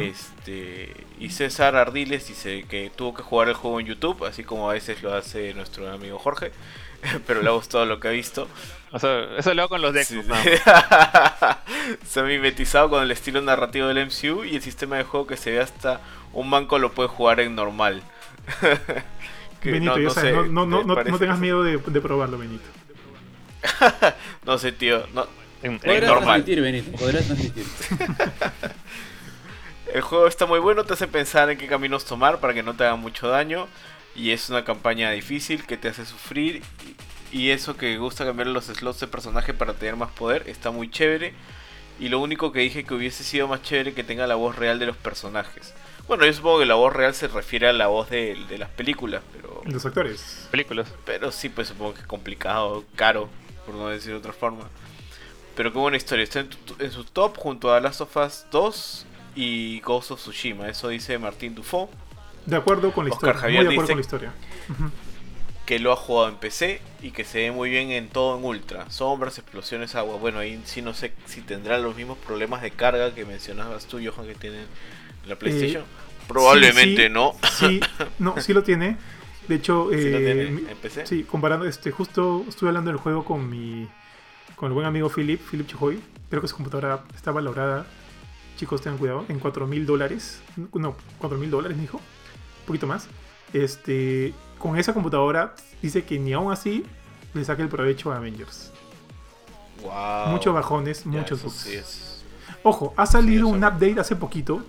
[0.00, 4.70] este Y César Ardiles dice que tuvo que jugar el juego en YouTube, así como
[4.70, 6.52] a veces lo hace nuestro amigo Jorge,
[7.26, 8.48] pero le ha gustado lo que ha visto.
[8.92, 10.08] eso lo hago con los decks.
[12.06, 15.36] Se ha mimetizado con el estilo narrativo del MCU y el sistema de juego que
[15.36, 16.00] se ve hasta
[16.32, 18.02] un banco lo puede jugar en normal.
[19.62, 22.64] Benito, no, ya no, no, no, tengas miedo de, probarlo, Benito.
[24.44, 25.06] no sé, tío.
[25.12, 25.26] No,
[25.62, 26.42] en, normal.
[26.42, 27.64] Benito, podrás transmitir.
[29.92, 32.74] El juego está muy bueno, te hace pensar en qué caminos tomar para que no
[32.74, 33.66] te haga mucho daño.
[34.14, 36.62] Y es una campaña difícil que te hace sufrir.
[37.32, 40.90] Y eso que gusta cambiar los slots de personaje para tener más poder está muy
[40.90, 41.34] chévere.
[41.98, 44.78] Y lo único que dije que hubiese sido más chévere que tenga la voz real
[44.78, 45.74] de los personajes.
[46.08, 49.22] Bueno, yo supongo que la voz real se refiere a la voz de, las películas,
[49.32, 49.62] pero...
[49.64, 50.46] Los actores.
[50.50, 50.88] Películas.
[51.04, 53.28] Pero sí, pues supongo que es complicado, caro,
[53.64, 54.68] por no decir de otra forma.
[55.56, 56.22] Pero qué buena historia.
[56.22, 60.68] Está en, en su top junto a Last of Us 2 y Ghost of Tsushima.
[60.68, 61.90] Eso dice Martín Dufo.
[62.44, 63.34] De acuerdo con la historia.
[63.34, 64.32] Javier muy de acuerdo con la historia.
[65.64, 68.44] Que lo ha jugado en PC y que se ve muy bien en todo en
[68.44, 68.88] Ultra.
[68.90, 70.16] Sombras, explosiones, agua.
[70.16, 73.98] Bueno, ahí sí no sé si tendrá los mismos problemas de carga que mencionabas tú,
[73.98, 74.66] Johan, que tienen
[75.26, 75.84] la eh, PlayStation.
[76.28, 77.34] Probablemente no.
[77.58, 77.80] Sí,
[78.18, 78.96] no, sí lo tiene.
[79.48, 81.06] De hecho, ¿Sí, lo tiene eh, en PC?
[81.06, 83.88] sí, comparando, este, justo estuve hablando del juego con mi,
[84.56, 86.00] con el buen amigo Philip, Philip Chujoy.
[86.28, 87.86] Creo que su computadora está valorada
[88.56, 90.40] chicos tengan cuidado, en 4 mil dólares,
[90.72, 93.06] no, 4 mil dólares, me dijo, un poquito más.
[93.52, 96.84] Este, con esa computadora dice que ni aún así
[97.34, 98.72] le saque el provecho a Avengers.
[99.82, 100.32] Wow.
[100.32, 102.24] Muchos bajones, muchos bugs.
[102.62, 104.64] Ojo, ha salido un update hace poquito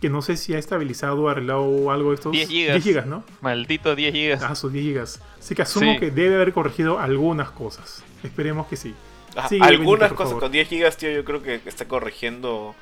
[0.00, 2.32] que no sé si ha estabilizado o arreglado algo de estos.
[2.32, 2.74] 10 gigas.
[2.74, 3.24] 10 gigas, ¿no?
[3.40, 4.42] Maldito 10 gigas.
[4.42, 5.20] Ah, sus 10 gigas.
[5.38, 5.98] Así que asumo Sí.
[6.00, 8.02] que debe haber corregido algunas cosas.
[8.22, 8.94] Esperemos que sí.
[9.36, 10.42] Ah, Sí, Algunas cosas favor.
[10.44, 12.74] con 10 gigas, tío, yo creo que está corrigiendo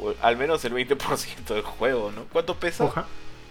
[0.00, 2.22] o- al menos el 20% del juego, ¿no?
[2.32, 2.84] ¿Cuánto pesa?
[2.84, 3.06] Oja-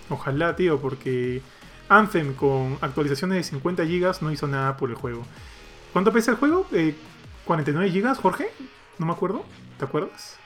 [0.09, 1.41] ojalá, tío, porque
[1.89, 5.25] Anthem con actualizaciones de 50 gigas no hizo nada por el juego.
[5.93, 6.65] ¿Cuánto pesa el juego?
[6.73, 6.95] Eh,
[7.45, 8.49] ¿49 gigas, Jorge?
[8.97, 9.43] No me acuerdo.
[9.77, 10.37] ¿Te acuerdas?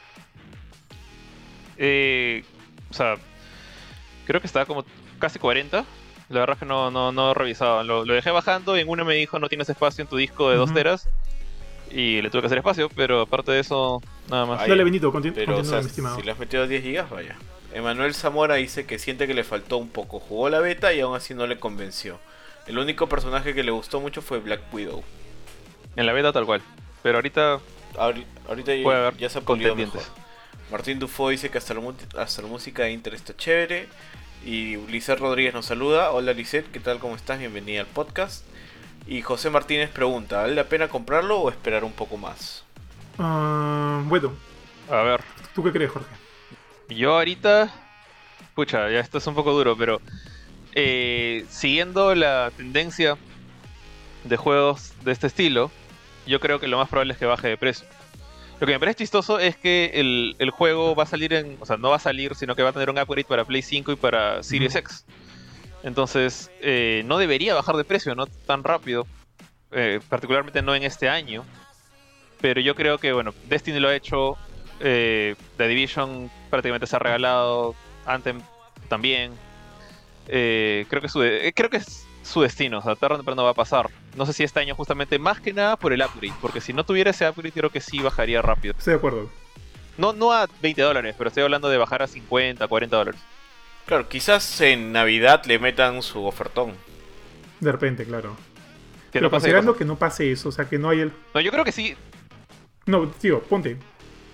[1.83, 2.43] Eh,
[2.91, 3.15] o sea,
[4.25, 4.85] creo que estaba como
[5.19, 5.83] casi 40.
[6.29, 7.83] La verdad es que no, no, no he revisado.
[7.83, 10.49] Lo, lo dejé bajando y en uno me dijo no tienes espacio en tu disco
[10.51, 10.75] de 2 Ujú.
[10.77, 11.09] teras.
[11.89, 14.61] Y le tuve que hacer espacio, pero aparte de eso, nada más.
[14.61, 16.15] Ay, Dale, Benito, continu- Pero, o continúa, sea, mi estimado.
[16.15, 17.35] si le has metido 10 gigas, vaya.
[17.73, 20.19] Emanuel Zamora dice que siente que le faltó un poco.
[20.19, 22.19] Jugó la beta y aún así no le convenció.
[22.67, 25.03] El único personaje que le gustó mucho fue Black Widow.
[25.97, 26.61] En la beta tal cual.
[27.03, 27.59] Pero ahorita
[27.95, 28.73] Ahori- Ahorita
[29.17, 30.01] ya- se ha pulido mejor.
[30.71, 33.87] Martín Dufo dice que hasta la, mu- hasta la música de Inter está chévere.
[34.45, 36.11] Y Lizeth Rodríguez nos saluda.
[36.11, 36.99] Hola Lizeth, ¿qué tal?
[36.99, 37.39] ¿Cómo estás?
[37.39, 38.45] Bienvenida al podcast.
[39.07, 42.63] Y José Martínez pregunta, ¿vale la pena comprarlo o esperar un poco más?
[43.17, 44.33] Ah, bueno,
[44.89, 45.21] A ver,
[45.53, 46.09] ¿tú qué crees, Jorge?
[46.89, 47.71] yo ahorita.
[48.55, 50.01] Pucha, ya esto es un poco duro, pero.
[50.73, 53.17] eh, siguiendo la tendencia
[54.23, 55.71] de juegos de este estilo,
[56.27, 57.85] yo creo que lo más probable es que baje de precio.
[58.61, 61.57] Lo que me parece chistoso es que el, el juego va a salir en.
[61.59, 63.63] O sea, no va a salir, sino que va a tener un upgrade para Play
[63.63, 64.75] 5 y para Series.
[64.75, 65.03] X.
[65.83, 69.07] Entonces, eh, no debería bajar de precio, no tan rápido.
[69.71, 71.43] eh, particularmente no en este año.
[72.39, 74.37] Pero yo creo que, bueno, Destiny lo ha hecho.
[74.79, 77.73] eh, The Division prácticamente se ha regalado.
[78.05, 78.41] Anthem
[78.89, 79.31] también.
[80.27, 81.19] Eh, creo que su
[81.55, 83.89] creo que es su destino, o sea, tarde o temprano va a pasar.
[84.15, 86.85] No sé si este año justamente más que nada por el upgrade, porque si no
[86.85, 88.73] tuviera ese upgrade creo que sí bajaría rápido.
[88.77, 89.29] Estoy de acuerdo.
[89.97, 93.21] No, no a 20 dólares, pero estoy hablando de bajar a 50, 40 dólares.
[93.85, 96.73] Claro, quizás en Navidad le metan su ofertón.
[97.59, 98.35] De repente, claro.
[99.11, 101.11] Que Pero no pase considerando que no pase eso, o sea, que no hay el...
[101.33, 101.95] No, yo creo que sí.
[102.85, 103.77] No, tío, ponte.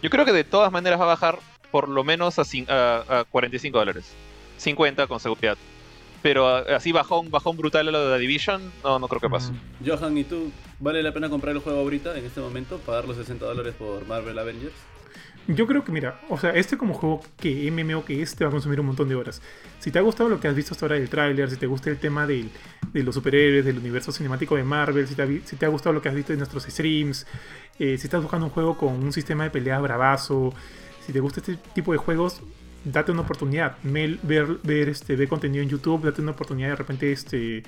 [0.02, 1.40] Yo creo que de todas maneras va a bajar
[1.72, 4.14] por lo menos a, a, a 45 dólares.
[4.58, 5.58] 50 con seguridad.
[6.28, 9.30] Pero a- así bajón, bajón brutal a lo de The Division, no, no creo que
[9.30, 9.54] pase.
[9.54, 9.88] Mm.
[9.88, 10.52] Johan, ¿y tú?
[10.78, 12.80] ¿Vale la pena comprar el juego ahorita, en este momento?
[12.80, 14.74] ¿Pagar los 60 dólares por Marvel Avengers?
[15.48, 18.50] Yo creo que, mira, o sea, este como juego que MMO que es, te va
[18.50, 19.42] a consumir un montón de horas.
[19.80, 21.90] Si te ha gustado lo que has visto hasta ahora del tráiler, si te gusta
[21.90, 22.50] el tema del-
[22.92, 25.94] de los superhéroes, del universo cinemático de Marvel, si te ha, si te ha gustado
[25.94, 27.26] lo que has visto en nuestros streams,
[27.80, 30.54] eh, si estás buscando un juego con un sistema de pelea bravazo,
[31.06, 32.42] si te gusta este tipo de juegos,
[32.92, 33.78] date una oportunidad.
[33.84, 37.64] Mel- ver, ver, este, ver contenido en YouTube, date una oportunidad de repente, este,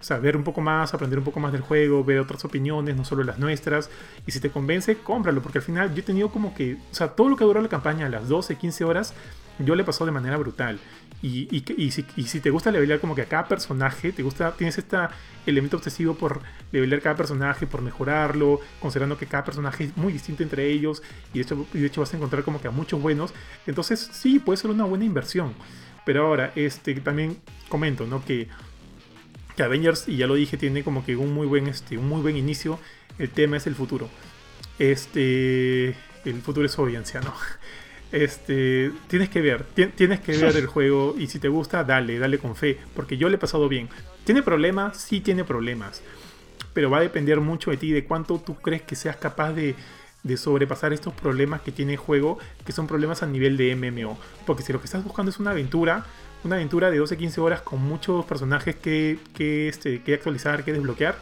[0.00, 2.96] o sea, ver un poco más, aprender un poco más del juego, ver otras opiniones,
[2.96, 3.90] no solo las nuestras.
[4.26, 7.08] Y si te convence, cómpralo, porque al final yo he tenido como que, o sea,
[7.08, 9.14] todo lo que duró la campaña, las 12, 15 horas,
[9.58, 10.78] yo le pasó de manera brutal.
[11.22, 14.52] Y, y, si, y si te gusta levelear como que a cada personaje, te gusta,
[14.56, 14.96] tienes este
[15.46, 16.40] elemento obsesivo por
[16.72, 21.00] levelear cada personaje, por mejorarlo, considerando que cada personaje es muy distinto entre ellos,
[21.32, 23.32] y de hecho, de hecho vas a encontrar como que a muchos buenos,
[23.68, 25.54] entonces sí, puede ser una buena inversión.
[26.04, 27.38] Pero ahora, este, también
[27.68, 28.24] comento, ¿no?
[28.24, 28.48] Que
[29.56, 32.22] que Avengers, y ya lo dije, tiene como que un muy buen, este, un muy
[32.22, 32.78] buen inicio.
[33.18, 34.08] El tema es el futuro.
[34.78, 35.88] Este.
[36.24, 37.34] El futuro es hoy, anciano.
[38.12, 38.92] Este.
[39.08, 39.64] Tienes que ver.
[39.64, 41.14] ti- Tienes que ver el juego.
[41.18, 42.78] Y si te gusta, dale, dale con fe.
[42.94, 43.88] Porque yo le he pasado bien.
[44.24, 44.98] ¿Tiene problemas?
[44.98, 46.02] Sí, tiene problemas.
[46.74, 49.74] Pero va a depender mucho de ti, de cuánto tú crees que seas capaz de,
[50.36, 54.18] sobrepasar estos problemas que tiene el juego, que son problemas a nivel de MMO.
[54.46, 56.06] Porque si lo que estás buscando es una aventura,
[56.44, 61.16] una aventura de 12-15 horas con muchos personajes que, que, este, que actualizar, que desbloquear,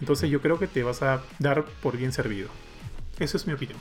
[0.00, 2.48] entonces yo creo que te vas a dar por bien servido.
[3.18, 3.78] Esa es mi opinión.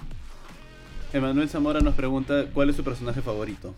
[1.16, 3.74] Emanuel Zamora nos pregunta cuál es su personaje favorito.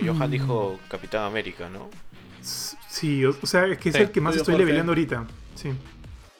[0.00, 0.30] Johan Mm.
[0.30, 1.88] dijo Capitán América, ¿no?
[2.88, 5.26] Sí, o, o sea, es que es Sí, el que más estoy leveleando ahorita.
[5.54, 5.70] Sí.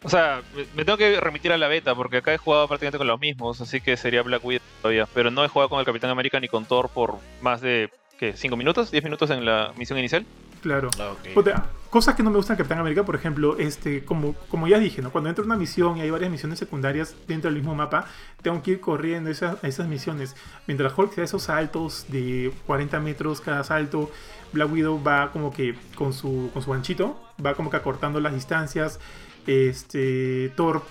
[0.05, 2.99] O sea, me- me tengo que remitir a la beta porque acá he jugado prácticamente
[2.99, 5.09] con los mismos, así que sería Black Widow todavía.
[5.13, 8.35] Pero no he jugado con el Capitán América ni con Thor por más de, ¿qué?
[8.35, 8.93] ¿5 minutos?
[8.93, 10.25] ¿10 minutos en la misión inicial?
[10.61, 10.91] Claro.
[10.99, 11.35] Ah, ok.
[11.35, 14.79] Puta, cosas que no me gustan de Capitán América, por ejemplo, este, como, como ya
[14.79, 15.11] dije, ¿no?
[15.11, 18.07] cuando entro a una misión y hay varias misiones secundarias dentro del mismo mapa,
[18.43, 20.37] tengo que ir corriendo a esas, esas misiones.
[20.67, 24.11] Mientras Hulk da esos saltos de 40 metros cada salto,
[24.53, 28.35] Black Widow va como que con su, con su ganchito, va como que acortando las
[28.35, 29.01] distancias.
[29.47, 30.83] Este, Thor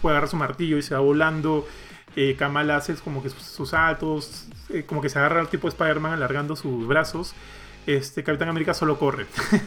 [0.00, 1.66] puede agarrar su martillo y se va volando.
[2.14, 5.66] Eh, Kamala hace como que sus, sus saltos, eh, como que se agarra al tipo
[5.66, 7.34] de Spider-Man alargando sus brazos
[7.86, 9.26] este Capitán América solo corre.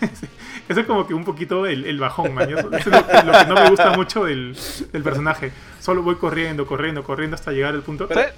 [0.70, 2.50] Eso es como que un poquito el, el bajón, man.
[2.50, 4.56] Eso, es lo, que- lo que no me gusta mucho del,
[4.92, 5.52] del personaje.
[5.80, 8.08] Solo voy corriendo, corriendo, corriendo hasta llegar al punto.
[8.08, 8.34] ¿Sabes,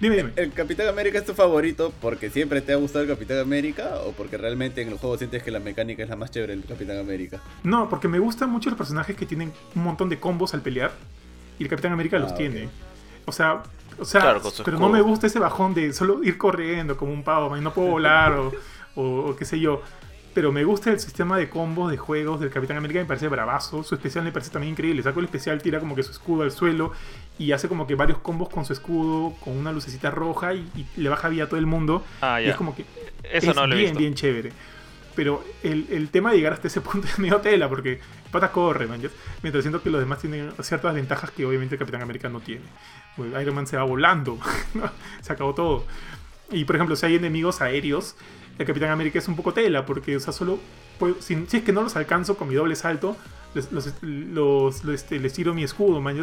[0.00, 0.30] Dime, dime.
[0.34, 4.10] ¿El Capitán América es tu favorito porque siempre te ha gustado el Capitán América o
[4.10, 6.98] porque realmente en el juego sientes que la mecánica es la más chévere del Capitán
[6.98, 7.40] América?
[7.62, 10.90] No, porque me gustan mucho los personajes que tienen un montón de combos al pelear
[11.56, 12.68] y el Capitán América los Ah, tiene.
[13.26, 13.62] O sea,
[13.96, 17.22] o sea Claro, pero no me gusta ese bajón de solo ir corriendo como un
[17.22, 18.52] pavo, man, no puedo volar o,
[18.94, 19.82] o- o qué sé yo.
[20.32, 23.82] Pero me gusta el sistema de combos de juegos del Capitán América, me parece bravazo.
[23.82, 25.02] Su especial me parece también increíble.
[25.02, 26.92] Saco el especial, tira como que su escudo al suelo
[27.36, 30.86] y hace como que varios combos con su escudo, con una lucecita roja y, y
[31.00, 32.04] le baja vida a todo el mundo.
[32.20, 32.50] Ah, Y ya.
[32.52, 32.84] es como que
[33.24, 33.98] Eso es no lo he bien, visto.
[33.98, 34.52] bien chévere.
[35.16, 37.98] Pero el, el tema de llegar hasta ese punto es medio tela, porque
[38.30, 39.00] pata corre, man.
[39.42, 42.62] Mientras siento que los demás tienen ciertas ventajas que obviamente el Capitán América no tiene.
[43.16, 44.38] Pues Iron Man se va volando,
[45.22, 45.84] se acabó todo.
[46.52, 48.14] Y por ejemplo, si hay enemigos aéreos,
[48.60, 50.58] el Capitán América es un poco tela, porque, o sea, solo.
[50.98, 53.16] puedo- si, si es que no los alcanzo con mi doble salto,
[53.54, 56.20] les, los, los- los, este, les tiro mi escudo, man,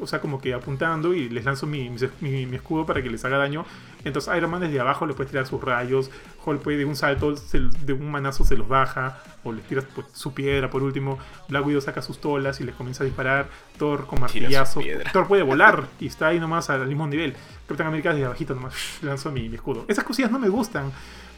[0.00, 1.90] o sea, como que apuntando y les lanzo mi,
[2.20, 3.66] mi- mi escudo para que les haga daño.
[4.02, 6.10] Entonces Iron Man desde abajo le puede tirar sus rayos,
[6.44, 9.82] Hulk puede de un salto, se- de un manazo se los baja, o les tira
[9.94, 13.50] pues, su piedra por último, Black Widow saca sus tolas y les comienza a disparar,
[13.78, 14.80] Thor con martillazo.
[15.12, 17.34] Thor puede volar y está ahí nomás al mismo nivel.
[17.68, 19.84] Capitán América desde abajito nomás lanzo mi, mi escudo.
[19.86, 20.90] Esas cosillas no me gustan.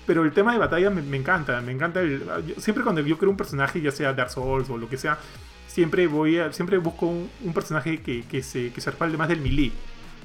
[0.06, 2.00] Pero el tema de batalla me, me encanta, me encanta.
[2.00, 4.96] el- yo- siempre cuando yo creo un personaje, ya sea Dark Souls o lo que
[4.96, 5.18] sea,
[5.66, 9.28] siempre voy a, siempre busco un, un personaje que, que se, que se respalde más
[9.28, 9.72] del melee.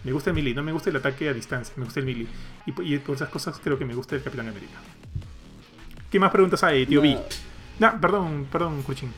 [0.03, 2.28] Me gusta el melee, no me gusta el ataque a distancia, me gusta el melee.
[2.66, 4.78] Y, po- y por esas cosas creo que me gusta el Capitán América.
[6.12, 7.18] ¿Qué más preguntas hay, tío No, B?
[7.80, 9.12] No, perdón, perdón, Kurchin.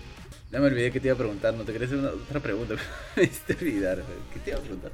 [0.51, 2.75] Ya me olvidé que te iba a preguntar, no te quería hacer una, otra pregunta.
[3.15, 3.23] me
[3.55, 4.03] olvidar.
[4.33, 4.91] ¿Qué te iba a preguntar?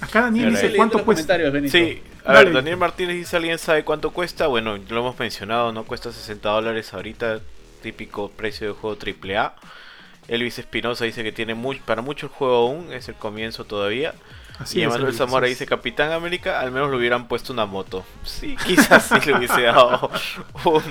[0.00, 1.36] Acá Daniel dice ahí cuánto cuesta.
[1.68, 2.44] Sí, a Dale.
[2.46, 4.46] ver, Daniel Martínez dice, ¿alguien sabe cuánto cuesta?
[4.46, 7.40] Bueno, lo hemos mencionado, no cuesta 60 dólares ahorita,
[7.82, 9.54] típico precio de juego AAA.
[10.28, 14.14] Elvis Espinosa dice que tiene mucho, para mucho el juego aún, es el comienzo todavía.
[14.58, 18.04] Así y Zamora dice Capitán América, al menos le hubieran puesto una moto.
[18.24, 20.10] Sí, quizás sí le hubiese dado
[20.64, 20.82] un-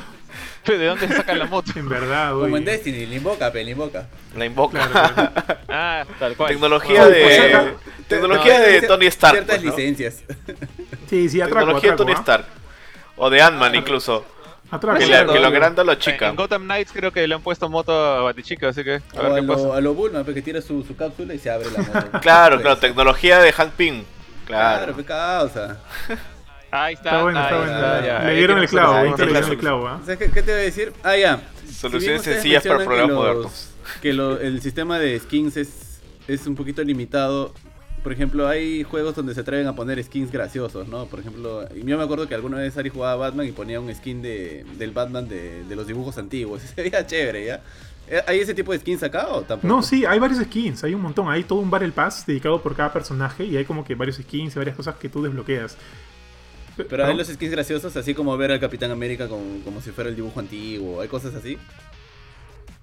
[0.66, 1.72] ¿De dónde se saca la moto?
[1.76, 2.58] En verdad, Como oye.
[2.58, 4.08] en Destiny, le invoca, pe, le invoca.
[4.36, 4.88] la invoca.
[4.90, 5.32] Claro, claro.
[5.70, 6.50] Ah, tal cual.
[6.52, 7.74] Tecnología de
[8.08, 9.34] tecnología No, de Tony Stark.
[9.36, 9.78] Ciertas pues, ¿no?
[9.78, 10.24] licencias.
[11.10, 12.12] Sí, sí, atraco, Tecnología de Tony.
[12.14, 12.46] Stark.
[13.16, 14.26] O de Ant-Man incluso.
[14.70, 16.28] Atraco, Que, es le- cierto, que lo agranda lo En- chica.
[16.28, 19.24] En Gotham Knights creo que le han puesto moto a Batichica, así que a O
[19.24, 19.64] ver a qué pasa.
[19.64, 21.92] lo, a lo Bulma, pe, que tira su, su cápsula y se abre la moto.
[22.22, 24.04] Claro, Pues, claro, tecnología de Hank Pym.
[24.46, 24.96] Claro, Claro.
[24.98, 25.78] pe, causa.
[26.70, 27.10] Ahí está.
[27.12, 28.06] Está bueno, ahí está bueno.
[28.06, 28.20] ya.
[28.20, 29.30] Le Ahí dieron el clavo, le solución.
[29.30, 30.02] dieron el clavo, ¿ah?
[30.06, 30.94] ¿qué, qué te voy a decir?
[31.04, 31.40] Ah, ya.
[31.74, 33.70] Soluciones Si sencillas para problemas modernos.
[34.02, 37.54] Que lo- el sistema de skins es, es un poquito limitado.
[38.04, 41.06] Por ejemplo, hay juegos donde se atreven a poner skins graciosos, ¿no?
[41.08, 44.22] Por ejemplo, yo me acuerdo que alguna vez Ari jugaba Batman y ponía un skin
[44.22, 46.62] de, del Batman de, de los dibujos antiguos.
[46.76, 47.62] Se veía chévere, ¿ya?
[48.10, 49.68] Eh, ¿Hay ese tipo de skins acá o tampoco?
[49.68, 51.30] No, sí, hay varios skins, hay un montón.
[51.30, 54.56] Hay todo un Battle Pass dedicado por cada personaje y hay como que varios skins
[54.56, 55.76] y varias cosas que tú desbloqueas.
[56.90, 60.10] Pero hay los skins graciosos, así como ver al Capitán América con- como si fuera
[60.12, 61.02] el dibujo antiguo.
[61.02, 61.58] ¿Hay cosas así?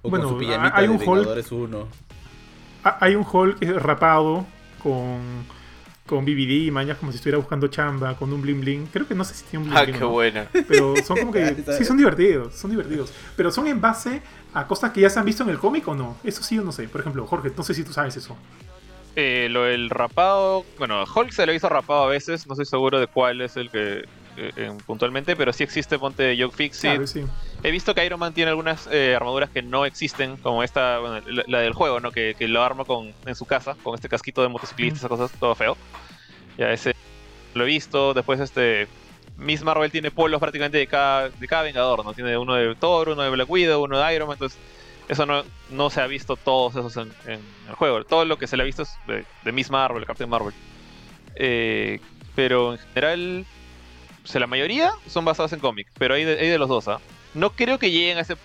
[0.03, 1.87] O Bueno, con su pijamita hay de un Hulk- Vengadores 1.
[2.83, 4.45] Ah, Hay un Hulk rapado
[4.85, 5.19] con,
[6.05, 8.85] con BBD, mañas como si estuviera buscando chamba, con un bling bling.
[8.93, 9.95] Creo que no sé si tiene un bling Ah, bling.
[9.95, 10.09] qué no.
[10.09, 10.47] buena.
[10.67, 11.55] Pero son como que.
[11.77, 13.11] Sí, son divertidos, son divertidos.
[13.35, 14.21] Pero son en base
[14.53, 16.17] a cosas que ya se han visto en el cómic o no.
[16.23, 16.87] Eso sí o no sé.
[16.87, 18.37] Por ejemplo, Jorge, no sé si tú sabes eso.
[19.15, 22.99] Eh, lo del rapado, bueno, Hulk se lo hizo rapado a veces, no estoy seguro
[22.99, 24.03] de cuál es el que
[24.37, 26.91] eh, en- puntualmente, pero sí existe Ponte Joke Fixit.
[26.91, 27.23] Claro, sí.
[27.63, 31.21] He visto que Iron Man tiene algunas eh, armaduras que no existen, como esta, bueno,
[31.27, 32.11] la, la del juego, ¿no?
[32.11, 35.31] Que, que lo arma con, en su casa, con este casquito de motociclista, esas cosas,
[35.39, 35.77] todo feo.
[36.57, 36.95] Ya ese
[37.53, 38.13] lo he visto.
[38.13, 38.87] Después este
[39.37, 42.13] Miss Marvel tiene polos prácticamente de cada, de cada Vengador, ¿no?
[42.13, 44.59] Tiene uno de Thor, uno de Black Widow, uno de Iron Man, entonces
[45.07, 47.39] eso no, no se ha visto todos esos en, en
[47.69, 48.03] el juego.
[48.05, 50.53] Todo lo que se le ha visto es de, de Miss Marvel, Captain Marvel.
[51.35, 51.99] Eh,
[52.35, 53.45] pero en general,
[54.25, 56.87] o sea, la mayoría son basados en cómic, pero hay de, hay de los dos,
[56.89, 56.99] ¿ah?
[57.33, 58.35] No creo que lleguen a ese,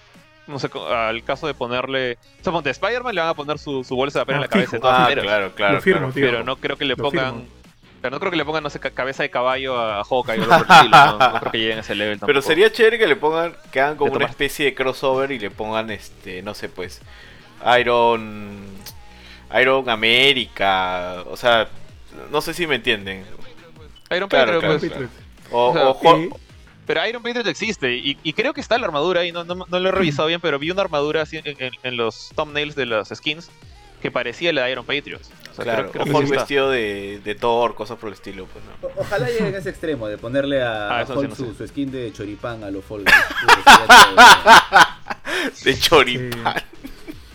[0.46, 2.18] no sé, al caso de ponerle...
[2.40, 4.40] O sea, ponte, a Spider-Man le van a poner su, su bolsa de papel en
[4.40, 5.24] Ah, la cabeza de todas Ah, maneras.
[5.24, 5.74] claro, claro.
[5.74, 6.12] Lo firmo, claro.
[6.14, 6.24] tío.
[6.26, 7.34] Pero no creo que le Lo pongan...
[7.34, 7.48] firmo.
[8.02, 10.42] Pero no creo que le pongan, no sé, ca- cabeza de caballo a Hawkeye o
[10.42, 11.18] algo por el estilo, ¿no?
[11.18, 12.48] No creo que lleguen a ese level Pero tampoco.
[12.48, 15.90] sería chévere que le pongan, que hagan como una especie de crossover y le pongan,
[15.90, 17.02] este, no sé, pues,
[17.78, 18.64] Iron,
[19.60, 21.68] Iron América, o sea,
[22.30, 23.24] no sé si me entienden.
[24.10, 24.90] Iron Claro, Patriot, claro, pues.
[24.90, 25.10] Patriot.
[25.50, 26.36] O, O sea, o Hulk-
[26.86, 29.78] Pero Iron Patriot existe y, y creo que está la armadura ahí, no, no, no
[29.78, 32.86] lo he revisado bien, pero vi una armadura así en, en- en los thumbnails de
[32.86, 33.50] las skins
[34.02, 35.20] que parecía la de Iron Patriot.
[35.20, 38.14] O sea, claro, creo, creo o que Hulk vestido de, de Thor, cosas por el
[38.14, 38.88] estilo, pues, ¿no?
[38.88, 41.54] O- Ojalá llegue a ese extremo de ponerle a, Ah, a eso sí, Hulk no
[41.54, 43.14] su, skin de choripán a lo Fall Guys.
[43.56, 45.64] Puta, sería chévere.
[45.64, 46.54] De choripán.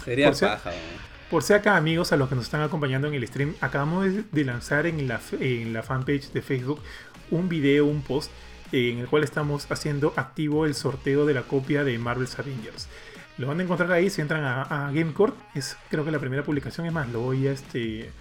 [0.04, 1.06] Sería Por si- paja, weón.
[1.30, 4.44] Por si acá, amigos, a los que nos están acompañando en el stream, acabamos de
[4.44, 6.82] lanzar en la, en la fanpage de Facebook
[7.32, 8.32] un video, un post,
[8.72, 12.88] en el cual estamos haciendo activo el sorteo de la copia de Marvel's Avengers.
[13.38, 15.34] Lo van a encontrar ahí si entran a, a Gamecore.
[15.54, 16.86] Es creo que la primera publicación.
[16.86, 18.12] Es más, lo voy a este.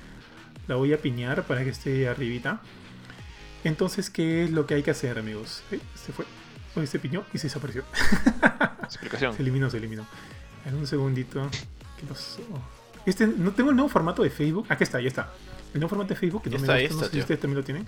[0.66, 2.60] La voy a piñar para que esté arribita.
[3.62, 5.62] Entonces, ¿qué es lo que hay que hacer, amigos?
[5.94, 6.24] Se fue.
[6.74, 7.84] Hoy se piñó y se desapareció.
[8.82, 9.34] Explicación.
[9.34, 10.06] se eliminó, se eliminó.
[10.66, 11.48] En un segundito.
[11.98, 12.42] ¿Qué pasó?
[13.06, 14.66] Este, no tengo el nuevo formato de Facebook.
[14.68, 15.32] Aquí está, ya está.
[15.72, 17.64] El nuevo formato de Facebook, que no, me gusta, no sé si ustedes también lo
[17.64, 17.86] tienen.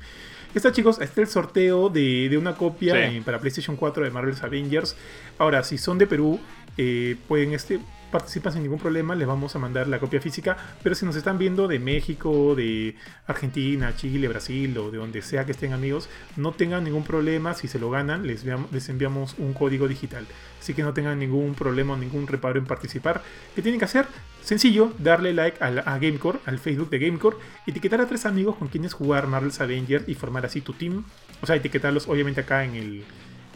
[0.54, 2.94] Está, chicos, está el sorteo de, de una copia
[3.24, 4.96] para PlayStation 4 de Marvel's Avengers.
[5.38, 6.40] Ahora, si son de Perú,
[6.78, 10.56] eh, pueden este, participan sin ningún problema, les vamos a mandar la copia física.
[10.82, 12.94] Pero si nos están viendo de México, de
[13.26, 17.54] Argentina, Chile, Brasil o de donde sea que estén amigos, no tengan ningún problema.
[17.54, 20.26] Si se lo ganan, les, les enviamos un código digital.
[20.60, 23.22] Así que no tengan ningún problema o ningún reparo en participar.
[23.54, 24.06] ¿Qué tienen que hacer?
[24.46, 27.36] Sencillo, darle like a, Gamecore, al Facebook de Gamecore,
[27.66, 31.02] etiquetar a tres amigos con quienes jugar Marvel's Avengers y formar así tu team.
[31.42, 33.04] O sea, etiquetarlos obviamente acá en, el,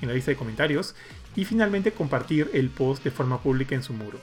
[0.01, 0.97] en la lista de comentarios.
[1.37, 4.19] Y finalmente compartir el post de forma pública en su muro.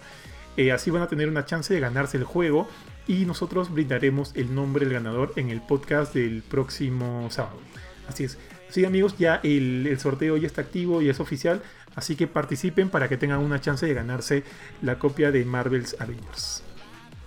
[0.58, 2.68] Eh, así van a tener una chance de ganarse el juego
[3.08, 7.62] y nosotros brindaremos el nombre del ganador en el podcast del próximo sábado.
[8.10, 8.38] Así es.
[8.68, 11.62] Sí amigos, ya el, el sorteo ya está activo y es oficial,
[11.98, 14.44] así que participen para que tengan una chance de ganarse
[14.84, 16.64] la copia de Marvel's Avengers.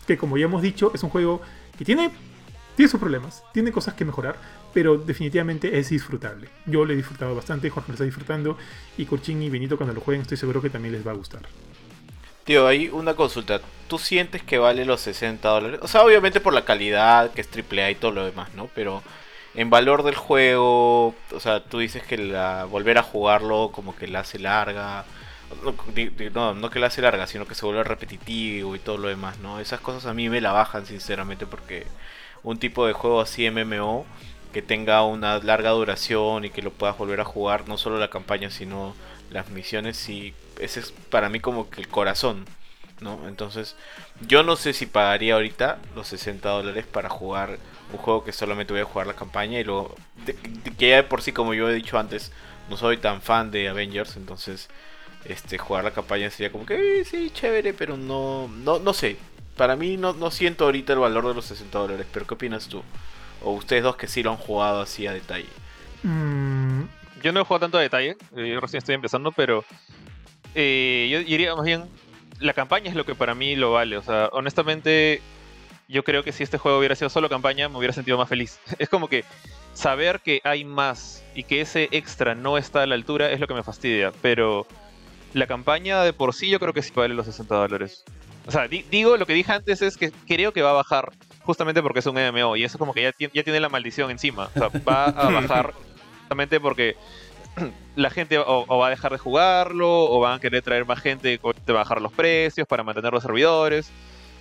[0.07, 1.43] Que como ya hemos dicho, es un juego
[1.77, 2.11] que tiene,
[2.77, 4.37] tiene sus problemas, tiene cosas que mejorar,
[4.73, 6.49] pero definitivamente es disfrutable.
[6.67, 8.57] Yo lo he disfrutado bastante, Jorge lo está disfrutando,
[8.97, 11.43] y Corchín y Benito cuando lo jueguen estoy seguro que también les va a gustar.
[12.45, 13.61] Tío, hay una consulta.
[13.89, 15.81] ¿Tú sientes que vale los 60 dólares?
[15.83, 18.71] O sea, obviamente por la calidad, que es AAA y todo lo demás, ¿no?
[18.73, 19.03] Pero
[19.55, 24.07] en valor del juego, o sea, tú dices que la, volver a jugarlo como que
[24.07, 25.05] la hace larga.
[26.33, 29.39] No, no que la hace larga, sino que se vuelve repetitivo y todo lo demás,
[29.39, 29.59] ¿no?
[29.59, 31.87] Esas cosas a mí me la bajan, sinceramente, porque
[32.45, 34.07] un tipo de juego así MMO
[34.53, 38.11] que tenga una larga duración y que lo puedas volver a jugar, no solo la
[38.11, 38.95] campaña, sino
[39.31, 42.45] las misiones, y ese es para mí como que el corazón,
[43.01, 43.29] ¿no?
[43.29, 43.77] Entonces,
[44.27, 47.59] yo no sé si pagaría ahorita los 60 dólares para jugar
[47.93, 49.95] un juego que solamente voy a jugar la campaña y luego,
[50.79, 52.33] que ya de por sí, como yo he dicho antes,
[52.69, 54.69] no soy tan fan de Avengers, entonces,
[55.25, 59.17] este, jugar la campaña sería como que, eh, sí, chévere, pero no, no, no sé.
[59.57, 62.69] Para mí no, no siento ahorita el valor de los 60 dólares, pero ¿qué opinas
[62.69, 62.83] tú?
[63.43, 65.49] O ustedes dos que sí lo han jugado así a detalle.
[66.03, 66.83] Mm,
[67.23, 69.65] yo no he jugado tanto a detalle, eh, yo recién estoy empezando, pero
[70.55, 71.85] eh, yo diría más bien,
[72.39, 73.97] la campaña es lo que para mí lo vale.
[73.97, 75.21] O sea, honestamente,
[75.91, 78.59] yo creo que si este juego hubiera sido solo campaña, me hubiera sentido más feliz.
[78.79, 79.25] Es como que
[79.75, 83.47] saber que hay más y que ese extra no está a la altura es lo
[83.47, 84.67] que me fastidia, pero
[85.33, 88.05] la campaña de por sí yo creo que sí vale los 60 dólares.
[88.47, 91.13] O sea, digo, lo que dije antes es que creo que va a bajar
[91.43, 94.49] justamente porque es un MMO y eso como que ya, ya tiene la maldición encima.
[94.55, 95.75] O sea, va a bajar
[96.21, 96.97] justamente porque
[97.97, 101.35] la gente o, va a dejar de jugarlo o van a querer traer más gente
[101.35, 103.91] y bajar los precios para mantener los servidores.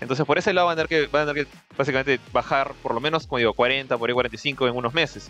[0.01, 2.93] Entonces por ese lado van a tener que, van a tener que básicamente bajar por
[2.93, 5.29] lo menos, como digo, 40, por ahí 45 en unos meses.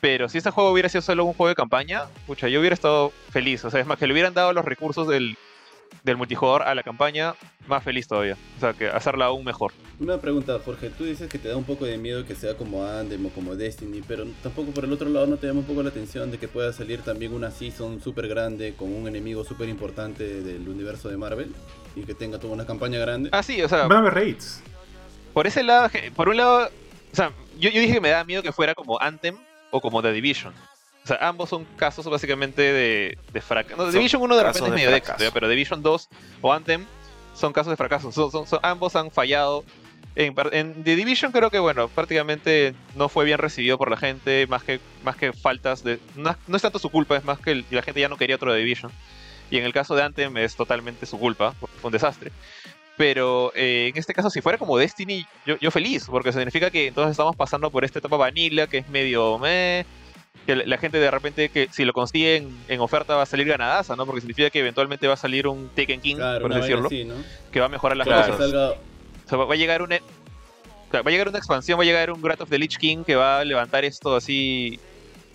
[0.00, 3.12] Pero si este juego hubiera sido solo un juego de campaña, pucha, yo hubiera estado
[3.30, 3.64] feliz.
[3.64, 5.36] O sea, es más que le hubieran dado los recursos del,
[6.04, 7.34] del multijugador a la campaña,
[7.66, 8.36] más feliz todavía.
[8.56, 9.72] O sea, que hacerla aún mejor.
[9.98, 10.90] Una pregunta, Jorge.
[10.90, 13.56] Tú dices que te da un poco de miedo que sea como Andem o como
[13.56, 16.38] Destiny, pero tampoco por el otro lado no te llama un poco la atención de
[16.38, 21.08] que pueda salir también una season súper grande con un enemigo súper importante del universo
[21.08, 21.52] de Marvel
[22.00, 23.30] y que tenga toda una campaña grande.
[23.32, 23.86] Ah, sí, o sea.
[23.86, 24.62] Van a haber raids.
[25.32, 26.68] Por ese lado, por un lado,
[27.12, 29.36] o sea, yo, yo dije que me da miedo que fuera como Anthem
[29.70, 30.52] o como The Division.
[31.04, 33.82] O sea, ambos son casos básicamente de, de fracaso.
[33.82, 36.08] No, Division 1 de repente es medio de éxito, pero Division 2
[36.42, 36.84] o Anthem
[37.34, 38.12] son casos de fracaso.
[38.12, 39.64] Son, ambos han fallado.
[40.16, 44.46] En, en, The Division creo que, bueno, prácticamente no fue bien recibido por la gente,
[44.48, 46.00] más que, más que faltas de...
[46.16, 48.58] No, es tanto su culpa, es más que la gente ya no quería otro The
[48.58, 48.90] Division.
[49.50, 52.32] Y en el caso de Anthem es totalmente su culpa, un desastre.
[52.96, 56.88] Pero eh, en este caso, si fuera como Destiny, yo, yo, feliz, porque significa que
[56.88, 59.86] entonces estamos pasando por esta etapa vanilla que es medio meh,
[60.44, 63.94] que la gente de repente que si lo consigue en, oferta va a salir ganadaza,
[63.94, 64.04] ¿no?
[64.04, 67.68] Porque significa que eventualmente va a salir un Taken King, por decirlo, que va a
[67.68, 68.52] mejorar las cosas.
[69.32, 69.98] va a llegar una
[70.96, 73.14] va a llegar una expansión, va a llegar un Grat of the Lich King que
[73.14, 74.80] va a levantar esto así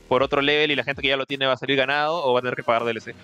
[0.10, 2.34] por otro level y la gente que ya lo tiene va a salir ganado o
[2.34, 3.16] va a tener que pagar DLC.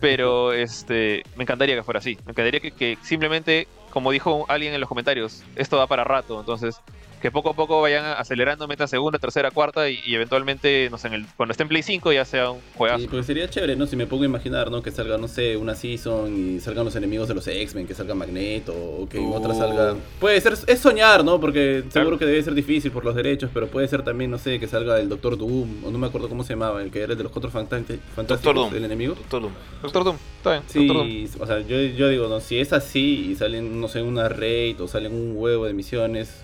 [0.00, 2.16] Pero este me encantaría que fuera así.
[2.24, 6.40] Me encantaría que, que simplemente, como dijo alguien en los comentarios, esto va para rato.
[6.40, 6.80] Entonces,
[7.24, 11.14] que poco a poco vayan acelerando, metan segunda, tercera, cuarta y, eventualmente, no sé, en
[11.14, 13.00] el, cuando esté en Play 5 ya sea un juegazo.
[13.00, 13.86] Sí, porque sería chévere, ¿no?
[13.86, 14.82] Si me pongo a imaginar, ¿no?
[14.82, 18.14] Que salga, no sé, una season y salgan los enemigos de los X-Men, que salga
[18.14, 19.96] Magneto o que en otra salga...
[20.20, 21.40] Puede ser, es soñar, ¿no?
[21.40, 24.60] Porque seguro que debe ser difícil por los derechos, pero puede ser también, no sé,
[24.60, 27.12] que salga el Doctor Doom, o no me acuerdo cómo se llamaba, el que era
[27.12, 29.14] el de los cuatro fantásticos, el enemigo.
[29.14, 29.52] Doctor Doom.
[29.80, 30.62] Doctor Doom, está bien.
[30.66, 34.28] Sí, o sea, yo, yo digo, no, si es así y salen, no sé, una
[34.28, 36.43] raid o salen un huevo de misiones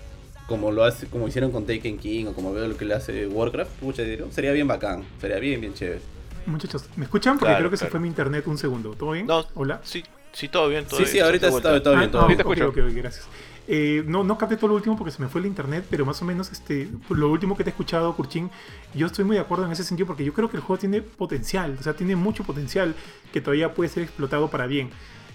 [0.51, 3.25] como lo hace, como hicieron con Taken King o como veo lo que le hace
[3.25, 6.01] Warcraft, pucha, sería bien bacán, sería bien, bien chévere.
[6.45, 7.39] Muchachos, ¿me escuchan?
[7.39, 8.93] Porque creo que se fue mi internet un segundo.
[8.93, 9.25] ¿Todo bien?
[9.25, 9.79] No, Hola.
[9.83, 10.85] Sí, sí, todo bien.
[10.85, 12.11] Todo sí, sí, ahorita está todo, bien.
[12.11, 12.41] Todo bien.
[12.41, 13.27] Okay, okay, okay, gracias.
[13.67, 16.21] Eh, no, no capté todo lo último porque se me fue el internet, pero más
[16.21, 18.49] o menos este, lo último que te he escuchado, Kurchin,
[18.93, 21.01] yo estoy muy de acuerdo en ese sentido porque yo creo que el juego tiene
[21.01, 22.95] potencial, o sea, tiene mucho potencial
[23.31, 24.89] que todavía puede ser explotado para bien.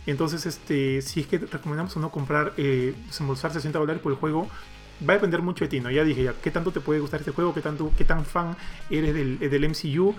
[0.07, 4.19] Entonces, este, si es que recomendamos o no comprar, eh, desembolsar 60 dólares por el
[4.19, 4.49] juego,
[5.07, 5.91] va a depender mucho de ti, ¿no?
[5.91, 7.53] Ya dije, ¿qué tanto te puede gustar este juego?
[7.55, 8.57] ¿Qué, tanto, qué tan fan
[8.91, 10.15] eres del, del MCU?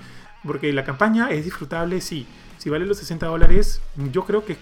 [0.45, 2.27] Porque la campaña es disfrutable, sí.
[2.57, 3.81] Si vale los 60 dólares,
[4.11, 4.57] yo creo que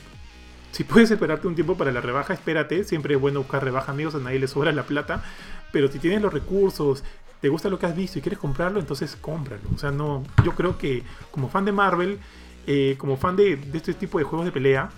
[0.71, 2.83] si puedes esperarte un tiempo para la rebaja, espérate.
[2.83, 5.23] Siempre es bueno buscar rebaja, amigos, a nadie le sobra la plata.
[5.71, 7.03] Pero si tienes los recursos,
[7.41, 9.63] te gusta lo que has visto y quieres comprarlo, entonces cómpralo.
[9.73, 12.19] O sea, no, yo creo que como fan de Marvel,
[12.67, 14.89] eh, como fan de, de este tipo de juegos de pelea,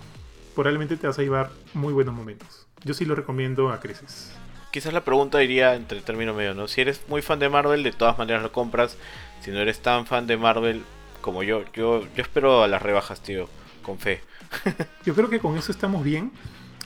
[0.55, 2.67] probablemente te vas a llevar muy buenos momentos.
[2.83, 4.31] Yo sí lo recomiendo a creces
[4.77, 6.67] quizás la pregunta iría entre término medio, ¿no?
[6.67, 8.95] Si eres muy fan de Marvel, de todas maneras lo compras.
[9.41, 10.83] Si no eres tan fan de Marvel
[11.19, 13.49] como yo, yo, yo espero a las rebajas, tío,
[13.81, 14.21] con fe.
[15.05, 16.31] yo creo que con eso estamos bien.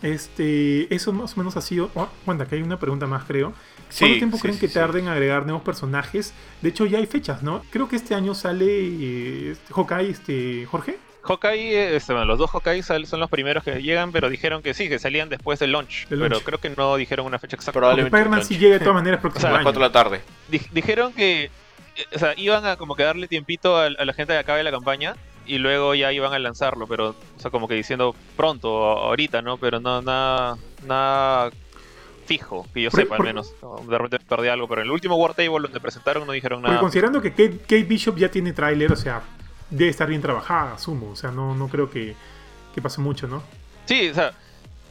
[0.03, 1.91] Este, eso más o menos ha sido.
[1.93, 3.51] Oh, bueno, aquí hay una pregunta más, creo.
[3.99, 6.33] ¿Cuánto tiempo creen que tarden en agregar nuevos personajes?
[6.61, 7.61] De hecho, ya hay fechas, ¿no?
[7.71, 10.97] Creo que este año sale eh, Hawkeye, este, Jorge.
[11.23, 14.89] Hawkeye, este, bueno, los dos Hawkeye son los primeros que llegan, pero dijeron que sí,
[14.89, 16.07] que salían después del launch.
[16.09, 17.79] pero creo que no dijeron una fecha exacta.
[17.79, 18.15] Probablemente.
[18.15, 20.21] Spider-Man sí llega de todas maneras próximo o sea, a las 4 de la tarde.
[20.71, 21.51] dijeron que
[22.13, 25.15] o sea, iban a como que darle tiempito a, la gente que acabe la campaña
[25.45, 29.57] y luego ya iban a lanzarlo, pero, o sea, como que diciendo pronto, ahorita, ¿no?
[29.57, 31.51] Pero no, nada, nada
[32.25, 33.53] fijo, que yo sepa al menos.
[33.87, 36.79] De repente perdí algo, pero en el último War Table donde presentaron no dijeron nada.
[36.79, 39.21] considerando que Kate, Bishop ya tiene tráiler, o sea,
[39.71, 41.09] debe estar bien trabajada, asumo.
[41.09, 42.15] O sea, no, no creo que,
[42.75, 43.41] que pase mucho, ¿no?
[43.85, 44.33] Sí, o sea,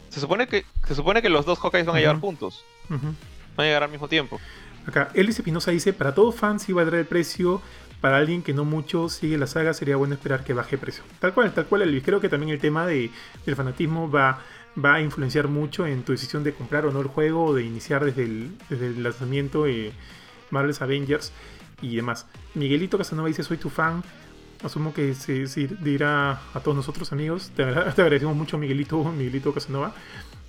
[0.09, 2.65] se supone que, se supone que los dos Hawkeyes van a llegar juntos.
[2.89, 3.15] Van
[3.57, 4.41] a llegar al mismo tiempo.
[4.87, 7.63] Acá, Elvis Espinosa dice, para todo fan sí valdrá el precio,
[8.01, 11.05] para alguien que no mucho sigue la saga sería bueno esperar que baje precio.
[11.21, 12.03] Tal cual, tal cual Elvis.
[12.03, 13.11] Creo que también el tema de,
[13.45, 14.41] del fanatismo va,
[14.83, 17.63] va a influenciar mucho en tu decisión de comprar o no el juego o de
[17.63, 19.93] iniciar desde el, desde el lanzamiento de
[20.51, 21.33] Marvel's Avengers
[21.83, 22.27] y demás.
[22.55, 24.03] Miguelito Casanova dice, soy tu fan.
[24.63, 25.47] Asumo que se,
[25.81, 27.51] dirá a todos nosotros amigos.
[27.57, 29.95] Te, agradecemos mucho Miguelito, Miguelito Casanova.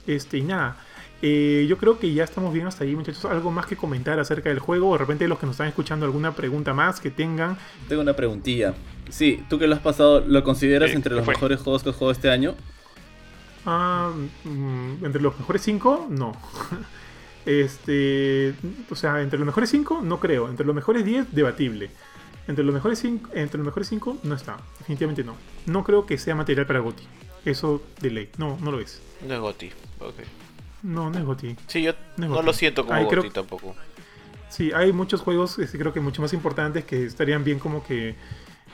[0.08, 0.78] Este, y nada,
[1.22, 3.26] eh, yo creo que ya estamos bien hasta ahí, muchachos.
[3.26, 4.94] ¿Algo más que comentar acerca del juego?
[4.94, 7.58] de repente los que nos están escuchando, alguna pregunta más que tengan.
[7.88, 8.74] Tengo una preguntilla.
[9.10, 12.12] Sí, tú que lo has pasado, ¿lo consideras entre los mejores juegos que has jugado
[12.12, 12.56] este año?
[13.66, 14.12] Ah,
[14.44, 16.36] mm, entre los mejores cinco, no.
[17.46, 18.56] este,
[18.90, 20.50] o sea, entre los mejores cinco, no creo.
[20.50, 21.92] Entre los mejores 10, debatible.
[22.48, 24.58] Entre los mejores cinco, entre los mejores cinco no está.
[24.80, 25.36] Definitivamente no.
[25.66, 27.04] No creo que sea material para Goti.
[27.46, 28.30] Eso de ley.
[28.38, 29.02] No, no lo es.
[29.28, 29.72] No es Goti.
[30.00, 30.16] Ok.
[30.84, 31.56] No, no es GOTY.
[31.68, 33.76] Sí, yo no, lo siento como GOTY tampoco.
[34.50, 38.16] Sí, hay muchos juegos, este, creo que mucho más importantes que estarían bien como que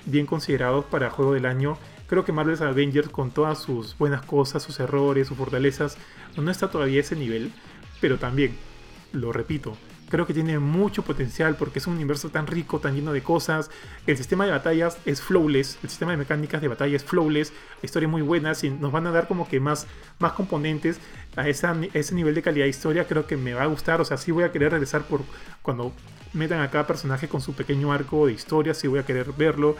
[0.05, 1.77] bien considerados para juego del año.
[2.07, 5.97] Creo que Marvel's Avengers con todas sus buenas cosas, sus errores, sus fortalezas,
[6.37, 7.51] no está todavía a ese nivel,
[7.99, 8.55] pero también,
[9.11, 9.75] lo repito,
[10.09, 13.69] creo que tiene mucho potencial porque es un universo tan rico, tan lleno de cosas.
[14.05, 17.51] El sistema de batallas es flawless, el sistema de mecánicas de batalla es flawless,
[17.81, 19.87] la historia es muy buena, si nos van a dar como que más,
[20.19, 20.99] más componentes
[21.35, 24.17] a, ese nivel de calidad de historia, creo que me va a gustar, o sea,
[24.17, 25.21] sí voy a querer regresar por
[25.61, 25.93] cuando
[26.33, 29.75] metan a cada personaje con su pequeño arco de historia, sí voy a querer verlo.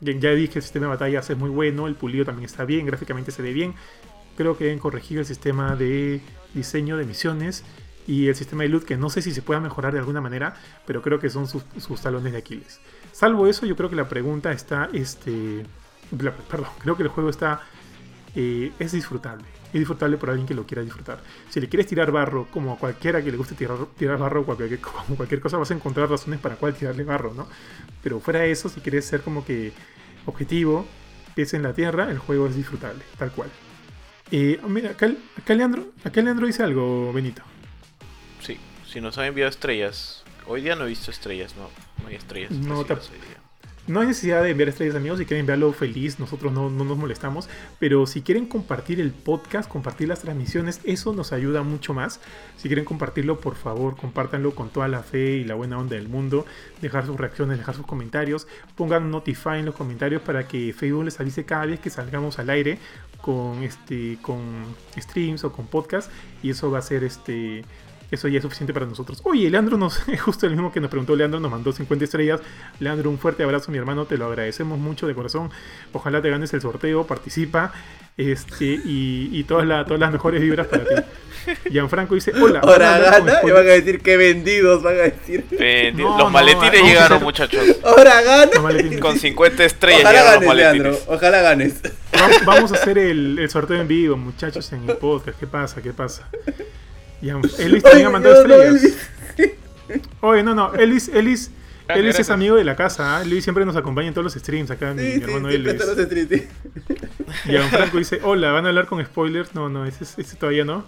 [0.00, 3.30] Ya dije, el sistema de batallas es muy bueno, el pulido también está bien, gráficamente
[3.30, 3.74] se ve bien.
[4.36, 6.20] Creo que deben corregir el sistema de
[6.52, 7.64] diseño de misiones
[8.06, 10.54] y el sistema de loot que no sé si se pueda mejorar de alguna manera,
[10.86, 11.64] pero creo que son sus,
[12.00, 12.80] talones de Aquiles.
[13.12, 15.64] Salvo eso, yo creo que la pregunta está, este,
[16.50, 17.62] perdón, creo que el juego está,
[18.34, 19.44] eh, es disfrutable.
[19.72, 21.20] Es disfrutable por alguien que lo quiera disfrutar.
[21.50, 24.78] Si le quieres tirar barro, como a cualquiera que le guste tirar, tirar barro, cualquier,
[24.80, 27.48] como cualquier cosa, vas a encontrar razones para cuál tirarle barro, ¿no?
[28.02, 29.72] Pero fuera de eso, si quieres ser como que
[30.26, 30.86] objetivo,
[31.34, 33.50] pies en la tierra, el juego es disfrutable, tal cual.
[34.30, 37.42] Eh, mira, acá, acá, Leandro, acá Leandro dice algo, Benito.
[38.94, 40.22] Si nos han enviado estrellas.
[40.46, 41.68] Hoy día no he visto estrellas, no.
[42.00, 42.52] No hay estrellas.
[42.52, 42.86] No,
[43.88, 46.96] no hay necesidad de enviar estrellas amigos, si quieren enviarlo feliz, nosotros no, no, nos
[46.96, 47.48] molestamos,
[47.80, 52.20] pero si quieren compartir el podcast, compartir las transmisiones, eso nos ayuda mucho más.
[52.56, 56.08] Si quieren compartirlo, por favor, compártanlo con toda la fe y la buena onda del
[56.08, 56.46] mundo,
[56.80, 58.46] dejar sus reacciones, dejar sus comentarios,
[58.76, 62.48] pongan notify en los comentarios para que Facebook les avise cada vez que salgamos al
[62.48, 62.78] aire
[63.20, 64.40] con este con
[64.96, 66.12] streams o con podcast
[66.44, 67.64] y eso va a ser este
[68.14, 69.20] eso ya es suficiente para nosotros.
[69.24, 72.40] Oye, Leandro nos, justo el mismo que nos preguntó, Leandro nos mandó 50 estrellas.
[72.80, 75.50] Leandro, un fuerte abrazo, mi hermano, te lo agradecemos mucho de corazón.
[75.92, 77.72] Ojalá te ganes el sorteo, participa.
[78.16, 80.94] Este, y, todas, todas las mejores vibras para ti.
[81.70, 82.60] Gianfranco dice, hola.
[82.60, 85.44] Ahora gana y van a decir que vendidos, van a decir.
[85.96, 87.60] los maletines llegaron, muchachos.
[87.82, 88.52] Ahora gana.
[89.00, 90.98] Con 50 estrellas Ojalá ganes, Leandro.
[91.08, 91.80] Ojalá ganes.
[92.44, 95.38] Vamos a hacer el, el sorteo en vivo, muchachos, en el podcast.
[95.38, 95.82] ¿Qué pasa?
[95.82, 96.28] ¿Qué pasa?
[97.22, 98.96] Elvis también ha mandado estrellas.
[100.20, 101.50] Oye, no, no, Elvis, Elvis,
[101.88, 103.20] ah, Elvis es amigo de la casa.
[103.20, 103.24] ¿eh?
[103.24, 105.74] Elvis siempre nos acompaña en todos los streams acá, mi, hermano Elvis.
[107.46, 109.54] Y Franco dice, hola, ¿van a hablar con spoilers?
[109.54, 110.84] No, no, ese, ese todavía no.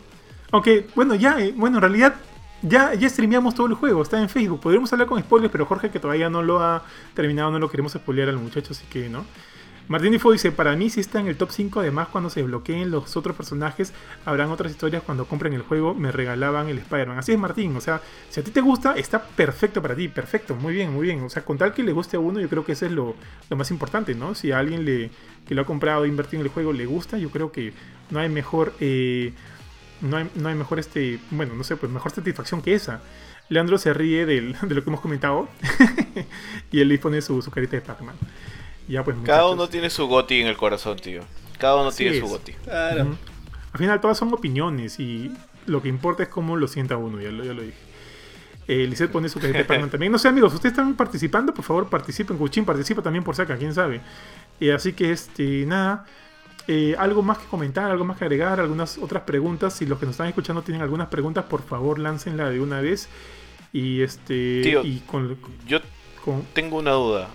[0.50, 2.14] Aunque, bueno, ya, eh, bueno, en realidad
[2.62, 4.60] ya, ya streameamos todo el juego, está en Facebook.
[4.60, 6.84] Podríamos hablar con spoilers, pero Jorge, que todavía no lo ha
[7.14, 9.24] terminado, no lo queremos spoilear al muchacho, así que no.
[9.88, 12.90] Martín Difo dice, para mí si está en el top 5, además cuando se bloqueen
[12.90, 13.92] los otros personajes,
[14.24, 17.18] habrán otras historias cuando compren el juego, me regalaban el Spider-Man.
[17.18, 20.56] Así es Martín, o sea, si a ti te gusta, está perfecto para ti, perfecto,
[20.56, 21.22] muy bien, muy bien.
[21.22, 23.14] O sea, con tal que le guste a uno, yo creo que eso es lo,
[23.50, 24.34] más importante, ¿no?
[24.34, 25.10] Si a alguien le,
[25.46, 27.72] que lo ha comprado e invertido en el juego le gusta, yo creo que
[28.10, 28.74] no hay mejor...
[28.80, 29.32] Eh,
[30.02, 33.00] no hay, no hay mejor este, bueno, no sé, pues mejor satisfacción que esa.
[33.48, 35.48] Leandro se ríe de lo que hemos comentado
[36.70, 38.16] y él le pone su, su carita de Pac-Man.
[38.86, 41.22] Pues, Cada uno tiene su goti en el corazón, tío.
[41.58, 42.52] Cada uno tiene su goti.
[42.52, 43.16] Claro.
[43.72, 45.32] Al final todas son opiniones y
[45.66, 47.76] lo que importa es cómo lo sienta uno, ya lo, ya lo dije.
[48.68, 50.10] Eh, pone su carita también.
[50.10, 52.36] No sé, amigos, ustedes están participando, por favor participen.
[52.36, 54.00] Cuchín participa también por saca, quién sabe.
[54.60, 56.04] Eh, así que, este, nada.
[56.68, 59.74] Eh, algo más que comentar, algo más que agregar, algunas otras preguntas.
[59.74, 63.08] Si los que nos están escuchando tienen algunas preguntas, por favor, láncenla de una vez.
[63.72, 64.62] Y este.
[64.62, 65.80] Tío, y con, yo
[66.54, 67.28] tengo una duda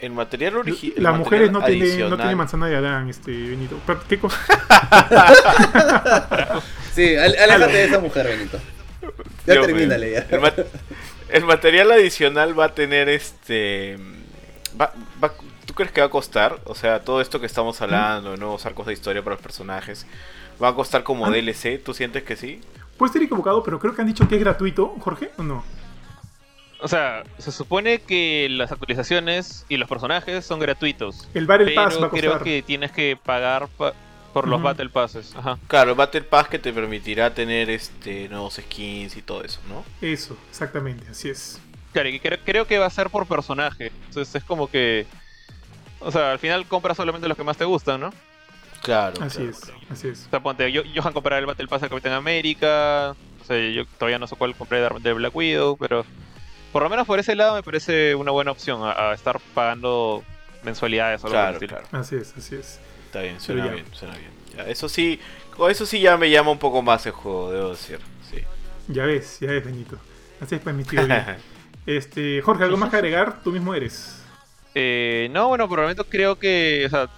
[0.00, 1.02] el material original.
[1.02, 3.78] Las mujeres no tienen no tiene manzana de Adán, este, Benito.
[4.08, 4.38] ¿Qué cosa?
[6.94, 8.58] sí, aléjate de esa mujer, Benito.
[9.46, 10.26] Ya termínale ya.
[11.28, 13.98] El, material adicional va a tener este.
[15.64, 16.60] ¿Tú crees que va a costar?
[16.64, 20.06] O sea, todo esto que estamos hablando, de nuevos arcos de historia para los personajes,
[20.62, 21.30] ¿va a costar como ah.
[21.30, 21.82] DLC?
[21.82, 22.60] ¿Tú sientes que sí?
[22.96, 25.64] Puede estar equivocado, pero creo que han dicho que es gratuito, Jorge, ¿o no?
[26.80, 31.28] O sea, se supone que las actualizaciones y los personajes son gratuitos.
[31.32, 33.68] El Battle Pass va a creo que tienes que pagar
[34.36, 35.34] por los Battle Passes.
[35.34, 35.58] Ajá.
[35.66, 39.84] Claro, el Battle Pass que te permitirá tener este nuevos skins y todo eso, ¿no?
[40.02, 41.58] Eso, exactamente, así es.
[41.92, 43.90] Claro, y creo, que va a ser por personaje.
[44.08, 45.06] Entonces es como que.
[46.00, 48.12] O sea, al final compras solamente los que más te gustan, ¿no?
[48.82, 49.14] Claro.
[49.22, 50.26] Así es, así es.
[50.26, 53.16] O sea, ponte, yo, Johan comprará el Battle Pass de Capitán América.
[53.40, 56.04] O sea, yo todavía no sé cuál compré de Black Widow, pero
[56.76, 60.22] por lo menos por ese lado me parece una buena opción a, estar pagando
[60.62, 61.86] mensualidades o algo claro, claro.
[61.90, 62.78] Así es, así es.
[63.06, 64.68] Está bien, suena bien, suena bien.
[64.68, 65.18] eso sí,
[65.70, 67.98] eso sí ya me llama un poco más el juego, debo decir.
[68.30, 68.42] Sí.
[68.88, 69.98] Ya ves, ya ves, Benito.
[70.38, 71.00] Así es para mi tío.
[71.86, 73.42] este, Jorge, ¿algo más que agregar?
[73.42, 74.22] Tú mismo eres.
[74.74, 77.08] Eh, no, bueno, por el momento creo que, o sea,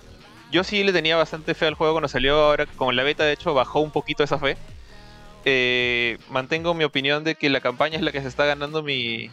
[0.53, 3.33] yo sí le tenía bastante fe al juego cuando salió ahora, con la beta de
[3.33, 4.57] hecho bajó un poquito esa fe.
[5.45, 9.33] Eh, mantengo mi opinión de que la campaña es la que se está ganando mi,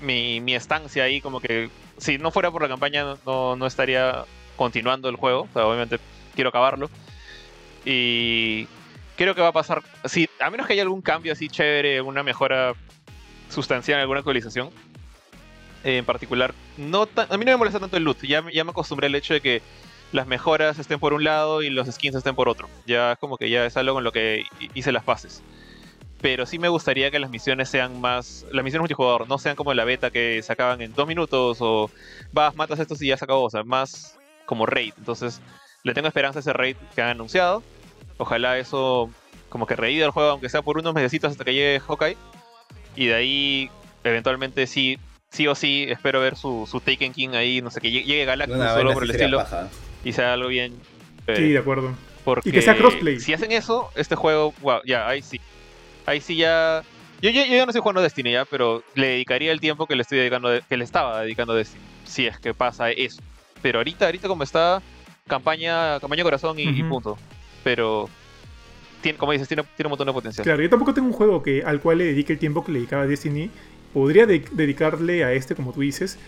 [0.00, 4.24] mi, estancia ahí, como que si no fuera por la campaña no, estaría
[4.56, 5.48] continuando el juego.
[5.54, 5.98] obviamente
[6.34, 6.90] quiero acabarlo.
[7.84, 8.66] Y
[9.16, 12.22] creo que va a pasar, si, a menos que haya algún cambio así chévere, una
[12.22, 12.74] mejora
[13.48, 14.70] sustancial, alguna actualización.
[15.84, 19.06] en particular, no a mí no me molesta tanto el loot, ya, ya me acostumbré
[19.06, 19.62] al hecho de que
[20.12, 22.68] las mejoras estén por un lado y los skins estén por otro.
[22.86, 24.44] Ya es como que ya es algo con lo que
[24.74, 25.42] hice las pases
[26.24, 28.46] pero sí me gustaría que las misiones sean más.
[28.50, 31.90] Las misiones multijugador no sean como la beta que se acaban en dos minutos o
[32.32, 33.44] vas, matas estos y ya se acabó.
[33.44, 34.94] O sea, más como raid.
[34.96, 35.42] Entonces,
[35.82, 37.62] le tengo esperanza a ese raid que han anunciado.
[38.16, 39.10] Ojalá eso
[39.50, 42.16] como que reído el juego, aunque sea por unos mesecitos hasta que llegue Hawkeye.
[42.96, 43.70] Y de ahí,
[44.02, 44.98] eventualmente sí,
[45.30, 48.56] sí o sí, espero ver su, su Taken King ahí, no sé, que llegue Galactus
[48.56, 49.44] solo por el estilo.
[50.02, 50.72] Y sea algo bien.
[51.36, 51.94] sí, de acuerdo.
[52.24, 53.20] Porque y que sea crossplay.
[53.20, 55.38] Si hacen eso, este juego, wow, ya, ahí sí
[56.06, 56.82] ahí sí ya.
[57.22, 60.02] Yo, yo, ya no estoy jugando Destiny ya, pero le dedicaría el tiempo que le
[60.02, 61.82] estoy dedicando, que le estaba dedicando a Destiny.
[62.04, 63.22] Si es que pasa eso.
[63.62, 64.82] Pero ahorita, ahorita como está,
[65.26, 67.16] campaña, campaña corazón y, punto.
[67.62, 68.10] Pero
[69.00, 70.44] tiene, como dices, tiene, tiene un montón de potencial.
[70.44, 72.80] Claro, yo tampoco tengo un juego que, al cual le dedique el tiempo que le
[72.80, 73.50] dedicaba a Destiny.
[73.94, 76.18] podría dedicarle a este, como tú dices,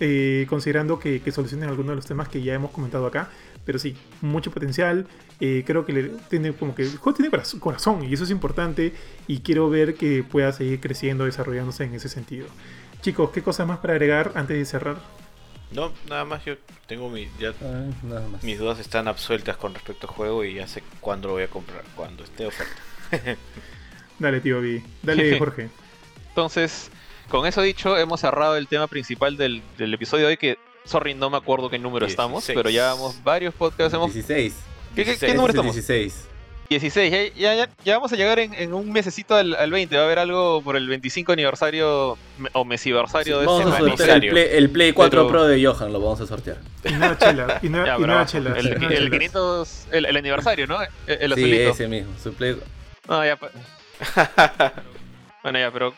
[0.00, 3.30] eh, considerando que, solucionen algunos de los temas que ya hemos comentado acá.
[3.66, 5.06] Pero sí, mucho potencial.
[5.40, 7.30] Eh, creo que le, tiene como que el juego tiene
[7.60, 8.94] corazón y eso es importante.
[9.26, 12.46] Y quiero ver que pueda seguir creciendo, desarrollándose en ese sentido.
[13.02, 14.96] Chicos, ¿qué cosas más para agregar antes de cerrar?
[15.72, 16.54] No, nada más yo
[16.86, 17.84] tengo mi, ya, ah,
[18.42, 21.48] mis dudas están absueltas con respecto al juego y ya sé cuándo lo voy a
[21.48, 22.80] comprar, cuando esté oferta.
[24.18, 24.82] Dale, tío B.
[25.02, 25.68] Dale, Jorge.
[26.28, 26.90] Entonces,
[27.28, 31.30] con eso dicho, hemos cerrado el tema principal del, episodio de hoy, que, sorry, no
[31.30, 33.94] me acuerdo qué número estamos, pero ya vamos varios podcasts.
[33.94, 34.14] Hemos...
[34.14, 34.54] 16.
[34.94, 35.74] ¿Qué, qué, número estamos?
[35.74, 36.28] 16.
[36.68, 39.94] 16, ya, ya, ya, vamos a llegar en, un mesecito al, 20.
[39.94, 42.18] Va a haber algo por el 25 aniversario
[42.52, 46.26] o mesiversario de vamos a sortear el Play, 4 Pro de Johan, lo vamos a
[46.26, 46.58] sortear.
[46.84, 48.58] Y nada chela, y nada, chela.
[48.58, 50.78] El, el, 500, el, aniversario, ¿no?
[51.06, 52.56] El, sí, ese mismo, su Play.
[53.08, 53.36] No, ya.
[53.36, 53.52] Pues.
[55.42, 55.94] bueno, ya, pero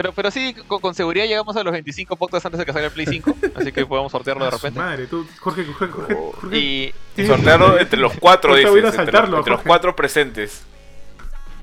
[0.00, 2.92] pero, pero sí, con, seguridad llegamos a los 25 podcasts antes de que salga el
[2.94, 3.36] Play 5.
[3.54, 4.80] así que podemos sortearlo de repente.
[4.80, 6.14] Madre, tú, Jorge, Jorge, Jorge.
[6.14, 10.62] Jorge y sortearlo entre los cuatro, dices, entre, los cuatro presentes.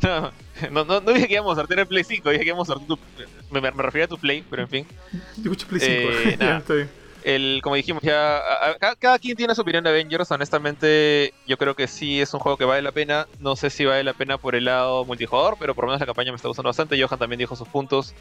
[0.04, 0.32] No,
[0.86, 2.88] no, no, dije que íbamos a sortear el Play 5, dije que íbamos a sortear
[2.88, 3.00] tu...
[3.50, 4.88] Me, me, refería a tu Play, pero en fin.
[5.38, 5.92] Yo escucho Play 5.
[5.92, 6.64] Eh, nada.
[7.28, 8.42] El, como dijimos, ya
[9.02, 10.32] cada, quien tiene su opinión de Avengers.
[10.32, 13.28] Honestamente, yo creo que sí es un juego que vale la pena.
[13.42, 16.06] No sé si vale la pena por el lado multijugador, pero por lo menos la
[16.06, 17.02] campaña me está gustando bastante.
[17.02, 18.14] Johan también dijo sus puntos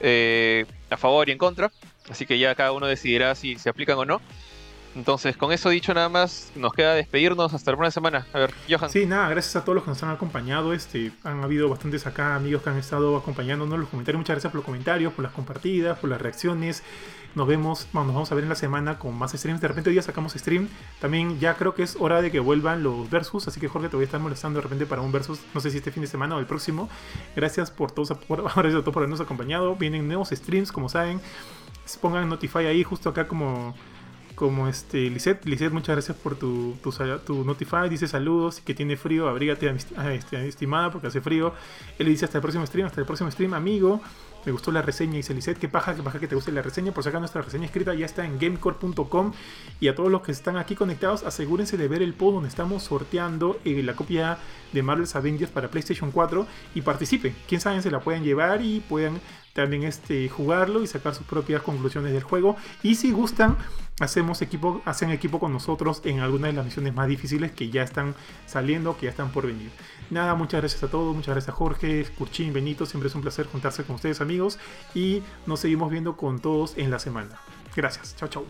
[0.00, 1.72] eh, a favor y en contra.
[2.10, 4.20] Así que ya cada uno decidirá si se aplican o no.
[4.94, 8.26] Entonces, con eso dicho nada más, nos queda despedirnos hasta la próxima semana.
[8.32, 8.90] A ver, Johan.
[8.90, 10.72] Sí, nada, gracias a todos los que nos han acompañado.
[10.72, 14.20] Este, han habido bastantes acá amigos que han estado acompañándonos los comentarios.
[14.20, 16.82] Muchas gracias por los comentarios, por las compartidas, por las reacciones.
[17.34, 19.60] Nos vemos, nos vamos a ver en la semana con más streams.
[19.60, 20.68] De repente hoy ya sacamos stream.
[21.00, 23.48] También ya creo que es hora de que vuelvan los versus.
[23.48, 25.40] Así que Jorge, te voy a estar molestando de repente para un versus.
[25.52, 26.88] No sé si este fin de semana o el próximo.
[27.34, 29.74] Gracias por todos por, gracias por habernos acompañado.
[29.74, 31.20] Vienen nuevos streams, como saben.
[32.00, 33.74] Pongan Notify ahí justo acá como
[34.34, 35.44] como este Lisette.
[35.46, 36.90] Lisette, muchas gracias por tu, tu,
[37.24, 37.88] tu, Notify.
[37.88, 39.74] Dice saludos, que tiene frío, abrígate,
[40.12, 41.54] este, estimada, porque hace frío.
[41.98, 44.00] Él dice hasta el próximo stream, hasta el próximo stream, amigo.
[44.44, 45.58] Me gustó la reseña, dice Lisette.
[45.58, 46.92] Qué paja, qué paja que te guste la reseña.
[46.92, 49.32] Por sacar nuestra reseña escrita ya está en gamecore.com.
[49.80, 52.82] Y a todos los que están aquí conectados, asegúrense de ver el post donde estamos
[52.82, 54.38] sorteando eh, la copia
[54.72, 57.34] de Marvel's Avengers para PlayStation 4 y participen.
[57.48, 59.20] Quién sabe, se la pueden llevar y puedan
[59.54, 62.56] también este, jugarlo y sacar sus propias conclusiones del juego.
[62.82, 63.56] Y si gustan,
[64.00, 67.82] hacemos equipo, hacen equipo con nosotros en algunas de las misiones más difíciles que ya
[67.82, 68.14] están
[68.46, 69.70] saliendo, que ya están por venir.
[70.10, 73.46] Nada, muchas gracias a todos, muchas gracias a Jorge, Curchín, Benito, siempre es un placer
[73.46, 74.58] juntarse con ustedes amigos
[74.94, 77.38] y nos seguimos viendo con todos en la semana.
[77.74, 78.44] Gracias, chao chao.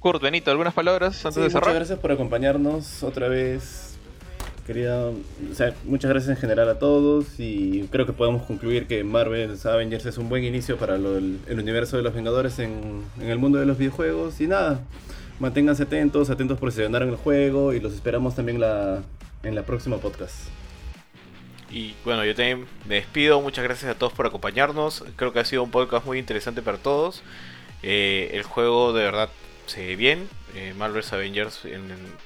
[0.00, 1.64] Kurt, Benito, ¿algunas palabras antes de cerrar?
[1.64, 3.85] Muchas gracias por acompañarnos otra vez
[4.66, 9.04] quería, o sea, muchas gracias en general a todos y creo que podemos concluir que
[9.04, 13.58] Marvel's Avengers es un buen inicio para el, universo de los Vengadores en, el mundo
[13.58, 14.40] de los videojuegos.
[14.40, 14.80] Y nada,
[15.38, 18.60] manténganse atentos, atentos por si en el juego y los esperamos también
[19.42, 20.48] en la próxima podcast.
[21.70, 25.44] Y bueno, yo también me despido, muchas gracias a todos por acompañarnos, creo que ha
[25.44, 27.22] sido un podcast muy interesante para todos,
[27.82, 29.28] eh, el juego de verdad
[29.66, 31.62] se ve bien, eh, Marvel's Avengers.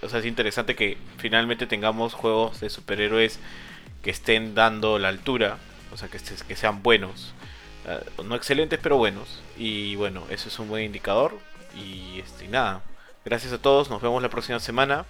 [0.02, 3.40] o sea, es interesante que finalmente tengamos juegos de superhéroes
[4.02, 5.58] que estén dando la altura,
[5.92, 7.34] o sea, que, que sean buenos.
[7.86, 9.42] Eh, no excelentes, pero buenos.
[9.56, 11.38] Y bueno, eso es un buen indicador.
[11.74, 12.82] Y este, nada,
[13.24, 15.04] gracias a todos, nos vemos la próxima semana.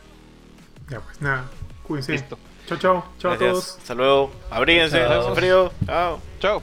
[0.88, 1.48] Ya pues nada,
[1.84, 2.12] cuídense.
[2.12, 2.38] Listo.
[2.66, 3.04] Chao, chao.
[3.18, 3.78] Chao a todos.
[3.78, 4.32] Hasta luego.
[4.50, 5.72] Abríguense, hace frío.
[5.86, 6.20] Chao.
[6.38, 6.62] Chao.